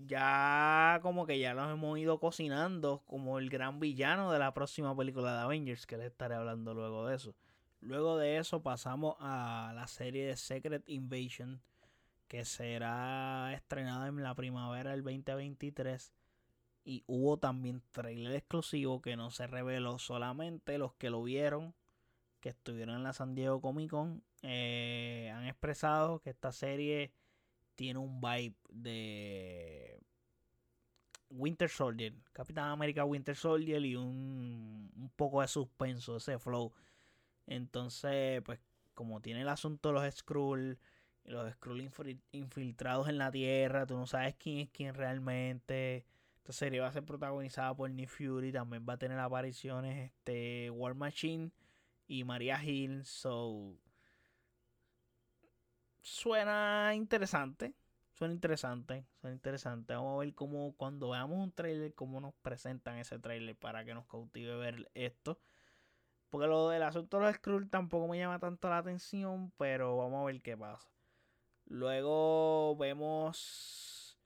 ya 0.06 0.98
como 1.02 1.26
que 1.26 1.38
ya 1.38 1.54
los 1.54 1.70
hemos 1.70 1.98
ido 1.98 2.18
cocinando 2.18 3.02
como 3.06 3.38
el 3.38 3.50
gran 3.50 3.80
villano 3.80 4.32
de 4.32 4.38
la 4.38 4.54
próxima 4.54 4.96
película 4.96 5.34
de 5.34 5.40
Avengers, 5.42 5.86
que 5.86 5.96
les 5.96 6.06
estaré 6.06 6.34
hablando 6.34 6.74
luego 6.74 7.06
de 7.06 7.16
eso. 7.16 7.34
Luego 7.80 8.16
de 8.16 8.38
eso 8.38 8.62
pasamos 8.62 9.16
a 9.20 9.72
la 9.74 9.86
serie 9.86 10.26
de 10.26 10.36
Secret 10.36 10.88
Invasion, 10.88 11.60
que 12.34 12.44
será 12.44 13.52
estrenada 13.54 14.08
en 14.08 14.20
la 14.20 14.34
primavera 14.34 14.90
del 14.90 15.04
2023. 15.04 16.12
Y 16.84 17.04
hubo 17.06 17.38
también 17.38 17.80
trailer 17.92 18.34
exclusivo 18.34 19.00
que 19.00 19.14
no 19.14 19.30
se 19.30 19.46
reveló 19.46 20.00
solamente 20.00 20.76
los 20.76 20.94
que 20.94 21.10
lo 21.10 21.22
vieron, 21.22 21.76
que 22.40 22.48
estuvieron 22.48 22.96
en 22.96 23.04
la 23.04 23.12
San 23.12 23.36
Diego 23.36 23.60
Comic 23.60 23.90
Con, 23.90 24.24
eh, 24.42 25.30
han 25.32 25.46
expresado 25.46 26.18
que 26.18 26.30
esta 26.30 26.50
serie 26.50 27.12
tiene 27.76 28.00
un 28.00 28.20
vibe 28.20 28.56
de 28.68 30.00
Winter 31.30 31.68
Soldier, 31.68 32.14
Capitán 32.32 32.68
América 32.68 33.04
Winter 33.04 33.36
Soldier 33.36 33.84
y 33.86 33.94
un, 33.94 34.90
un 34.96 35.12
poco 35.14 35.40
de 35.40 35.46
suspenso, 35.46 36.16
ese 36.16 36.40
flow. 36.40 36.72
Entonces, 37.46 38.42
pues 38.42 38.58
como 38.94 39.20
tiene 39.20 39.42
el 39.42 39.48
asunto 39.48 39.90
de 39.90 39.94
los 39.94 40.14
Skrull, 40.16 40.80
los 41.24 41.52
Skrull 41.52 41.90
infiltrados 42.32 43.08
en 43.08 43.18
la 43.18 43.30
Tierra, 43.30 43.86
tú 43.86 43.96
no 43.96 44.06
sabes 44.06 44.34
quién 44.36 44.58
es 44.58 44.70
quién 44.70 44.94
realmente. 44.94 46.06
Esta 46.38 46.52
serie 46.52 46.80
va 46.80 46.88
a 46.88 46.92
ser 46.92 47.04
protagonizada 47.04 47.74
por 47.74 47.90
Nick 47.90 48.10
Fury. 48.10 48.52
También 48.52 48.84
va 48.86 48.94
a 48.94 48.98
tener 48.98 49.18
apariciones 49.18 50.10
este, 50.10 50.70
War 50.70 50.94
Machine 50.94 51.50
y 52.06 52.24
Maria 52.24 52.62
Hill. 52.62 53.04
So. 53.06 53.78
Suena 56.02 56.92
interesante. 56.94 57.74
Suena 58.12 58.34
interesante. 58.34 59.06
Suena 59.20 59.34
interesante. 59.34 59.94
Vamos 59.94 60.16
a 60.16 60.24
ver 60.24 60.34
cómo 60.34 60.74
cuando 60.76 61.10
veamos 61.10 61.38
un 61.38 61.52
trailer, 61.52 61.94
cómo 61.94 62.20
nos 62.20 62.34
presentan 62.34 62.98
ese 62.98 63.18
trailer 63.18 63.56
para 63.56 63.84
que 63.86 63.94
nos 63.94 64.06
cautive 64.06 64.54
ver 64.56 64.90
esto. 64.92 65.40
Porque 66.28 66.46
lo 66.46 66.68
del 66.68 66.82
asunto 66.82 67.18
de 67.18 67.24
los 67.24 67.36
Skrull 67.36 67.70
tampoco 67.70 68.06
me 68.06 68.18
llama 68.18 68.38
tanto 68.38 68.68
la 68.68 68.78
atención. 68.78 69.50
Pero 69.56 69.96
vamos 69.96 70.20
a 70.20 70.26
ver 70.26 70.42
qué 70.42 70.58
pasa. 70.58 70.93
Luego 71.66 72.76
vemos 72.76 74.18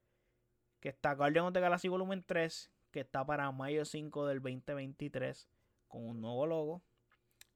que 0.81 0.89
está 0.89 1.15
Guardian 1.15 1.47
of 1.47 1.53
the 1.53 1.61
Galaxy 1.61 1.89
Volumen 1.89 2.23
3. 2.25 2.71
Que 2.91 3.01
está 3.01 3.25
para 3.25 3.51
mayo 3.53 3.85
5 3.85 4.27
del 4.27 4.41
2023. 4.41 5.49
Con 5.89 6.07
un 6.07 6.21
nuevo 6.21 6.47
logo. 6.47 6.83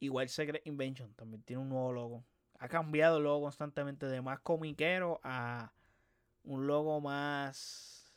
Igual 0.00 0.28
Secret 0.28 0.66
Invention 0.66 1.14
también 1.14 1.42
tiene 1.42 1.62
un 1.62 1.68
nuevo 1.68 1.92
logo. 1.92 2.24
Ha 2.58 2.68
cambiado 2.68 3.18
el 3.18 3.24
logo 3.24 3.42
constantemente 3.42 4.06
de 4.06 4.20
más 4.20 4.40
comiquero 4.40 5.20
a 5.22 5.72
un 6.44 6.66
logo 6.66 7.00
más 7.00 8.12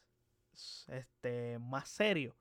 este 0.87 1.59
más 1.59 1.89
serio. 1.89 2.35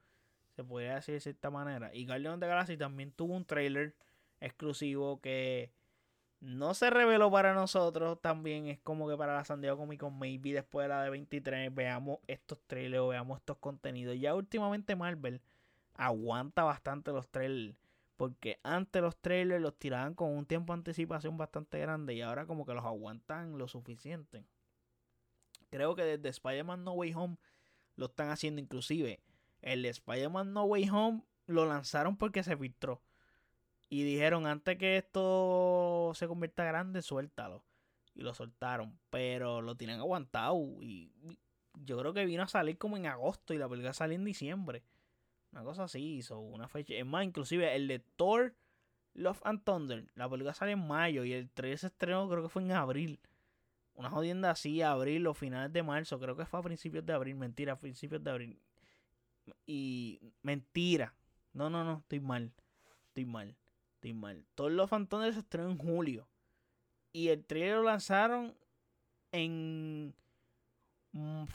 Se 0.56 0.64
podría 0.64 0.96
decir 0.96 1.14
de 1.14 1.20
cierta 1.20 1.50
manera. 1.50 1.94
Y 1.94 2.06
Guardian 2.06 2.34
of 2.34 2.40
the 2.40 2.46
Galaxy 2.46 2.76
también 2.76 3.12
tuvo 3.12 3.34
un 3.34 3.44
trailer 3.44 3.94
exclusivo 4.40 5.20
que 5.20 5.72
no 6.44 6.74
se 6.74 6.90
reveló 6.90 7.30
para 7.30 7.54
nosotros. 7.54 8.20
También 8.20 8.66
es 8.66 8.78
como 8.80 9.08
que 9.08 9.16
para 9.16 9.34
la 9.34 9.44
San 9.44 9.60
Diego 9.60 9.78
Comic 9.78 10.02
maybe 10.10 10.52
después 10.52 10.84
de 10.84 10.88
la 10.88 11.02
de 11.02 11.10
23, 11.10 11.74
veamos 11.74 12.18
estos 12.26 12.60
trailers 12.66 13.02
o 13.02 13.08
veamos 13.08 13.38
estos 13.38 13.56
contenidos. 13.58 14.18
Ya 14.18 14.34
últimamente 14.34 14.94
Marvel 14.96 15.40
aguanta 15.94 16.64
bastante 16.64 17.12
los 17.12 17.28
trailers 17.28 17.76
porque 18.16 18.60
antes 18.62 19.02
los 19.02 19.16
trailers 19.16 19.60
los 19.60 19.76
tiraban 19.76 20.14
con 20.14 20.30
un 20.30 20.46
tiempo 20.46 20.72
de 20.72 20.78
anticipación 20.78 21.36
bastante 21.36 21.78
grande 21.78 22.14
y 22.14 22.22
ahora 22.22 22.46
como 22.46 22.64
que 22.64 22.74
los 22.74 22.84
aguantan 22.84 23.58
lo 23.58 23.66
suficiente. 23.68 24.44
Creo 25.70 25.96
que 25.96 26.04
desde 26.04 26.28
Spider-Man 26.28 26.84
No 26.84 26.92
Way 26.92 27.14
Home 27.14 27.36
lo 27.96 28.06
están 28.06 28.30
haciendo 28.30 28.60
inclusive. 28.60 29.20
El 29.62 29.84
Spider-Man 29.84 30.52
No 30.52 30.64
Way 30.64 30.88
Home 30.90 31.22
lo 31.46 31.66
lanzaron 31.66 32.16
porque 32.16 32.42
se 32.42 32.56
filtró. 32.56 33.02
Y 33.88 34.02
dijeron, 34.02 34.46
antes 34.46 34.76
que 34.78 34.96
esto 34.96 36.12
se 36.14 36.26
convierta 36.26 36.64
grande, 36.64 37.02
suéltalo. 37.02 37.64
Y 38.14 38.22
lo 38.22 38.34
soltaron. 38.34 38.98
Pero 39.10 39.62
lo 39.62 39.76
tienen 39.76 40.00
aguantado. 40.00 40.56
Y 40.80 41.12
yo 41.74 41.98
creo 41.98 42.12
que 42.12 42.24
vino 42.26 42.42
a 42.42 42.48
salir 42.48 42.78
como 42.78 42.96
en 42.96 43.06
agosto 43.06 43.54
y 43.54 43.58
la 43.58 43.68
película 43.68 43.92
salió 43.92 44.16
en 44.16 44.24
diciembre. 44.24 44.82
Una 45.52 45.62
cosa 45.62 45.84
así, 45.84 46.16
hizo 46.16 46.38
una 46.40 46.68
fecha. 46.68 46.94
Es 46.94 47.06
más, 47.06 47.24
inclusive 47.24 47.74
el 47.76 47.86
de 47.86 48.00
Thor 48.00 48.54
Love 49.14 49.40
and 49.44 49.62
Thunder, 49.62 50.08
la 50.16 50.28
película 50.28 50.54
sale 50.54 50.72
en 50.72 50.86
mayo 50.86 51.24
y 51.24 51.32
el 51.32 51.48
3 51.48 51.80
se 51.80 51.86
estrenó 51.86 52.28
creo 52.28 52.42
que 52.42 52.48
fue 52.48 52.62
en 52.62 52.72
abril. 52.72 53.20
Una 53.94 54.10
jodienda 54.10 54.50
así, 54.50 54.82
abril 54.82 55.26
o 55.28 55.34
finales 55.34 55.72
de 55.72 55.84
marzo, 55.84 56.18
creo 56.18 56.36
que 56.36 56.44
fue 56.44 56.58
a 56.58 56.62
principios 56.64 57.06
de 57.06 57.12
abril, 57.12 57.36
mentira, 57.36 57.74
a 57.74 57.78
principios 57.78 58.24
de 58.24 58.30
abril. 58.30 58.58
Y 59.66 60.20
mentira. 60.42 61.14
No, 61.52 61.70
no, 61.70 61.84
no, 61.84 61.98
estoy 61.98 62.18
mal. 62.18 62.52
Estoy 63.06 63.24
mal. 63.24 63.56
Estoy 64.04 64.12
mal. 64.12 64.44
Love 64.58 64.92
and 64.92 65.08
Thunder 65.08 65.32
se 65.32 65.40
estrenó 65.40 65.70
en 65.70 65.78
julio. 65.78 66.28
Y 67.10 67.28
el 67.28 67.42
trailer 67.42 67.76
lo 67.76 67.84
lanzaron 67.84 68.54
en 69.32 70.14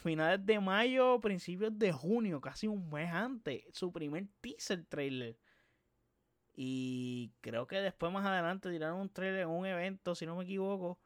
finales 0.02 0.44
de 0.44 0.60
mayo, 0.60 1.20
principios 1.20 1.78
de 1.78 1.92
junio, 1.92 2.42
casi 2.42 2.66
un 2.66 2.90
mes 2.90 3.12
antes, 3.12 3.66
su 3.72 3.92
primer 3.92 4.26
teaser 4.42 4.84
trailer. 4.86 5.38
Y 6.56 7.30
creo 7.42 7.68
que 7.68 7.82
después 7.82 8.12
más 8.12 8.26
adelante 8.26 8.72
tiraron 8.72 9.02
un 9.02 9.10
trailer 9.10 9.42
en 9.42 9.50
un 9.50 9.68
evento, 9.68 10.16
si 10.16 10.26
no 10.26 10.36
me 10.36 10.46
equivoco, 10.46 10.98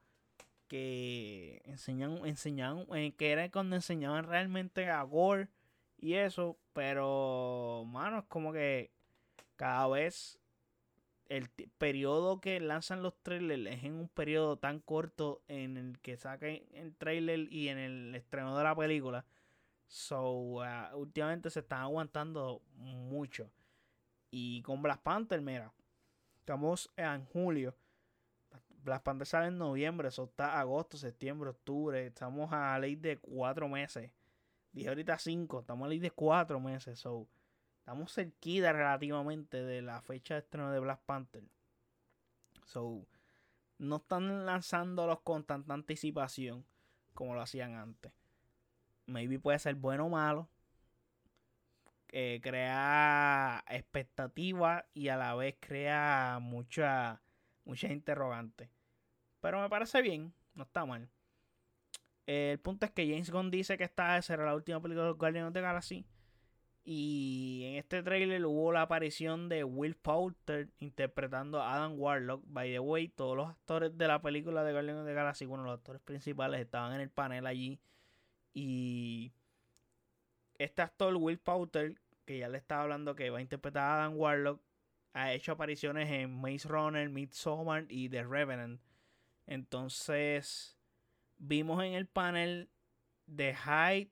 que 0.70 1.62
enseñan, 1.66 2.26
enseñan, 2.26 2.86
eh, 2.96 3.14
que 3.18 3.32
era 3.32 3.52
cuando 3.52 3.76
enseñaban 3.76 4.24
realmente 4.24 4.90
a 4.90 5.04
Gore 5.04 5.50
y 5.98 6.14
eso, 6.14 6.58
pero, 6.72 7.84
mano, 7.86 8.20
es 8.20 8.26
como 8.30 8.54
que 8.54 8.94
cada 9.58 9.90
vez 9.90 10.40
el 11.30 11.50
periodo 11.78 12.42
que 12.42 12.60
lanzan 12.60 13.02
los 13.02 13.16
trailers 13.22 13.78
es 13.78 13.84
en 13.84 13.94
un 13.96 14.10
periodo 14.10 14.58
tan 14.58 14.80
corto 14.80 15.42
en 15.48 15.78
el 15.78 16.00
que 16.00 16.18
sacan 16.18 16.62
el 16.74 16.96
trailer 16.96 17.52
y 17.52 17.70
en 17.70 17.78
el 17.78 18.16
estreno 18.16 18.58
de 18.58 18.64
la 18.64 18.76
película. 18.76 19.26
So, 19.88 20.32
uh, 20.32 20.96
últimamente 20.96 21.50
se 21.50 21.60
están 21.60 21.82
aguantando 21.82 22.62
mucho. 22.76 23.52
Y 24.32 24.62
con 24.64 24.82
Black 24.82 25.02
Panther, 25.02 25.42
mira, 25.42 25.72
estamos 26.40 26.92
en 26.98 27.26
julio. 27.26 27.76
Black 28.84 29.04
Panther 29.04 29.28
sale 29.28 29.48
en 29.48 29.58
noviembre, 29.58 30.10
eso 30.10 30.26
está 30.26 30.60
agosto, 30.60 30.98
septiembre, 30.98 31.52
octubre. 31.52 32.08
Estamos 32.08 32.52
a 32.52 32.78
ley 32.80 32.96
de 32.96 33.18
cuatro 33.18 33.70
meses. 33.70 34.12
Dije 34.72 34.90
ahorita 34.90 35.18
cinco, 35.20 35.60
estamos 35.62 35.86
a 35.86 35.90
ley 35.90 36.00
de 36.00 36.12
cuatro 36.12 36.60
meses. 36.60 37.00
So, 37.00 37.28
Estamos 37.84 38.14
cerquita 38.14 38.72
relativamente 38.72 39.62
de 39.62 39.82
la 39.82 40.02
fecha 40.02 40.36
de 40.36 40.40
estreno 40.40 40.72
de 40.72 40.80
Black 40.80 41.02
Panther. 41.06 41.44
So, 42.64 43.06
no 43.78 43.98
están 43.98 44.46
lanzándolos 44.46 45.20
con 45.20 45.44
tanta 45.44 45.74
anticipación 45.74 46.66
como 47.14 47.36
lo 47.36 47.42
hacían 47.42 47.74
antes. 47.74 48.14
Maybe 49.06 49.38
puede 49.38 49.60
ser 49.60 49.76
bueno 49.76 50.06
o 50.06 50.10
malo. 50.10 50.48
Eh, 52.08 52.40
crea 52.42 53.66
expectativa 53.68 54.86
y 54.94 55.10
a 55.10 55.18
la 55.18 55.36
vez 55.36 55.58
crea 55.60 56.40
mucha, 56.42 57.22
muchas 57.66 57.92
interrogantes. 57.92 58.70
Pero 59.42 59.60
me 59.60 59.68
parece 59.68 60.02
bien, 60.02 60.34
no 60.54 60.64
está 60.64 60.86
mal. 60.86 61.10
el 62.28 62.60
punto 62.62 62.86
es 62.86 62.94
que 62.94 63.10
James 63.10 63.30
Gunn 63.30 63.52
dice 63.52 63.78
que 63.78 63.84
esta 63.84 64.22
será 64.22 64.46
la 64.46 64.56
última 64.56 64.82
película 64.82 65.04
de 65.04 65.10
los 65.10 65.18
Guardians 65.18 65.50
of 65.50 65.54
the 65.54 65.60
Galaxy. 65.60 66.08
Y 66.86 67.64
en 67.66 67.76
este 67.76 68.04
trailer 68.04 68.46
hubo 68.46 68.74
la 68.74 68.82
aparición 68.82 69.48
de 69.48 69.64
Will 69.64 69.96
Poulter 69.96 70.70
interpretando 70.80 71.62
a 71.62 71.76
Adam 71.76 71.98
Warlock. 71.98 72.44
By 72.46 72.72
the 72.72 72.80
way, 72.80 73.08
todos 73.08 73.38
los 73.38 73.50
actores 73.50 73.98
de 73.98 74.08
la 74.08 74.22
película 74.22 74.64
de 74.64 74.74
Guardians 74.74 75.00
of 75.00 75.06
the 75.06 75.14
Galaxy, 75.14 75.46
bueno, 75.46 75.64
los 75.64 75.78
actores 75.78 76.02
principales 76.02 76.60
estaban 76.60 76.94
en 76.94 77.02
el 77.02 77.10
panel 77.10 77.48
allí. 77.48 77.80
Y 78.54 79.32
este 80.58 80.82
actor, 80.82 81.16
Will 81.16 81.40
Poulter, 81.40 82.02
que 82.26 82.40
ya 82.40 82.50
le 82.50 82.58
estaba 82.58 82.84
hablando 82.84 83.16
que 83.16 83.30
va 83.30 83.38
a 83.38 83.42
interpretar 83.42 83.84
a 83.84 83.96
Adam 83.96 84.18
Warlock, 84.18 84.62
ha 85.14 85.32
hecho 85.32 85.54
apariciones 85.54 86.10
en 86.10 86.42
Maze 86.42 86.68
Runner, 86.68 87.08
Midsommar 87.10 87.86
y 87.88 88.10
The 88.10 88.24
Revenant. 88.24 88.82
Entonces, 89.46 90.78
vimos 91.38 91.82
en 91.84 91.94
el 91.94 92.08
panel 92.08 92.70
The 93.34 93.54
High 93.54 94.12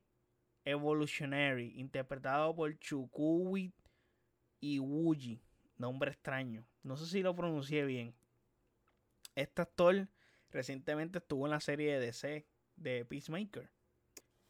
Evolutionary, 0.66 1.74
interpretado 1.80 2.56
por 2.56 2.78
Chukuwi 2.78 3.74
Iwuji, 4.62 5.42
nombre 5.78 6.12
extraño. 6.12 6.66
No 6.84 6.96
sé 6.96 7.08
si 7.08 7.22
lo 7.22 7.36
pronuncié 7.36 7.84
bien. 7.86 8.16
Este 9.36 9.62
actor 9.62 10.08
recientemente 10.52 11.18
estuvo 11.18 11.48
en 11.48 11.52
la 11.52 11.60
serie 11.60 11.94
de 11.94 12.00
DC 12.00 12.46
de 12.76 13.06
Peacemaker. 13.06 13.72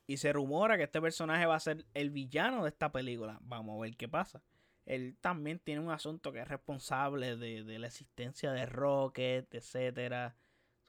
Y 0.07 0.17
se 0.17 0.33
rumora 0.33 0.77
que 0.77 0.83
este 0.83 1.01
personaje 1.01 1.45
va 1.45 1.55
a 1.55 1.59
ser 1.59 1.85
el 1.93 2.09
villano 2.09 2.63
de 2.63 2.69
esta 2.69 2.91
película. 2.91 3.39
Vamos 3.41 3.77
a 3.77 3.81
ver 3.81 3.95
qué 3.95 4.09
pasa. 4.09 4.43
Él 4.85 5.15
también 5.21 5.59
tiene 5.59 5.79
un 5.79 5.91
asunto 5.91 6.33
que 6.33 6.39
es 6.39 6.47
responsable 6.47 7.37
de, 7.37 7.79
la 7.79 7.87
existencia 7.87 8.51
de 8.51 8.65
Rocket, 8.65 9.53
etcétera. 9.53 10.35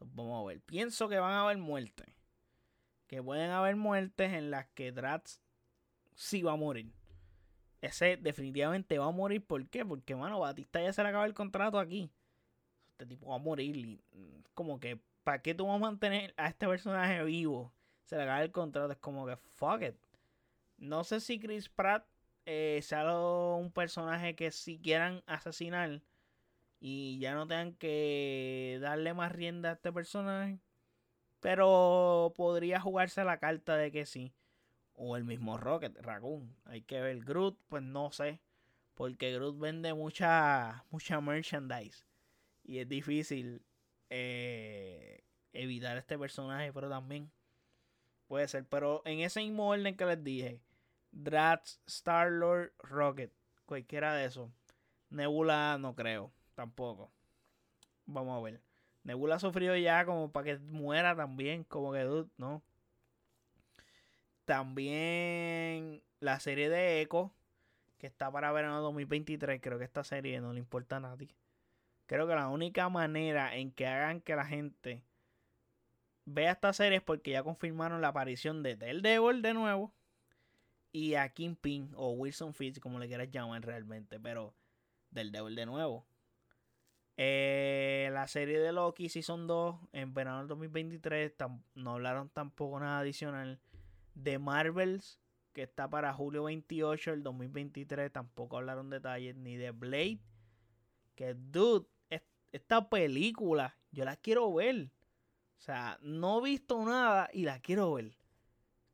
vamos 0.01 0.43
a 0.43 0.49
ver. 0.49 0.61
Pienso 0.63 1.09
que 1.09 1.21
van 1.21 1.35
a 1.35 1.43
haber 1.43 1.59
muertes 1.59 2.09
que 3.13 3.23
pueden 3.23 3.51
haber 3.51 3.77
muertes 3.77 4.33
en 4.33 4.51
las 4.51 4.67
que 4.69 4.91
Drax 4.91 5.39
sí 6.15 6.41
va 6.41 6.53
a 6.53 6.57
morir. 6.57 6.91
Ese 7.83 8.17
definitivamente 8.17 8.99
va 8.99 9.05
a 9.05 9.11
morir. 9.11 9.45
¿Por 9.45 9.69
qué? 9.69 9.85
Porque, 9.85 10.17
mano, 10.17 10.41
Batista 10.41 10.81
ya 10.81 10.95
se 10.95 11.03
le 11.03 11.11
acaba 11.11 11.27
el 11.27 11.35
contrato 11.35 11.79
aquí. 11.79 12.11
Este 12.93 13.05
tipo 13.05 13.27
va 13.27 13.35
a 13.35 13.39
morir. 13.39 13.77
Y, 13.77 14.01
mm, 14.17 14.45
como 14.55 14.81
que, 14.81 14.99
¿para 15.25 15.43
qué 15.43 15.55
tú 15.55 15.67
vas 15.67 15.77
a 15.77 15.79
mantener 15.79 16.33
a 16.39 16.49
este 16.49 16.67
personaje 16.67 17.23
vivo? 17.25 17.71
Se 18.07 18.17
le 18.17 18.23
acaba 18.23 18.43
el 18.43 18.51
contrato. 18.51 18.91
Es 18.91 18.99
como 18.99 19.27
que, 19.27 19.37
fuck 19.37 19.83
it. 19.83 19.97
No 20.79 21.05
sé 21.05 21.21
si 21.21 21.39
Chris 21.39 21.69
Pratt 21.69 22.07
eh, 22.47 22.81
sea 22.83 23.15
un 23.15 23.73
personaje 23.73 24.35
que 24.35 24.51
si 24.51 24.79
quieran 24.79 25.23
asesinar 25.27 26.01
y 26.81 27.19
ya 27.19 27.35
no 27.35 27.47
tengan 27.47 27.75
que 27.75 28.79
darle 28.81 29.13
más 29.13 29.33
rienda 29.33 29.69
a 29.69 29.73
este 29.75 29.93
personaje. 29.93 30.61
Pero 31.43 32.33
podría 32.37 32.81
jugarse 32.81 33.25
la 33.25 33.39
carta 33.39 33.77
de 33.77 33.91
que 33.91 34.07
sí. 34.07 34.33
O 34.95 35.17
el 35.17 35.25
mismo 35.25 35.59
Rocket, 35.59 35.99
Raccoon. 36.01 36.55
Hay 36.67 36.83
que 36.83 37.01
ver. 37.01 37.19
Groot, 37.25 37.59
pues 37.69 37.83
no 37.83 38.13
sé. 38.13 38.39
Porque 38.95 39.33
Groot 39.33 39.59
vende 39.59 39.93
mucha, 39.93 40.85
mucha 40.91 41.21
merchandise. 41.21 42.07
Y 42.63 42.79
es 42.79 42.89
difícil 42.89 43.61
eh, 44.09 45.25
evitar 45.53 45.97
este 45.97 46.17
personaje. 46.17 46.73
Pero 46.73 46.89
también 46.89 47.33
puede 48.29 48.47
ser. 48.47 48.65
Pero 48.65 49.03
en 49.05 49.19
ese 49.19 49.41
mismo 49.41 49.69
orden 49.69 49.97
que 49.97 50.07
les 50.07 50.23
dije. 50.23 50.61
Drax, 51.11 51.81
Star-Lord, 51.87 52.73
Rocket. 52.79 53.33
Cualquiera 53.67 54.15
de 54.15 54.27
esos. 54.27 54.49
Nebula 55.11 55.77
no 55.81 55.97
creo, 55.97 56.33
tampoco. 56.55 57.11
Vamos 58.07 58.39
a 58.39 58.43
ver. 58.45 58.61
Nebula 59.05 59.37
ha 59.37 59.39
sufrido 59.39 59.77
ya 59.77 60.05
como 60.05 60.31
para 60.31 60.45
que 60.45 60.59
muera 60.59 61.17
también, 61.17 61.65
como 61.65 61.93
que 61.93 62.27
no. 62.37 62.63
También 64.45 66.03
la 66.21 66.41
serie 66.41 66.69
de 66.69 67.01
Echo, 67.01 67.33
que 67.99 68.07
está 68.07 68.31
para 68.31 68.53
verano 68.53 68.81
2023. 68.81 69.61
Creo 69.61 69.79
que 69.79 69.85
esta 69.85 70.05
serie 70.05 70.41
no 70.41 70.53
le 70.53 70.59
importa 70.59 70.97
a 70.97 71.01
nadie. 71.01 71.35
Creo 72.07 72.27
que 72.27 72.35
la 72.35 72.49
única 72.49 72.89
manera 72.89 73.57
en 73.57 73.73
que 73.73 73.87
hagan 73.87 74.21
que 74.21 74.37
la 74.37 74.45
gente 74.45 75.03
vea 76.25 76.53
esta 76.53 76.73
serie 76.73 76.99
es 76.99 77.03
porque 77.03 77.33
ya 77.33 77.43
confirmaron 77.43 78.01
la 78.01 78.09
aparición 78.09 78.63
de 78.63 78.77
Devil 78.77 79.43
de 79.43 79.55
nuevo 79.55 79.93
y 80.93 81.15
a 81.15 81.29
Kingpin 81.31 81.91
o 81.97 82.11
Wilson 82.11 82.55
Fisk, 82.55 82.81
como 82.81 82.99
le 82.99 83.09
quieras 83.09 83.31
llamar 83.31 83.65
realmente, 83.65 84.21
pero 84.21 84.55
del 85.11 85.33
Devil 85.33 85.57
de 85.57 85.67
nuevo. 85.67 86.07
Eh, 87.17 88.09
la 88.13 88.27
serie 88.27 88.59
de 88.59 88.73
Loki 88.73 89.09
Season 89.09 89.47
2 89.47 89.77
en 89.93 90.15
verano 90.15 90.39
del 90.39 90.49
2023 90.49 91.35
no 91.75 91.93
hablaron 91.93 92.31
tampoco 92.31 92.81
nada 92.81 93.01
adicional. 93.01 93.61
De 94.15 94.39
Marvels, 94.39 95.21
que 95.53 95.63
está 95.63 95.89
para 95.89 96.13
julio 96.13 96.45
28 96.45 97.13
del 97.13 97.23
2023, 97.23 98.13
tampoco 98.13 98.59
hablaron 98.59 98.91
detalles. 98.91 99.37
Ni 99.37 99.57
de 99.57 99.71
Blade, 99.71 100.21
que 101.15 101.35
dude, 101.35 101.87
esta 102.53 102.89
película 102.89 103.77
yo 103.91 104.05
la 104.05 104.17
quiero 104.17 104.53
ver. 104.53 104.91
O 105.59 105.65
sea, 105.65 105.99
no 106.03 106.41
he 106.41 106.51
visto 106.51 106.85
nada 106.85 107.31
y 107.33 107.45
la 107.45 107.61
quiero 107.61 107.95
ver. 107.95 108.17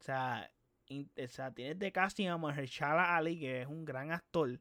O 0.00 0.02
sea, 0.02 0.50
o 0.90 1.28
sea, 1.28 1.52
tienes 1.52 1.78
de 1.78 1.92
casting 1.92 2.28
a 2.28 2.38
Mahershala 2.38 3.16
Ali, 3.16 3.38
que 3.38 3.62
es 3.62 3.66
un 3.66 3.84
gran 3.84 4.12
actor. 4.12 4.60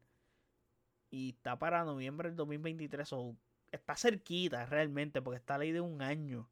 Y 1.09 1.29
está 1.29 1.57
para 1.57 1.83
noviembre 1.83 2.29
del 2.29 2.35
2023. 2.35 3.07
So, 3.07 3.35
está 3.71 3.95
cerquita 3.95 4.65
realmente, 4.65 5.21
porque 5.21 5.37
está 5.37 5.57
ley 5.57 5.71
de 5.71 5.81
un 5.81 6.01
año. 6.01 6.49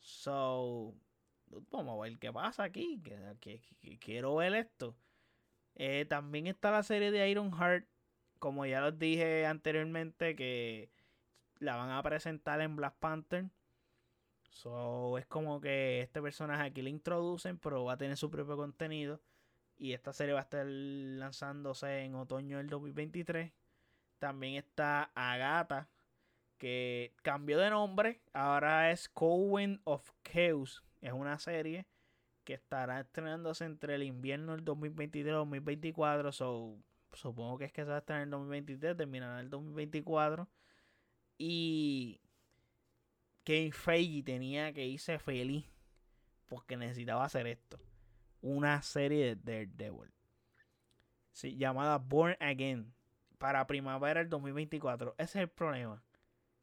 So, 0.00 0.94
vamos 1.70 1.98
a 1.98 2.02
ver 2.02 2.18
qué 2.18 2.32
pasa 2.32 2.64
aquí. 2.64 3.00
Que, 3.40 3.60
quiero 4.00 4.36
ver 4.36 4.54
esto. 4.54 4.96
Eh, 5.74 6.06
también 6.08 6.46
está 6.46 6.70
la 6.70 6.82
serie 6.82 7.10
de 7.10 7.28
Iron 7.28 7.52
Heart. 7.52 7.86
Como 8.38 8.66
ya 8.66 8.82
les 8.82 8.98
dije 8.98 9.46
anteriormente, 9.46 10.36
que 10.36 10.90
la 11.58 11.76
van 11.76 11.90
a 11.90 12.02
presentar 12.02 12.60
en 12.60 12.76
Black 12.76 12.96
Panther. 12.98 13.46
So, 14.50 15.18
es 15.18 15.26
como 15.26 15.60
que 15.60 16.02
este 16.02 16.22
personaje 16.22 16.62
aquí 16.62 16.82
le 16.82 16.90
introducen, 16.90 17.58
pero 17.58 17.84
va 17.84 17.94
a 17.94 17.98
tener 17.98 18.16
su 18.16 18.30
propio 18.30 18.56
contenido. 18.56 19.20
Y 19.76 19.92
esta 19.92 20.12
serie 20.12 20.34
va 20.34 20.40
a 20.40 20.42
estar 20.44 20.66
lanzándose 20.66 22.04
en 22.04 22.14
otoño 22.14 22.58
del 22.58 22.68
2023. 22.68 23.52
También 24.18 24.54
está 24.54 25.10
Agatha, 25.14 25.88
que 26.64 27.12
cambió 27.20 27.58
de 27.58 27.68
nombre. 27.68 28.22
Ahora 28.32 28.90
es 28.90 29.10
Coven 29.10 29.82
of 29.84 30.12
Chaos. 30.22 30.82
Es 31.02 31.12
una 31.12 31.38
serie 31.38 31.86
que 32.42 32.54
estará 32.54 33.00
estrenándose 33.00 33.66
entre 33.66 33.96
el 33.96 34.02
invierno 34.02 34.52
del 34.52 34.64
2023 34.64 35.30
y 35.30 35.34
2024. 35.34 36.32
So, 36.32 36.78
supongo 37.12 37.58
que 37.58 37.66
es 37.66 37.72
que 37.74 37.82
se 37.82 37.90
va 37.90 37.96
a 37.96 37.98
estrenar 37.98 38.22
en 38.22 38.28
el 38.28 38.30
2023, 38.30 38.96
terminará 38.96 39.34
en 39.34 39.40
el 39.40 39.50
2024. 39.50 40.48
Y 41.36 42.22
Kevin 43.44 43.72
Feige 43.72 44.22
tenía 44.22 44.72
que 44.72 44.86
irse 44.86 45.18
feliz 45.18 45.66
porque 46.46 46.78
necesitaba 46.78 47.26
hacer 47.26 47.46
esto. 47.46 47.78
Una 48.40 48.80
serie 48.80 49.36
de 49.36 49.66
Daredevil. 49.66 50.14
Sí, 51.30 51.58
llamada 51.58 51.98
Born 51.98 52.38
Again. 52.40 52.94
Para 53.36 53.66
primavera 53.66 54.20
del 54.20 54.30
2024. 54.30 55.14
Ese 55.18 55.24
es 55.24 55.42
el 55.42 55.50
problema. 55.50 56.02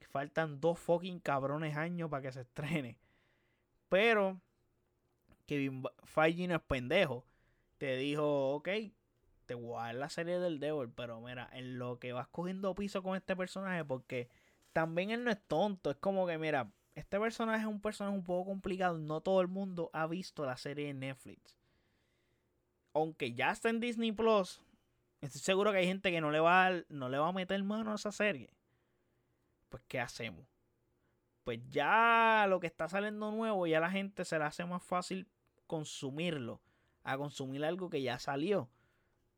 Faltan 0.07 0.59
dos 0.59 0.79
fucking 0.79 1.19
cabrones 1.19 1.77
años 1.77 2.09
para 2.09 2.23
que 2.23 2.31
se 2.31 2.41
estrene. 2.41 2.97
Pero 3.89 4.39
Kevin 5.45 5.83
Feige 6.03 6.47
no 6.47 6.55
es 6.55 6.61
pendejo. 6.61 7.25
Te 7.77 7.97
dijo, 7.97 8.53
ok, 8.55 8.69
te 9.45 9.55
voy 9.55 9.79
a 9.79 9.87
dar 9.87 9.95
la 9.95 10.09
serie 10.09 10.39
del 10.39 10.59
Devil. 10.59 10.89
Pero 10.95 11.19
mira, 11.19 11.49
en 11.53 11.77
lo 11.77 11.99
que 11.99 12.13
vas 12.13 12.27
cogiendo 12.27 12.73
piso 12.75 13.03
con 13.03 13.15
este 13.15 13.35
personaje 13.35 13.83
porque 13.83 14.29
también 14.73 15.09
él 15.11 15.23
no 15.23 15.31
es 15.31 15.41
tonto. 15.47 15.91
Es 15.91 15.97
como 15.97 16.25
que, 16.25 16.37
mira, 16.37 16.71
este 16.95 17.19
personaje 17.19 17.61
es 17.61 17.67
un 17.67 17.81
personaje 17.81 18.15
un 18.15 18.23
poco 18.23 18.49
complicado. 18.49 18.97
No 18.97 19.21
todo 19.21 19.41
el 19.41 19.47
mundo 19.47 19.89
ha 19.93 20.07
visto 20.07 20.45
la 20.45 20.57
serie 20.57 20.87
de 20.87 20.93
Netflix. 20.93 21.57
Aunque 22.93 23.33
ya 23.33 23.51
está 23.51 23.69
en 23.69 23.79
Disney 23.79 24.11
Plus, 24.11 24.61
estoy 25.21 25.41
seguro 25.41 25.71
que 25.71 25.79
hay 25.79 25.87
gente 25.87 26.11
que 26.11 26.21
no 26.21 26.31
le 26.31 26.39
va 26.39 26.67
a, 26.67 26.83
no 26.89 27.09
le 27.09 27.17
va 27.17 27.29
a 27.29 27.33
meter 27.33 27.61
mano 27.63 27.91
a 27.91 27.95
esa 27.95 28.11
serie. 28.11 28.49
Pues, 29.71 29.81
¿qué 29.87 29.99
hacemos? 29.99 30.45
Pues 31.43 31.59
ya 31.69 32.45
lo 32.47 32.59
que 32.59 32.67
está 32.67 32.87
saliendo 32.87 33.31
nuevo, 33.31 33.65
ya 33.65 33.79
la 33.79 33.89
gente 33.89 34.23
se 34.25 34.37
le 34.37 34.45
hace 34.45 34.63
más 34.65 34.83
fácil 34.83 35.27
consumirlo. 35.65 36.61
A 37.03 37.17
consumir 37.17 37.65
algo 37.65 37.89
que 37.89 38.03
ya 38.03 38.19
salió. 38.19 38.69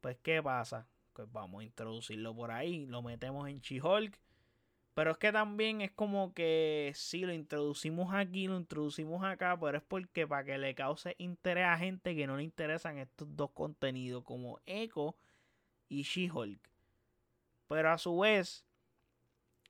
Pues, 0.01 0.17
¿qué 0.21 0.43
pasa? 0.43 0.89
Pues 1.13 1.31
vamos 1.31 1.61
a 1.61 1.63
introducirlo 1.63 2.35
por 2.35 2.51
ahí. 2.51 2.85
Lo 2.87 3.01
metemos 3.01 3.47
en 3.47 3.61
She-Hulk 3.61 4.19
pero 4.93 5.11
es 5.11 5.17
que 5.17 5.31
también 5.31 5.81
es 5.81 5.91
como 5.91 6.33
que 6.33 6.91
si 6.95 7.21
lo 7.21 7.33
introducimos 7.33 8.13
aquí, 8.13 8.47
lo 8.47 8.57
introducimos 8.57 9.23
acá, 9.23 9.57
pero 9.59 9.77
es 9.77 9.83
porque 9.83 10.27
para 10.27 10.43
que 10.43 10.57
le 10.59 10.75
cause 10.75 11.15
interés 11.17 11.65
a 11.65 11.77
gente 11.77 12.15
que 12.15 12.27
no 12.27 12.37
le 12.37 12.43
interesan 12.43 12.99
estos 12.99 13.35
dos 13.35 13.51
contenidos 13.51 14.23
como 14.23 14.59
Echo 14.67 15.15
y 15.89 16.03
She-Hulk. 16.03 16.59
Pero 17.67 17.91
a 17.91 17.97
su 17.97 18.19
vez, 18.19 18.65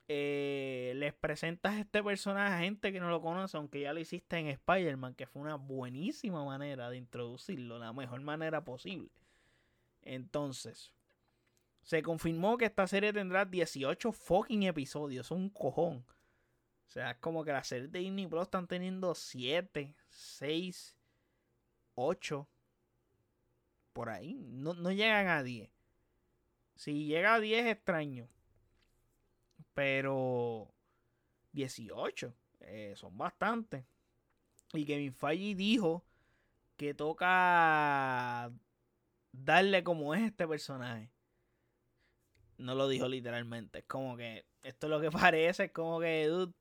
eh, 0.08 0.94
les 0.96 1.14
presentas 1.14 1.76
este 1.78 2.04
personaje 2.04 2.54
a 2.54 2.60
gente 2.60 2.92
que 2.92 3.00
no 3.00 3.10
lo 3.10 3.22
conoce, 3.22 3.58
aunque 3.58 3.82
ya 3.82 3.94
lo 3.94 4.00
hiciste 4.00 4.38
en 4.38 4.48
Spider-Man, 4.48 5.16
que 5.16 5.28
fue 5.28 5.42
una 5.42 5.56
buenísima 5.56 6.44
manera 6.44 6.90
de 6.90 6.98
introducirlo, 6.98 7.80
la 7.80 7.94
mejor 7.94 8.22
manera 8.22 8.64
posible. 8.64 9.10
Entonces, 10.02 10.94
se 11.84 12.02
confirmó 12.02 12.58
que 12.58 12.66
esta 12.66 12.88
serie 12.88 13.12
tendrá 13.12 13.46
18 13.46 14.12
fucking 14.12 14.64
episodios. 14.64 15.32
Un 15.32 15.50
cojón. 15.50 16.06
O 16.88 16.92
sea, 16.94 17.12
es 17.12 17.18
como 17.18 17.44
que 17.44 17.52
las 17.52 17.68
series 17.68 17.92
de 17.92 18.00
Disney 18.00 18.28
Plus 18.28 18.44
están 18.44 18.68
teniendo 18.68 19.14
7, 19.16 19.94
6, 20.10 20.96
8. 21.96 22.48
Por 23.92 24.10
ahí. 24.10 24.36
No, 24.36 24.74
llegan 24.92 25.28
a 25.28 25.44
10. 25.44 25.70
Si 26.76 27.06
llega 27.06 27.36
a 27.36 27.40
10 27.40 27.66
es 27.66 27.72
extraño. 27.72 28.30
Pero 29.74 30.74
18 31.54 32.34
eh, 32.62 32.94
son 32.96 33.18
bastantes. 33.18 33.86
Y 34.74 34.86
Kevin 34.86 35.14
Feige 35.14 35.56
dijo 35.56 36.04
que 36.78 36.94
toca 36.94 38.52
darle 39.32 39.84
como 39.84 40.14
es 40.16 40.22
este 40.24 40.48
personaje 40.48 41.14
no 42.58 42.76
lo 42.76 42.88
dijo 42.88 43.08
literalmente. 43.08 43.80
Es 43.80 43.86
como 43.86 44.18
que 44.18 44.46
esto 44.64 44.88
es 44.88 44.92
lo 44.92 45.02
que 45.02 45.12
parece. 45.12 45.66
Es 45.66 45.72
como 45.72 46.00
que, 46.00 46.28
dude, 46.28 46.54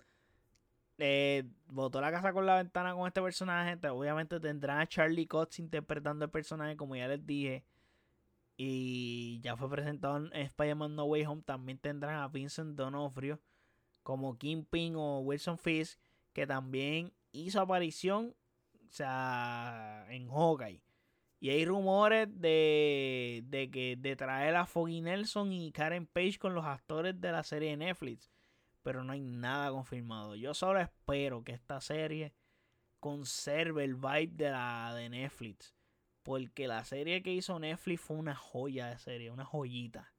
eh, 0.99 1.45
botó 1.67 2.01
la 2.01 2.11
casa 2.11 2.33
con 2.33 2.47
la 2.47 2.57
ventana 2.57 2.95
con 2.95 3.07
este 3.07 3.23
personaje. 3.23 3.79
Obviamente 3.89 4.41
tendrán 4.41 4.81
a 4.81 4.87
Charlie 4.87 5.27
Cox 5.27 5.59
interpretando 5.59 6.25
el 6.25 6.31
personaje, 6.31 6.77
como 6.77 6.97
ya 6.97 7.09
les 7.09 7.25
dije. 7.27 7.65
Y 8.57 9.41
ya 9.41 9.57
fue 9.57 9.71
presentado 9.71 10.19
en 10.19 10.33
Spider-Man 10.33 10.95
No 10.95 11.05
Way 11.05 11.25
Home. 11.27 11.43
También 11.43 11.79
tendrán 11.79 12.17
a 12.17 12.29
Vincent 12.29 12.77
Donofrio 12.77 13.41
como 14.03 14.37
Kingpin 14.37 14.95
o 14.97 15.21
Wilson 15.21 15.59
Fisk, 15.59 15.99
que 16.33 16.47
también 16.47 17.13
hizo 17.33 17.61
aparición 17.61 18.35
o 18.93 18.95
sea, 18.95 20.07
en 20.11 20.29
Hawkeye. 20.29 20.83
Y 21.41 21.51
hay 21.51 21.65
rumores 21.65 22.29
de, 22.31 23.43
de 23.47 23.71
que 23.71 23.97
de 23.97 24.15
traer 24.15 24.55
a 24.55 24.67
Foggy 24.67 25.01
Nelson 25.01 25.53
y 25.53 25.73
Karen 25.73 26.07
Page 26.07 26.39
con 26.39 26.55
los 26.55 26.65
actores 26.65 27.21
de 27.21 27.33
la 27.33 27.43
serie 27.43 27.71
de 27.71 27.79
Netflix. 27.79 28.31
Pero 28.83 29.03
no 29.03 29.13
hay 29.13 29.21
nada 29.21 29.71
confirmado. 29.71 30.37
Yo 30.37 30.55
solo 30.55 30.79
espero 30.79 31.43
que 31.43 31.53
esta 31.53 31.81
serie 31.81 32.33
conserve 33.01 33.83
el 33.83 33.97
vibe 33.97 34.31
de 34.35 34.51
la 34.51 34.95
de 34.95 35.09
Netflix. 35.09 35.75
Porque 36.23 36.69
la 36.69 36.85
serie 36.85 37.23
que 37.23 37.33
hizo 37.33 37.59
Netflix 37.59 38.01
fue 38.01 38.17
una 38.17 38.35
joya 38.35 38.89
de 38.89 38.99
serie, 38.99 39.31
una 39.31 39.45
joyita. 39.45 40.13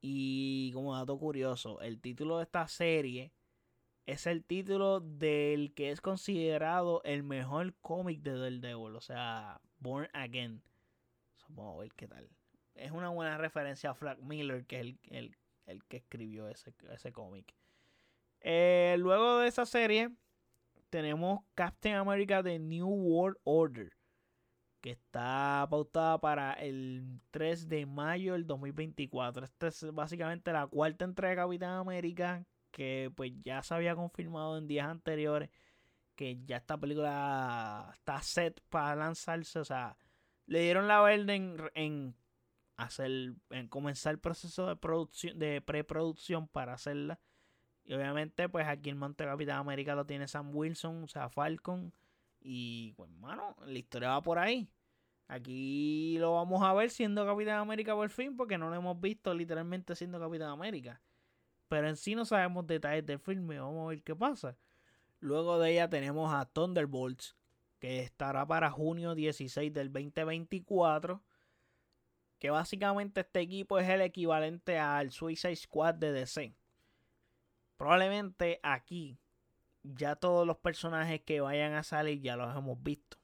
Y 0.00 0.72
como 0.72 0.96
dato 0.96 1.18
curioso, 1.18 1.80
el 1.80 2.00
título 2.00 2.38
de 2.38 2.44
esta 2.44 2.66
serie 2.68 3.32
es 4.06 4.26
el 4.26 4.44
título 4.44 5.00
del 5.00 5.72
que 5.74 5.90
es 5.90 6.00
considerado 6.00 7.02
el 7.04 7.22
mejor 7.22 7.74
cómic 7.80 8.22
de 8.22 8.38
Daredevil. 8.38 8.96
O 8.96 9.00
sea, 9.00 9.60
Born 9.78 10.08
Again. 10.12 10.62
vamos 11.48 11.76
a 11.76 11.82
ver 11.82 11.92
qué 11.94 12.08
tal. 12.08 12.28
Es 12.74 12.90
una 12.92 13.10
buena 13.10 13.36
referencia 13.38 13.90
a 13.90 13.94
Frank 13.94 14.18
Miller, 14.20 14.64
que 14.66 14.80
es 14.80 14.96
el, 15.10 15.84
que 15.88 15.98
escribió 15.98 16.48
ese, 16.48 16.72
ese 16.90 17.12
cómic. 17.12 17.54
Eh, 18.40 18.96
luego 18.98 19.38
de 19.38 19.48
esa 19.48 19.66
serie, 19.66 20.10
tenemos 20.88 21.40
Captain 21.54 21.96
America 21.96 22.42
The 22.42 22.58
New 22.58 22.88
World 22.88 23.36
Order. 23.44 23.92
Que 24.80 24.90
está 24.90 25.66
pautada 25.70 26.20
para 26.20 26.52
el 26.54 27.20
3 27.30 27.68
de 27.68 27.86
mayo 27.86 28.32
del 28.32 28.46
2024. 28.46 29.44
Esta 29.44 29.68
es 29.68 29.92
básicamente 29.92 30.52
la 30.52 30.66
cuarta 30.66 31.04
entrega 31.04 31.42
de 31.42 31.48
Capitán 31.48 31.78
América 31.78 32.44
que 32.70 33.10
pues 33.14 33.32
ya 33.42 33.62
se 33.62 33.74
había 33.74 33.94
confirmado 33.94 34.56
en 34.56 34.68
días 34.68 34.88
anteriores 34.88 35.50
que 36.14 36.38
ya 36.44 36.58
esta 36.58 36.78
película 36.78 37.90
está 37.94 38.20
set 38.22 38.60
para 38.68 38.94
lanzarse, 38.94 39.58
o 39.58 39.64
sea, 39.64 39.96
le 40.44 40.60
dieron 40.60 40.86
la 40.86 41.00
verde 41.00 41.34
en, 41.74 42.14
hacer 42.76 43.32
en 43.48 43.68
comenzar 43.68 44.12
el 44.12 44.18
proceso 44.18 44.66
de 44.66 44.76
producción 44.76 45.38
de 45.38 45.62
preproducción 45.62 46.46
para 46.46 46.74
hacerla. 46.74 47.18
Y 47.84 47.94
obviamente 47.94 48.48
pues 48.50 48.66
aquí 48.68 48.90
el 48.90 48.96
Monte 48.96 49.24
Capitán 49.24 49.58
América 49.58 49.94
lo 49.94 50.04
tiene 50.04 50.28
Sam 50.28 50.54
Wilson, 50.54 51.04
o 51.04 51.08
sea, 51.08 51.30
Falcon 51.30 51.94
y 52.40 52.92
pues, 52.92 53.10
mano, 53.10 53.56
la 53.64 53.78
historia 53.78 54.10
va 54.10 54.22
por 54.22 54.38
ahí. 54.38 54.68
Aquí 55.28 56.16
lo 56.18 56.34
vamos 56.34 56.62
a 56.62 56.72
ver 56.74 56.90
siendo 56.90 57.24
Capitán 57.24 57.58
América 57.60 57.94
por 57.94 58.10
fin, 58.10 58.36
porque 58.36 58.58
no 58.58 58.68
lo 58.68 58.74
hemos 58.74 59.00
visto 59.00 59.32
literalmente 59.32 59.94
siendo 59.94 60.18
Capitán 60.18 60.48
América. 60.50 61.00
Pero 61.68 61.88
en 61.88 61.96
sí 61.96 62.16
no 62.16 62.24
sabemos 62.24 62.66
detalles 62.66 63.06
del 63.06 63.20
filme. 63.20 63.60
Vamos 63.60 63.86
a 63.86 63.90
ver 63.90 64.02
qué 64.02 64.16
pasa. 64.16 64.56
Luego 65.20 65.60
de 65.60 65.70
ella 65.72 65.88
tenemos 65.88 66.32
a 66.34 66.46
Thunderbolts, 66.46 67.36
que 67.78 68.00
estará 68.00 68.44
para 68.44 68.70
junio 68.70 69.14
16 69.14 69.72
del 69.72 69.92
2024. 69.92 71.22
Que 72.40 72.50
básicamente 72.50 73.20
este 73.20 73.40
equipo 73.40 73.78
es 73.78 73.88
el 73.88 74.00
equivalente 74.00 74.78
al 74.78 75.12
Suicide 75.12 75.54
Squad 75.54 75.94
de 75.94 76.10
DC. 76.10 76.56
Probablemente 77.76 78.58
aquí 78.64 79.20
ya 79.82 80.16
todos 80.16 80.46
los 80.46 80.58
personajes 80.58 81.20
que 81.22 81.40
vayan 81.40 81.74
a 81.74 81.82
salir 81.82 82.20
ya 82.20 82.36
los 82.36 82.56
hemos 82.56 82.82
visto. 82.82 83.16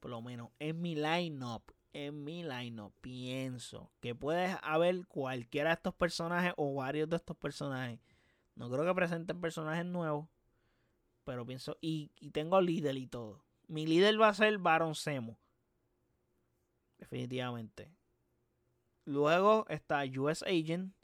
Por 0.00 0.10
lo 0.10 0.22
menos 0.22 0.50
en 0.58 0.80
mi 0.80 0.94
lineup, 0.94 1.72
en 1.92 2.24
mi 2.24 2.42
lineup 2.42 2.92
pienso 3.00 3.90
que 4.00 4.14
puede 4.14 4.56
haber 4.62 5.06
cualquiera 5.06 5.70
de 5.70 5.74
estos 5.74 5.94
personajes 5.94 6.52
o 6.56 6.74
varios 6.74 7.08
de 7.08 7.16
estos 7.16 7.36
personajes. 7.36 7.98
No 8.54 8.70
creo 8.70 8.84
que 8.84 8.94
presenten 8.94 9.40
personajes 9.40 9.84
nuevos, 9.84 10.28
pero 11.24 11.44
pienso 11.44 11.76
y, 11.80 12.10
tengo 12.32 12.60
líder 12.60 12.96
y 12.96 13.06
todo. 13.06 13.44
Mi 13.66 13.86
líder 13.86 14.20
va 14.20 14.28
a 14.28 14.34
ser 14.34 14.58
Baron 14.58 14.94
Zemo. 14.94 15.38
Definitivamente. 16.98 17.90
Luego 19.04 19.66
está 19.68 20.04
US 20.18 20.42
Agent, 20.42 20.94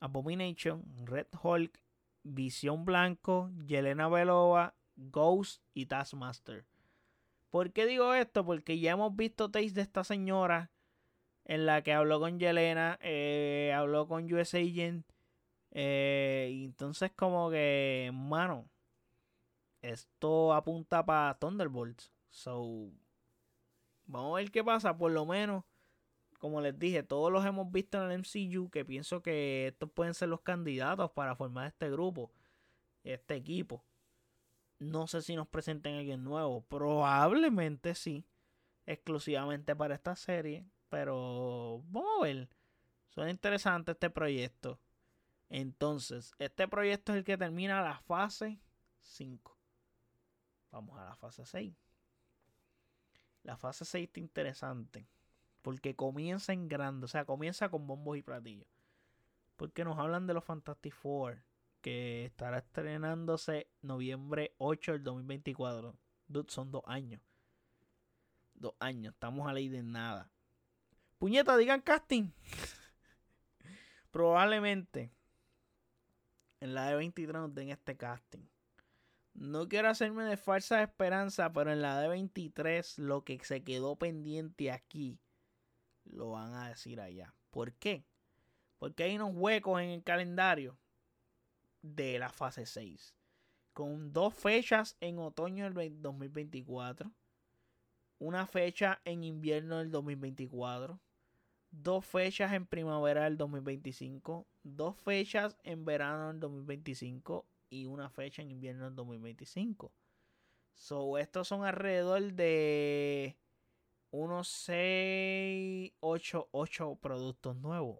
Abomination, 0.00 0.84
Red 1.06 1.26
Hulk, 1.42 1.80
Visión 2.22 2.84
Blanco, 2.84 3.50
Yelena 3.66 4.08
Belova, 4.08 4.74
Ghost 4.96 5.62
y 5.74 5.86
Taskmaster. 5.86 6.64
¿Por 7.50 7.72
qué 7.72 7.86
digo 7.86 8.14
esto? 8.14 8.44
Porque 8.44 8.78
ya 8.78 8.92
hemos 8.92 9.16
visto 9.16 9.50
taste 9.50 9.72
de 9.72 9.82
esta 9.82 10.04
señora 10.04 10.70
en 11.44 11.66
la 11.66 11.82
que 11.82 11.92
habló 11.92 12.20
con 12.20 12.38
Yelena, 12.38 12.98
eh, 13.02 13.72
habló 13.74 14.06
con 14.06 14.32
US 14.32 14.54
Agent. 14.54 15.04
Eh, 15.72 16.50
y 16.52 16.64
entonces 16.64 17.12
como 17.12 17.50
que, 17.50 18.10
mano, 18.12 18.68
esto 19.82 20.52
apunta 20.52 21.04
para 21.04 21.38
Thunderbolts. 21.38 22.12
So, 22.28 22.90
vamos 24.06 24.32
a 24.32 24.42
ver 24.42 24.50
qué 24.50 24.62
pasa. 24.62 24.96
Por 24.96 25.12
lo 25.12 25.26
menos 25.26 25.64
como 26.40 26.62
les 26.62 26.76
dije, 26.78 27.02
todos 27.02 27.30
los 27.30 27.44
hemos 27.44 27.70
visto 27.70 28.02
en 28.02 28.10
el 28.10 28.18
MCU, 28.20 28.70
que 28.70 28.84
pienso 28.84 29.22
que 29.22 29.68
estos 29.68 29.90
pueden 29.90 30.14
ser 30.14 30.30
los 30.30 30.40
candidatos 30.40 31.10
para 31.10 31.36
formar 31.36 31.66
este 31.66 31.90
grupo, 31.90 32.32
este 33.04 33.34
equipo. 33.34 33.84
No 34.78 35.06
sé 35.06 35.20
si 35.20 35.36
nos 35.36 35.46
presenten 35.48 35.96
alguien 35.96 36.24
nuevo, 36.24 36.62
probablemente 36.62 37.94
sí, 37.94 38.24
exclusivamente 38.86 39.76
para 39.76 39.94
esta 39.94 40.16
serie, 40.16 40.64
pero 40.88 41.82
vamos 41.88 42.10
a 42.18 42.22
ver. 42.22 42.48
Suena 43.10 43.30
interesante 43.30 43.92
este 43.92 44.08
proyecto. 44.08 44.80
Entonces, 45.50 46.32
este 46.38 46.66
proyecto 46.68 47.12
es 47.12 47.18
el 47.18 47.24
que 47.24 47.36
termina 47.36 47.82
la 47.82 47.98
fase 47.98 48.58
5. 49.02 49.58
Vamos 50.70 50.98
a 50.98 51.04
la 51.04 51.16
fase 51.16 51.44
6. 51.44 51.74
La 53.42 53.58
fase 53.58 53.84
6 53.84 54.06
está 54.06 54.20
interesante. 54.20 55.06
Porque 55.62 55.94
comienza 55.94 56.52
en 56.52 56.68
grande, 56.68 57.04
o 57.04 57.08
sea, 57.08 57.24
comienza 57.24 57.68
con 57.68 57.86
bombos 57.86 58.16
y 58.16 58.22
platillos. 58.22 58.68
Porque 59.56 59.84
nos 59.84 59.98
hablan 59.98 60.26
de 60.26 60.34
los 60.34 60.44
Fantastic 60.44 60.94
Four, 60.94 61.42
que 61.82 62.24
estará 62.24 62.58
estrenándose 62.58 63.68
noviembre 63.82 64.54
8 64.58 64.92
del 64.92 65.04
2024. 65.04 65.94
Dude, 66.28 66.50
son 66.50 66.70
dos 66.70 66.82
años. 66.86 67.20
Dos 68.54 68.74
años, 68.78 69.14
estamos 69.14 69.48
a 69.48 69.52
ley 69.52 69.68
de 69.68 69.82
nada. 69.82 70.30
Puñeta, 71.18 71.56
digan 71.56 71.82
casting. 71.82 72.30
Probablemente 74.10 75.12
en 76.60 76.74
la 76.74 76.88
de 76.88 76.96
23 76.96 77.40
nos 77.40 77.54
den 77.54 77.70
este 77.70 77.96
casting. 77.96 78.46
No 79.34 79.68
quiero 79.68 79.88
hacerme 79.88 80.24
de 80.24 80.36
falsa 80.36 80.82
esperanza, 80.82 81.52
pero 81.52 81.72
en 81.72 81.82
la 81.82 82.00
de 82.00 82.08
23 82.08 82.98
lo 82.98 83.24
que 83.24 83.38
se 83.44 83.62
quedó 83.62 83.96
pendiente 83.96 84.70
aquí 84.70 85.18
lo 86.12 86.30
van 86.30 86.54
a 86.54 86.68
decir 86.68 87.00
allá. 87.00 87.34
¿Por 87.50 87.72
qué? 87.74 88.04
Porque 88.78 89.04
hay 89.04 89.16
unos 89.16 89.32
huecos 89.34 89.80
en 89.80 89.90
el 89.90 90.02
calendario 90.02 90.78
de 91.82 92.18
la 92.18 92.30
fase 92.30 92.66
6. 92.66 93.14
Con 93.72 94.12
dos 94.12 94.34
fechas 94.34 94.96
en 95.00 95.18
otoño 95.18 95.70
del 95.70 96.00
2024. 96.00 97.10
Una 98.18 98.46
fecha 98.46 99.00
en 99.04 99.24
invierno 99.24 99.78
del 99.78 99.90
2024. 99.90 101.00
Dos 101.70 102.04
fechas 102.04 102.52
en 102.52 102.66
primavera 102.66 103.24
del 103.24 103.36
2025. 103.36 104.46
Dos 104.62 104.96
fechas 104.96 105.56
en 105.62 105.84
verano 105.84 106.28
del 106.28 106.40
2025. 106.40 107.46
Y 107.70 107.86
una 107.86 108.10
fecha 108.10 108.42
en 108.42 108.50
invierno 108.50 108.86
del 108.86 108.96
2025. 108.96 109.92
So, 110.74 111.18
estos 111.18 111.46
son 111.46 111.64
alrededor 111.64 112.32
de 112.32 113.36
unos 114.10 114.48
6, 114.48 115.92
8, 116.00 116.48
8 116.50 116.98
productos 117.00 117.56
nuevos. 117.56 117.98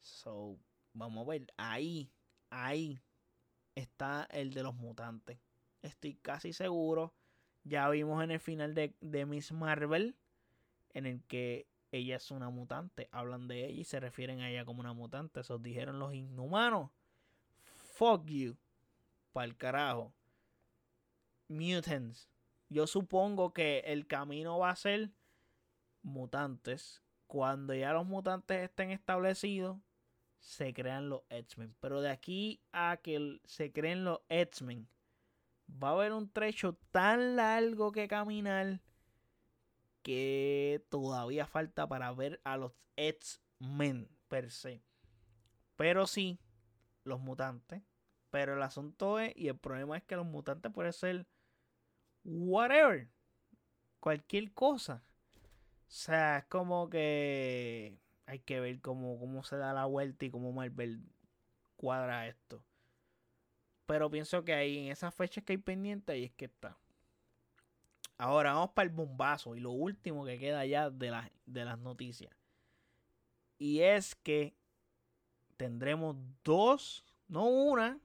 So, 0.00 0.58
vamos 0.92 1.26
a 1.26 1.30
ver. 1.30 1.52
Ahí, 1.56 2.10
ahí 2.50 3.00
está 3.74 4.26
el 4.30 4.52
de 4.52 4.62
los 4.62 4.74
mutantes. 4.74 5.38
Estoy 5.82 6.14
casi 6.14 6.52
seguro. 6.52 7.14
Ya 7.64 7.88
vimos 7.88 8.22
en 8.22 8.30
el 8.30 8.40
final 8.40 8.74
de, 8.74 8.94
de 9.00 9.26
Miss 9.26 9.52
Marvel. 9.52 10.16
En 10.94 11.06
el 11.06 11.22
que 11.24 11.68
ella 11.92 12.16
es 12.16 12.30
una 12.30 12.50
mutante. 12.50 13.08
Hablan 13.12 13.48
de 13.48 13.66
ella 13.66 13.80
y 13.80 13.84
se 13.84 14.00
refieren 14.00 14.40
a 14.40 14.50
ella 14.50 14.64
como 14.64 14.80
una 14.80 14.92
mutante. 14.92 15.40
Eso 15.40 15.58
dijeron 15.58 15.98
los 15.98 16.14
inhumanos. 16.14 16.90
Fuck 17.94 18.26
you. 18.26 18.56
Pa'l 19.32 19.56
carajo. 19.56 20.12
Mutants 21.48 22.28
yo 22.68 22.86
supongo 22.86 23.52
que 23.52 23.80
el 23.86 24.06
camino 24.06 24.58
va 24.58 24.70
a 24.70 24.76
ser 24.76 25.10
mutantes. 26.02 27.02
Cuando 27.26 27.74
ya 27.74 27.92
los 27.92 28.06
mutantes 28.06 28.62
estén 28.62 28.90
establecidos, 28.90 29.78
se 30.38 30.72
crean 30.72 31.08
los 31.08 31.22
X-Men. 31.28 31.74
Pero 31.80 32.00
de 32.00 32.10
aquí 32.10 32.62
a 32.72 32.98
que 33.02 33.40
se 33.44 33.72
creen 33.72 34.04
los 34.04 34.20
X-Men, 34.28 34.88
va 35.70 35.88
a 35.88 35.92
haber 35.92 36.12
un 36.12 36.30
trecho 36.30 36.78
tan 36.90 37.36
largo 37.36 37.92
que 37.92 38.08
caminar 38.08 38.80
que 40.02 40.84
todavía 40.88 41.46
falta 41.46 41.88
para 41.88 42.12
ver 42.12 42.40
a 42.44 42.56
los 42.56 42.72
X-Men 42.94 44.08
per 44.28 44.50
se. 44.52 44.84
Pero 45.74 46.06
sí, 46.06 46.38
los 47.02 47.20
mutantes. 47.20 47.82
Pero 48.30 48.54
el 48.54 48.62
asunto 48.62 49.18
es, 49.18 49.32
y 49.36 49.48
el 49.48 49.58
problema 49.58 49.96
es 49.96 50.04
que 50.04 50.16
los 50.16 50.26
mutantes 50.26 50.72
pueden 50.72 50.92
ser 50.92 51.26
whatever, 52.26 53.08
cualquier 54.00 54.52
cosa. 54.52 55.02
O 55.88 55.90
sea, 55.90 56.38
es 56.38 56.44
como 56.46 56.90
que 56.90 58.00
hay 58.26 58.40
que 58.40 58.60
ver 58.60 58.80
cómo, 58.80 59.18
cómo 59.18 59.44
se 59.44 59.56
da 59.56 59.72
la 59.72 59.86
vuelta 59.86 60.24
y 60.24 60.30
cómo 60.30 60.52
Marvel 60.52 61.00
cuadra 61.76 62.26
esto. 62.26 62.62
Pero 63.86 64.10
pienso 64.10 64.44
que 64.44 64.52
ahí 64.52 64.78
en 64.78 64.92
esas 64.92 65.14
fechas 65.14 65.44
que 65.44 65.52
hay 65.52 65.58
pendiente, 65.58 66.12
ahí 66.12 66.24
es 66.24 66.32
que 66.32 66.46
está. 66.46 66.76
Ahora 68.18 68.54
vamos 68.54 68.70
para 68.70 68.88
el 68.88 68.94
bombazo 68.94 69.54
y 69.54 69.60
lo 69.60 69.70
último 69.70 70.24
que 70.24 70.38
queda 70.38 70.66
ya 70.66 70.90
de, 70.90 71.30
de 71.44 71.64
las 71.64 71.78
noticias. 71.78 72.34
Y 73.58 73.80
es 73.80 74.16
que 74.16 74.56
tendremos 75.56 76.16
dos, 76.42 77.04
no 77.28 77.46
una, 77.46 78.00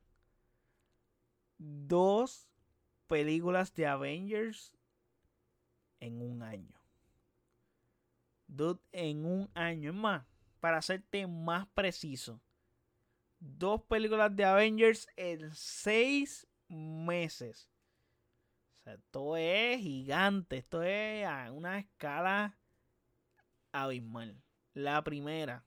dos 1.58 2.51
películas 3.12 3.74
de 3.74 3.86
Avengers 3.86 4.72
en 5.99 6.22
un 6.22 6.41
año. 6.41 6.80
Dude, 8.47 8.80
en 8.93 9.26
un 9.26 9.51
año. 9.53 9.89
Es 9.89 9.95
más, 9.95 10.26
para 10.62 10.78
hacerte 10.78 11.28
más 11.28 11.68
preciso. 11.74 12.39
Dos 13.38 13.82
películas 13.82 14.34
de 14.34 14.45
Avengers 14.45 15.09
en 15.18 15.53
seis 15.53 16.47
meses. 16.70 17.70
sea, 18.86 18.93
esto 18.93 19.36
es 19.36 19.82
gigante, 19.82 20.59
esto 20.59 20.82
es 20.82 21.28
a 21.28 21.51
una 21.51 21.80
escala 21.80 22.57
abismal. 23.74 24.41
La 24.74 25.03
primera, 25.03 25.66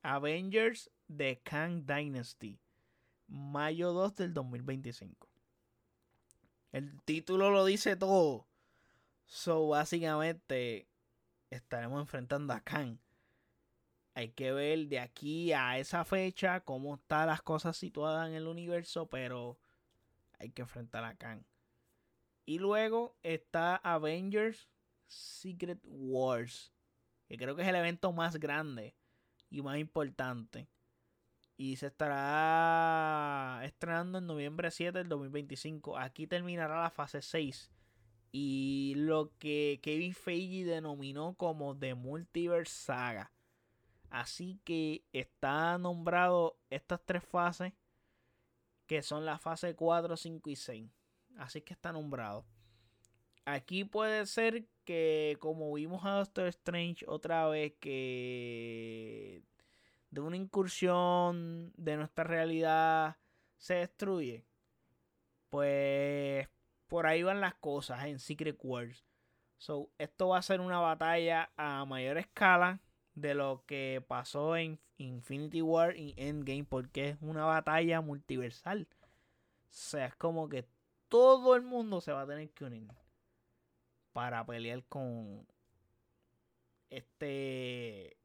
Avengers 0.00 0.90
The 1.14 1.38
Kang 1.42 1.84
Dynasty, 1.84 2.58
mayo 3.28 3.92
2 3.92 4.16
del 4.16 4.32
2025. 4.32 5.25
El 6.76 7.00
título 7.04 7.50
lo 7.50 7.64
dice 7.64 7.96
todo. 7.96 8.46
So, 9.24 9.68
básicamente, 9.68 10.86
estaremos 11.48 12.02
enfrentando 12.02 12.52
a 12.52 12.60
Kang. 12.60 12.98
Hay 14.12 14.28
que 14.32 14.52
ver 14.52 14.86
de 14.88 15.00
aquí 15.00 15.54
a 15.54 15.78
esa 15.78 16.04
fecha 16.04 16.60
cómo 16.60 16.96
están 16.96 17.28
las 17.28 17.40
cosas 17.40 17.78
situadas 17.78 18.28
en 18.28 18.34
el 18.34 18.46
universo, 18.46 19.06
pero 19.06 19.58
hay 20.38 20.50
que 20.50 20.60
enfrentar 20.60 21.02
a 21.04 21.14
Kang. 21.14 21.44
Y 22.44 22.58
luego 22.58 23.16
está 23.22 23.76
Avengers 23.76 24.68
Secret 25.06 25.80
Wars, 25.82 26.74
que 27.26 27.38
creo 27.38 27.56
que 27.56 27.62
es 27.62 27.68
el 27.68 27.76
evento 27.76 28.12
más 28.12 28.36
grande 28.36 28.94
y 29.48 29.62
más 29.62 29.78
importante. 29.78 30.68
Y 31.56 31.76
se 31.76 31.86
estará 31.86 33.60
estrenando 33.64 34.18
en 34.18 34.26
noviembre 34.26 34.70
7 34.70 34.98
del 34.98 35.08
2025. 35.08 35.96
Aquí 35.96 36.26
terminará 36.26 36.82
la 36.82 36.90
fase 36.90 37.22
6. 37.22 37.70
Y 38.32 38.94
lo 38.96 39.32
que 39.38 39.80
Kevin 39.82 40.14
Feige 40.14 40.66
denominó 40.66 41.34
como 41.34 41.76
The 41.76 41.94
Multiverse 41.94 42.72
Saga. 42.72 43.32
Así 44.10 44.60
que 44.64 45.04
está 45.12 45.78
nombrado 45.78 46.58
estas 46.68 47.04
tres 47.04 47.24
fases. 47.24 47.72
Que 48.86 49.02
son 49.02 49.24
la 49.24 49.38
fase 49.38 49.74
4, 49.74 50.16
5 50.16 50.50
y 50.50 50.56
6. 50.56 50.90
Así 51.38 51.62
que 51.62 51.72
está 51.72 51.92
nombrado. 51.92 52.44
Aquí 53.46 53.84
puede 53.84 54.26
ser 54.26 54.66
que 54.84 55.36
como 55.40 55.72
vimos 55.72 56.04
a 56.04 56.16
Doctor 56.18 56.48
Strange 56.48 57.04
otra 57.08 57.46
vez 57.48 57.74
que 57.80 59.42
de 60.10 60.20
una 60.20 60.36
incursión 60.36 61.72
de 61.76 61.96
nuestra 61.96 62.24
realidad 62.24 63.16
se 63.56 63.74
destruye, 63.74 64.44
pues 65.50 66.48
por 66.86 67.06
ahí 67.06 67.22
van 67.22 67.40
las 67.40 67.54
cosas 67.54 68.04
en 68.04 68.18
Secret 68.18 68.58
Wars. 68.62 69.04
So, 69.58 69.90
esto 69.98 70.28
va 70.28 70.38
a 70.38 70.42
ser 70.42 70.60
una 70.60 70.78
batalla 70.78 71.50
a 71.56 71.84
mayor 71.84 72.18
escala 72.18 72.80
de 73.14 73.34
lo 73.34 73.64
que 73.66 74.04
pasó 74.06 74.56
en 74.56 74.78
Infinity 74.98 75.62
War 75.62 75.96
y 75.96 76.14
Endgame 76.16 76.64
porque 76.64 77.10
es 77.10 77.18
una 77.20 77.44
batalla 77.44 78.00
multiversal. 78.00 78.86
O 78.92 79.68
sea, 79.70 80.06
es 80.06 80.16
como 80.16 80.48
que 80.48 80.66
todo 81.08 81.56
el 81.56 81.62
mundo 81.62 82.00
se 82.00 82.12
va 82.12 82.22
a 82.22 82.26
tener 82.26 82.50
que 82.50 82.64
unir 82.64 82.88
para 84.12 84.44
pelear 84.44 84.84
con 84.84 85.46
este 86.90 88.16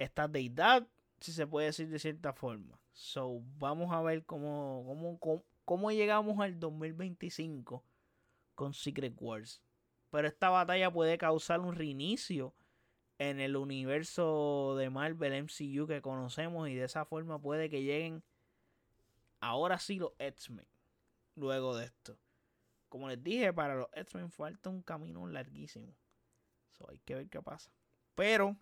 esta 0.00 0.26
deidad, 0.26 0.88
si 1.20 1.32
se 1.32 1.46
puede 1.46 1.66
decir 1.66 1.88
de 1.88 1.98
cierta 1.98 2.32
forma. 2.32 2.80
So, 2.92 3.42
vamos 3.58 3.92
a 3.92 4.00
ver 4.02 4.24
cómo, 4.24 4.82
cómo, 5.20 5.44
cómo, 5.64 5.92
llegamos 5.92 6.40
al 6.40 6.58
2025 6.58 7.84
con 8.54 8.74
Secret 8.74 9.14
Wars. 9.20 9.62
Pero 10.10 10.26
esta 10.26 10.48
batalla 10.48 10.90
puede 10.90 11.18
causar 11.18 11.60
un 11.60 11.76
reinicio 11.76 12.54
en 13.18 13.40
el 13.40 13.56
universo 13.56 14.74
de 14.78 14.88
Marvel 14.88 15.44
MCU 15.44 15.86
que 15.86 16.00
conocemos 16.00 16.68
y 16.68 16.74
de 16.74 16.84
esa 16.84 17.04
forma 17.04 17.38
puede 17.38 17.68
que 17.68 17.82
lleguen 17.82 18.24
ahora 19.40 19.78
sí 19.78 19.98
los 19.98 20.12
X-Men 20.18 20.66
luego 21.36 21.76
de 21.76 21.84
esto. 21.84 22.18
Como 22.88 23.08
les 23.08 23.22
dije, 23.22 23.52
para 23.52 23.76
los 23.76 23.88
X-Men 23.92 24.30
falta 24.30 24.70
un 24.70 24.82
camino 24.82 25.26
larguísimo. 25.26 25.94
So, 26.72 26.88
hay 26.88 26.98
que 27.04 27.14
ver 27.14 27.28
qué 27.28 27.42
pasa. 27.42 27.70
Pero 28.14 28.56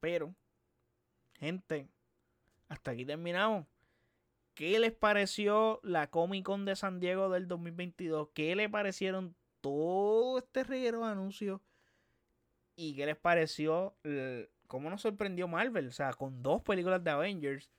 pero, 0.00 0.34
gente, 1.34 1.88
hasta 2.68 2.90
aquí 2.92 3.04
terminamos. 3.04 3.66
¿Qué 4.54 4.78
les 4.78 4.92
pareció 4.92 5.80
la 5.84 6.10
Comic 6.10 6.44
Con 6.44 6.64
de 6.64 6.74
San 6.74 6.98
Diego 6.98 7.28
del 7.28 7.46
2022? 7.46 8.30
¿Qué 8.34 8.56
les 8.56 8.68
parecieron 8.68 9.36
todo 9.60 10.38
este 10.38 10.64
reguero 10.64 11.00
de 11.00 11.12
anuncios? 11.12 11.60
¿Y 12.74 12.96
qué 12.96 13.06
les 13.06 13.16
pareció? 13.16 13.96
¿Cómo 14.66 14.90
nos 14.90 15.02
sorprendió 15.02 15.46
Marvel? 15.48 15.88
O 15.88 15.92
sea, 15.92 16.12
con 16.12 16.42
dos 16.42 16.62
películas 16.62 17.02
de 17.04 17.10
Avengers, 17.10 17.70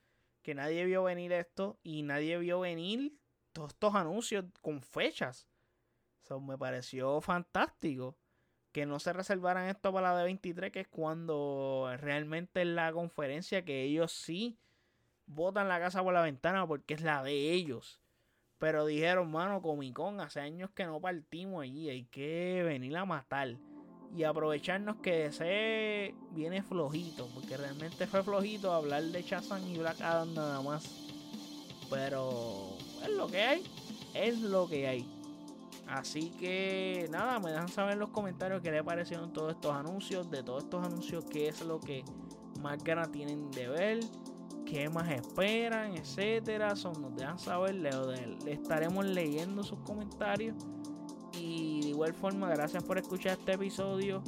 que 0.41 0.55
nadie 0.55 0.85
vio 0.85 1.03
venir 1.03 1.33
esto 1.33 1.77
y 1.83 2.01
nadie 2.03 2.37
vio 2.37 2.61
venir 2.61 3.13
todos 3.51 3.71
estos 3.71 3.95
anuncios 3.95 4.45
con 4.61 4.81
fechas. 4.81 5.47
Eso 6.23 6.39
me 6.39 6.57
pareció 6.57 7.19
fantástico 7.19 8.17
que 8.71 8.85
no 8.85 8.99
se 8.99 9.13
reservaran 9.13 9.67
esto 9.69 9.91
para 9.91 10.13
la 10.13 10.19
de 10.19 10.25
23, 10.25 10.71
que 10.71 10.81
es 10.81 10.87
cuando 10.87 11.89
realmente 11.97 12.61
es 12.61 12.67
la 12.67 12.91
conferencia 12.91 13.65
que 13.65 13.83
ellos 13.83 14.11
sí 14.11 14.57
botan 15.25 15.67
la 15.67 15.79
casa 15.79 16.03
por 16.03 16.13
la 16.13 16.21
ventana 16.21 16.67
porque 16.67 16.95
es 16.95 17.01
la 17.01 17.23
de 17.23 17.51
ellos. 17.51 17.99
Pero 18.57 18.85
dijeron, 18.85 19.31
mano, 19.31 19.61
Comic 19.61 19.93
Con, 19.93 20.19
hace 20.19 20.41
años 20.41 20.69
que 20.71 20.85
no 20.85 20.99
partimos 20.99 21.63
allí, 21.63 21.89
hay 21.89 22.03
que 22.05 22.61
venir 22.65 22.97
a 22.97 23.05
matar. 23.05 23.55
Y 24.15 24.23
aprovecharnos 24.23 24.97
que 24.97 25.27
ese 25.27 26.15
viene 26.31 26.63
flojito, 26.63 27.29
porque 27.33 27.55
realmente 27.55 28.07
fue 28.07 28.23
flojito 28.23 28.73
hablar 28.73 29.03
de 29.03 29.21
Shazam 29.21 29.65
y 29.67 29.77
Black 29.77 29.99
nada 29.99 30.61
más. 30.61 30.83
Pero 31.89 32.75
es 33.03 33.09
lo 33.09 33.27
que 33.27 33.41
hay, 33.41 33.63
es 34.13 34.39
lo 34.41 34.67
que 34.67 34.87
hay. 34.87 35.18
Así 35.89 36.29
que 36.29 37.07
nada, 37.09 37.39
me 37.39 37.49
dejan 37.49 37.67
saber 37.67 37.93
en 37.93 37.99
los 37.99 38.11
comentarios 38.11 38.61
qué 38.61 38.71
les 38.71 38.83
parecieron 38.83 39.33
todos 39.33 39.53
estos 39.53 39.73
anuncios, 39.73 40.29
de 40.29 40.43
todos 40.43 40.63
estos 40.63 40.85
anuncios, 40.85 41.25
qué 41.25 41.47
es 41.47 41.65
lo 41.65 41.79
que 41.79 42.03
más 42.61 42.83
ganas 42.83 43.11
tienen 43.11 43.49
de 43.49 43.67
ver, 43.67 43.99
qué 44.67 44.87
más 44.89 45.09
esperan, 45.09 45.97
etcétera. 45.97 46.75
Son, 46.75 46.93
nos 47.01 47.15
dejan 47.15 47.39
saber, 47.39 47.73
le, 47.73 47.89
estaremos 48.51 49.03
leyendo 49.03 49.63
sus 49.63 49.79
comentarios. 49.79 50.55
Y 51.33 51.81
de 51.81 51.87
igual 51.89 52.13
forma, 52.13 52.49
gracias 52.49 52.83
por 52.83 52.99
escuchar 52.99 53.39
este 53.39 53.53
episodio. 53.53 54.21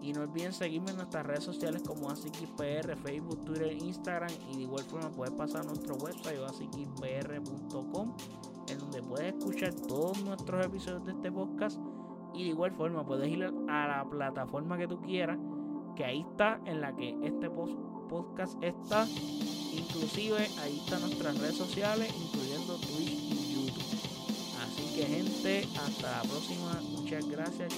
Y 0.00 0.12
no 0.12 0.22
olviden 0.22 0.54
seguirme 0.54 0.90
en 0.90 0.96
nuestras 0.98 1.26
redes 1.26 1.44
sociales 1.44 1.82
como 1.82 2.10
AsiKPR, 2.10 2.96
Facebook, 2.96 3.44
Twitter, 3.44 3.72
Instagram. 3.72 4.32
Y 4.50 4.56
de 4.56 4.62
igual 4.62 4.84
forma 4.84 5.10
puedes 5.10 5.34
pasar 5.34 5.62
a 5.62 5.64
nuestro 5.64 5.96
website 5.96 6.38
asikipr.com 6.46 8.14
en 8.68 8.78
donde 8.78 9.02
puedes 9.02 9.34
escuchar 9.34 9.74
todos 9.74 10.22
nuestros 10.24 10.64
episodios 10.64 11.04
de 11.04 11.12
este 11.12 11.30
podcast 11.30 11.78
y 12.34 12.44
de 12.44 12.48
igual 12.50 12.72
forma 12.72 13.06
puedes 13.06 13.28
ir 13.28 13.44
a 13.44 13.88
la 13.88 14.04
plataforma 14.08 14.76
que 14.76 14.88
tú 14.88 15.00
quieras, 15.00 15.38
que 15.96 16.04
ahí 16.04 16.26
está 16.28 16.60
en 16.66 16.80
la 16.80 16.94
que 16.94 17.16
este 17.22 17.48
podcast 17.48 18.62
está. 18.62 19.06
Inclusive 19.72 20.38
ahí 20.62 20.78
están 20.84 21.00
nuestras 21.02 21.38
redes 21.38 21.56
sociales, 21.56 22.12
incluyendo 22.16 22.76
Twitch 22.76 23.12
y 23.12 23.54
YouTube. 23.54 23.82
Así 24.62 24.94
que 24.94 25.06
gente, 25.06 25.68
hasta 25.78 26.18
la 26.18 26.22
próxima. 26.22 26.80
Muchas 26.96 27.28
gracias. 27.28 27.74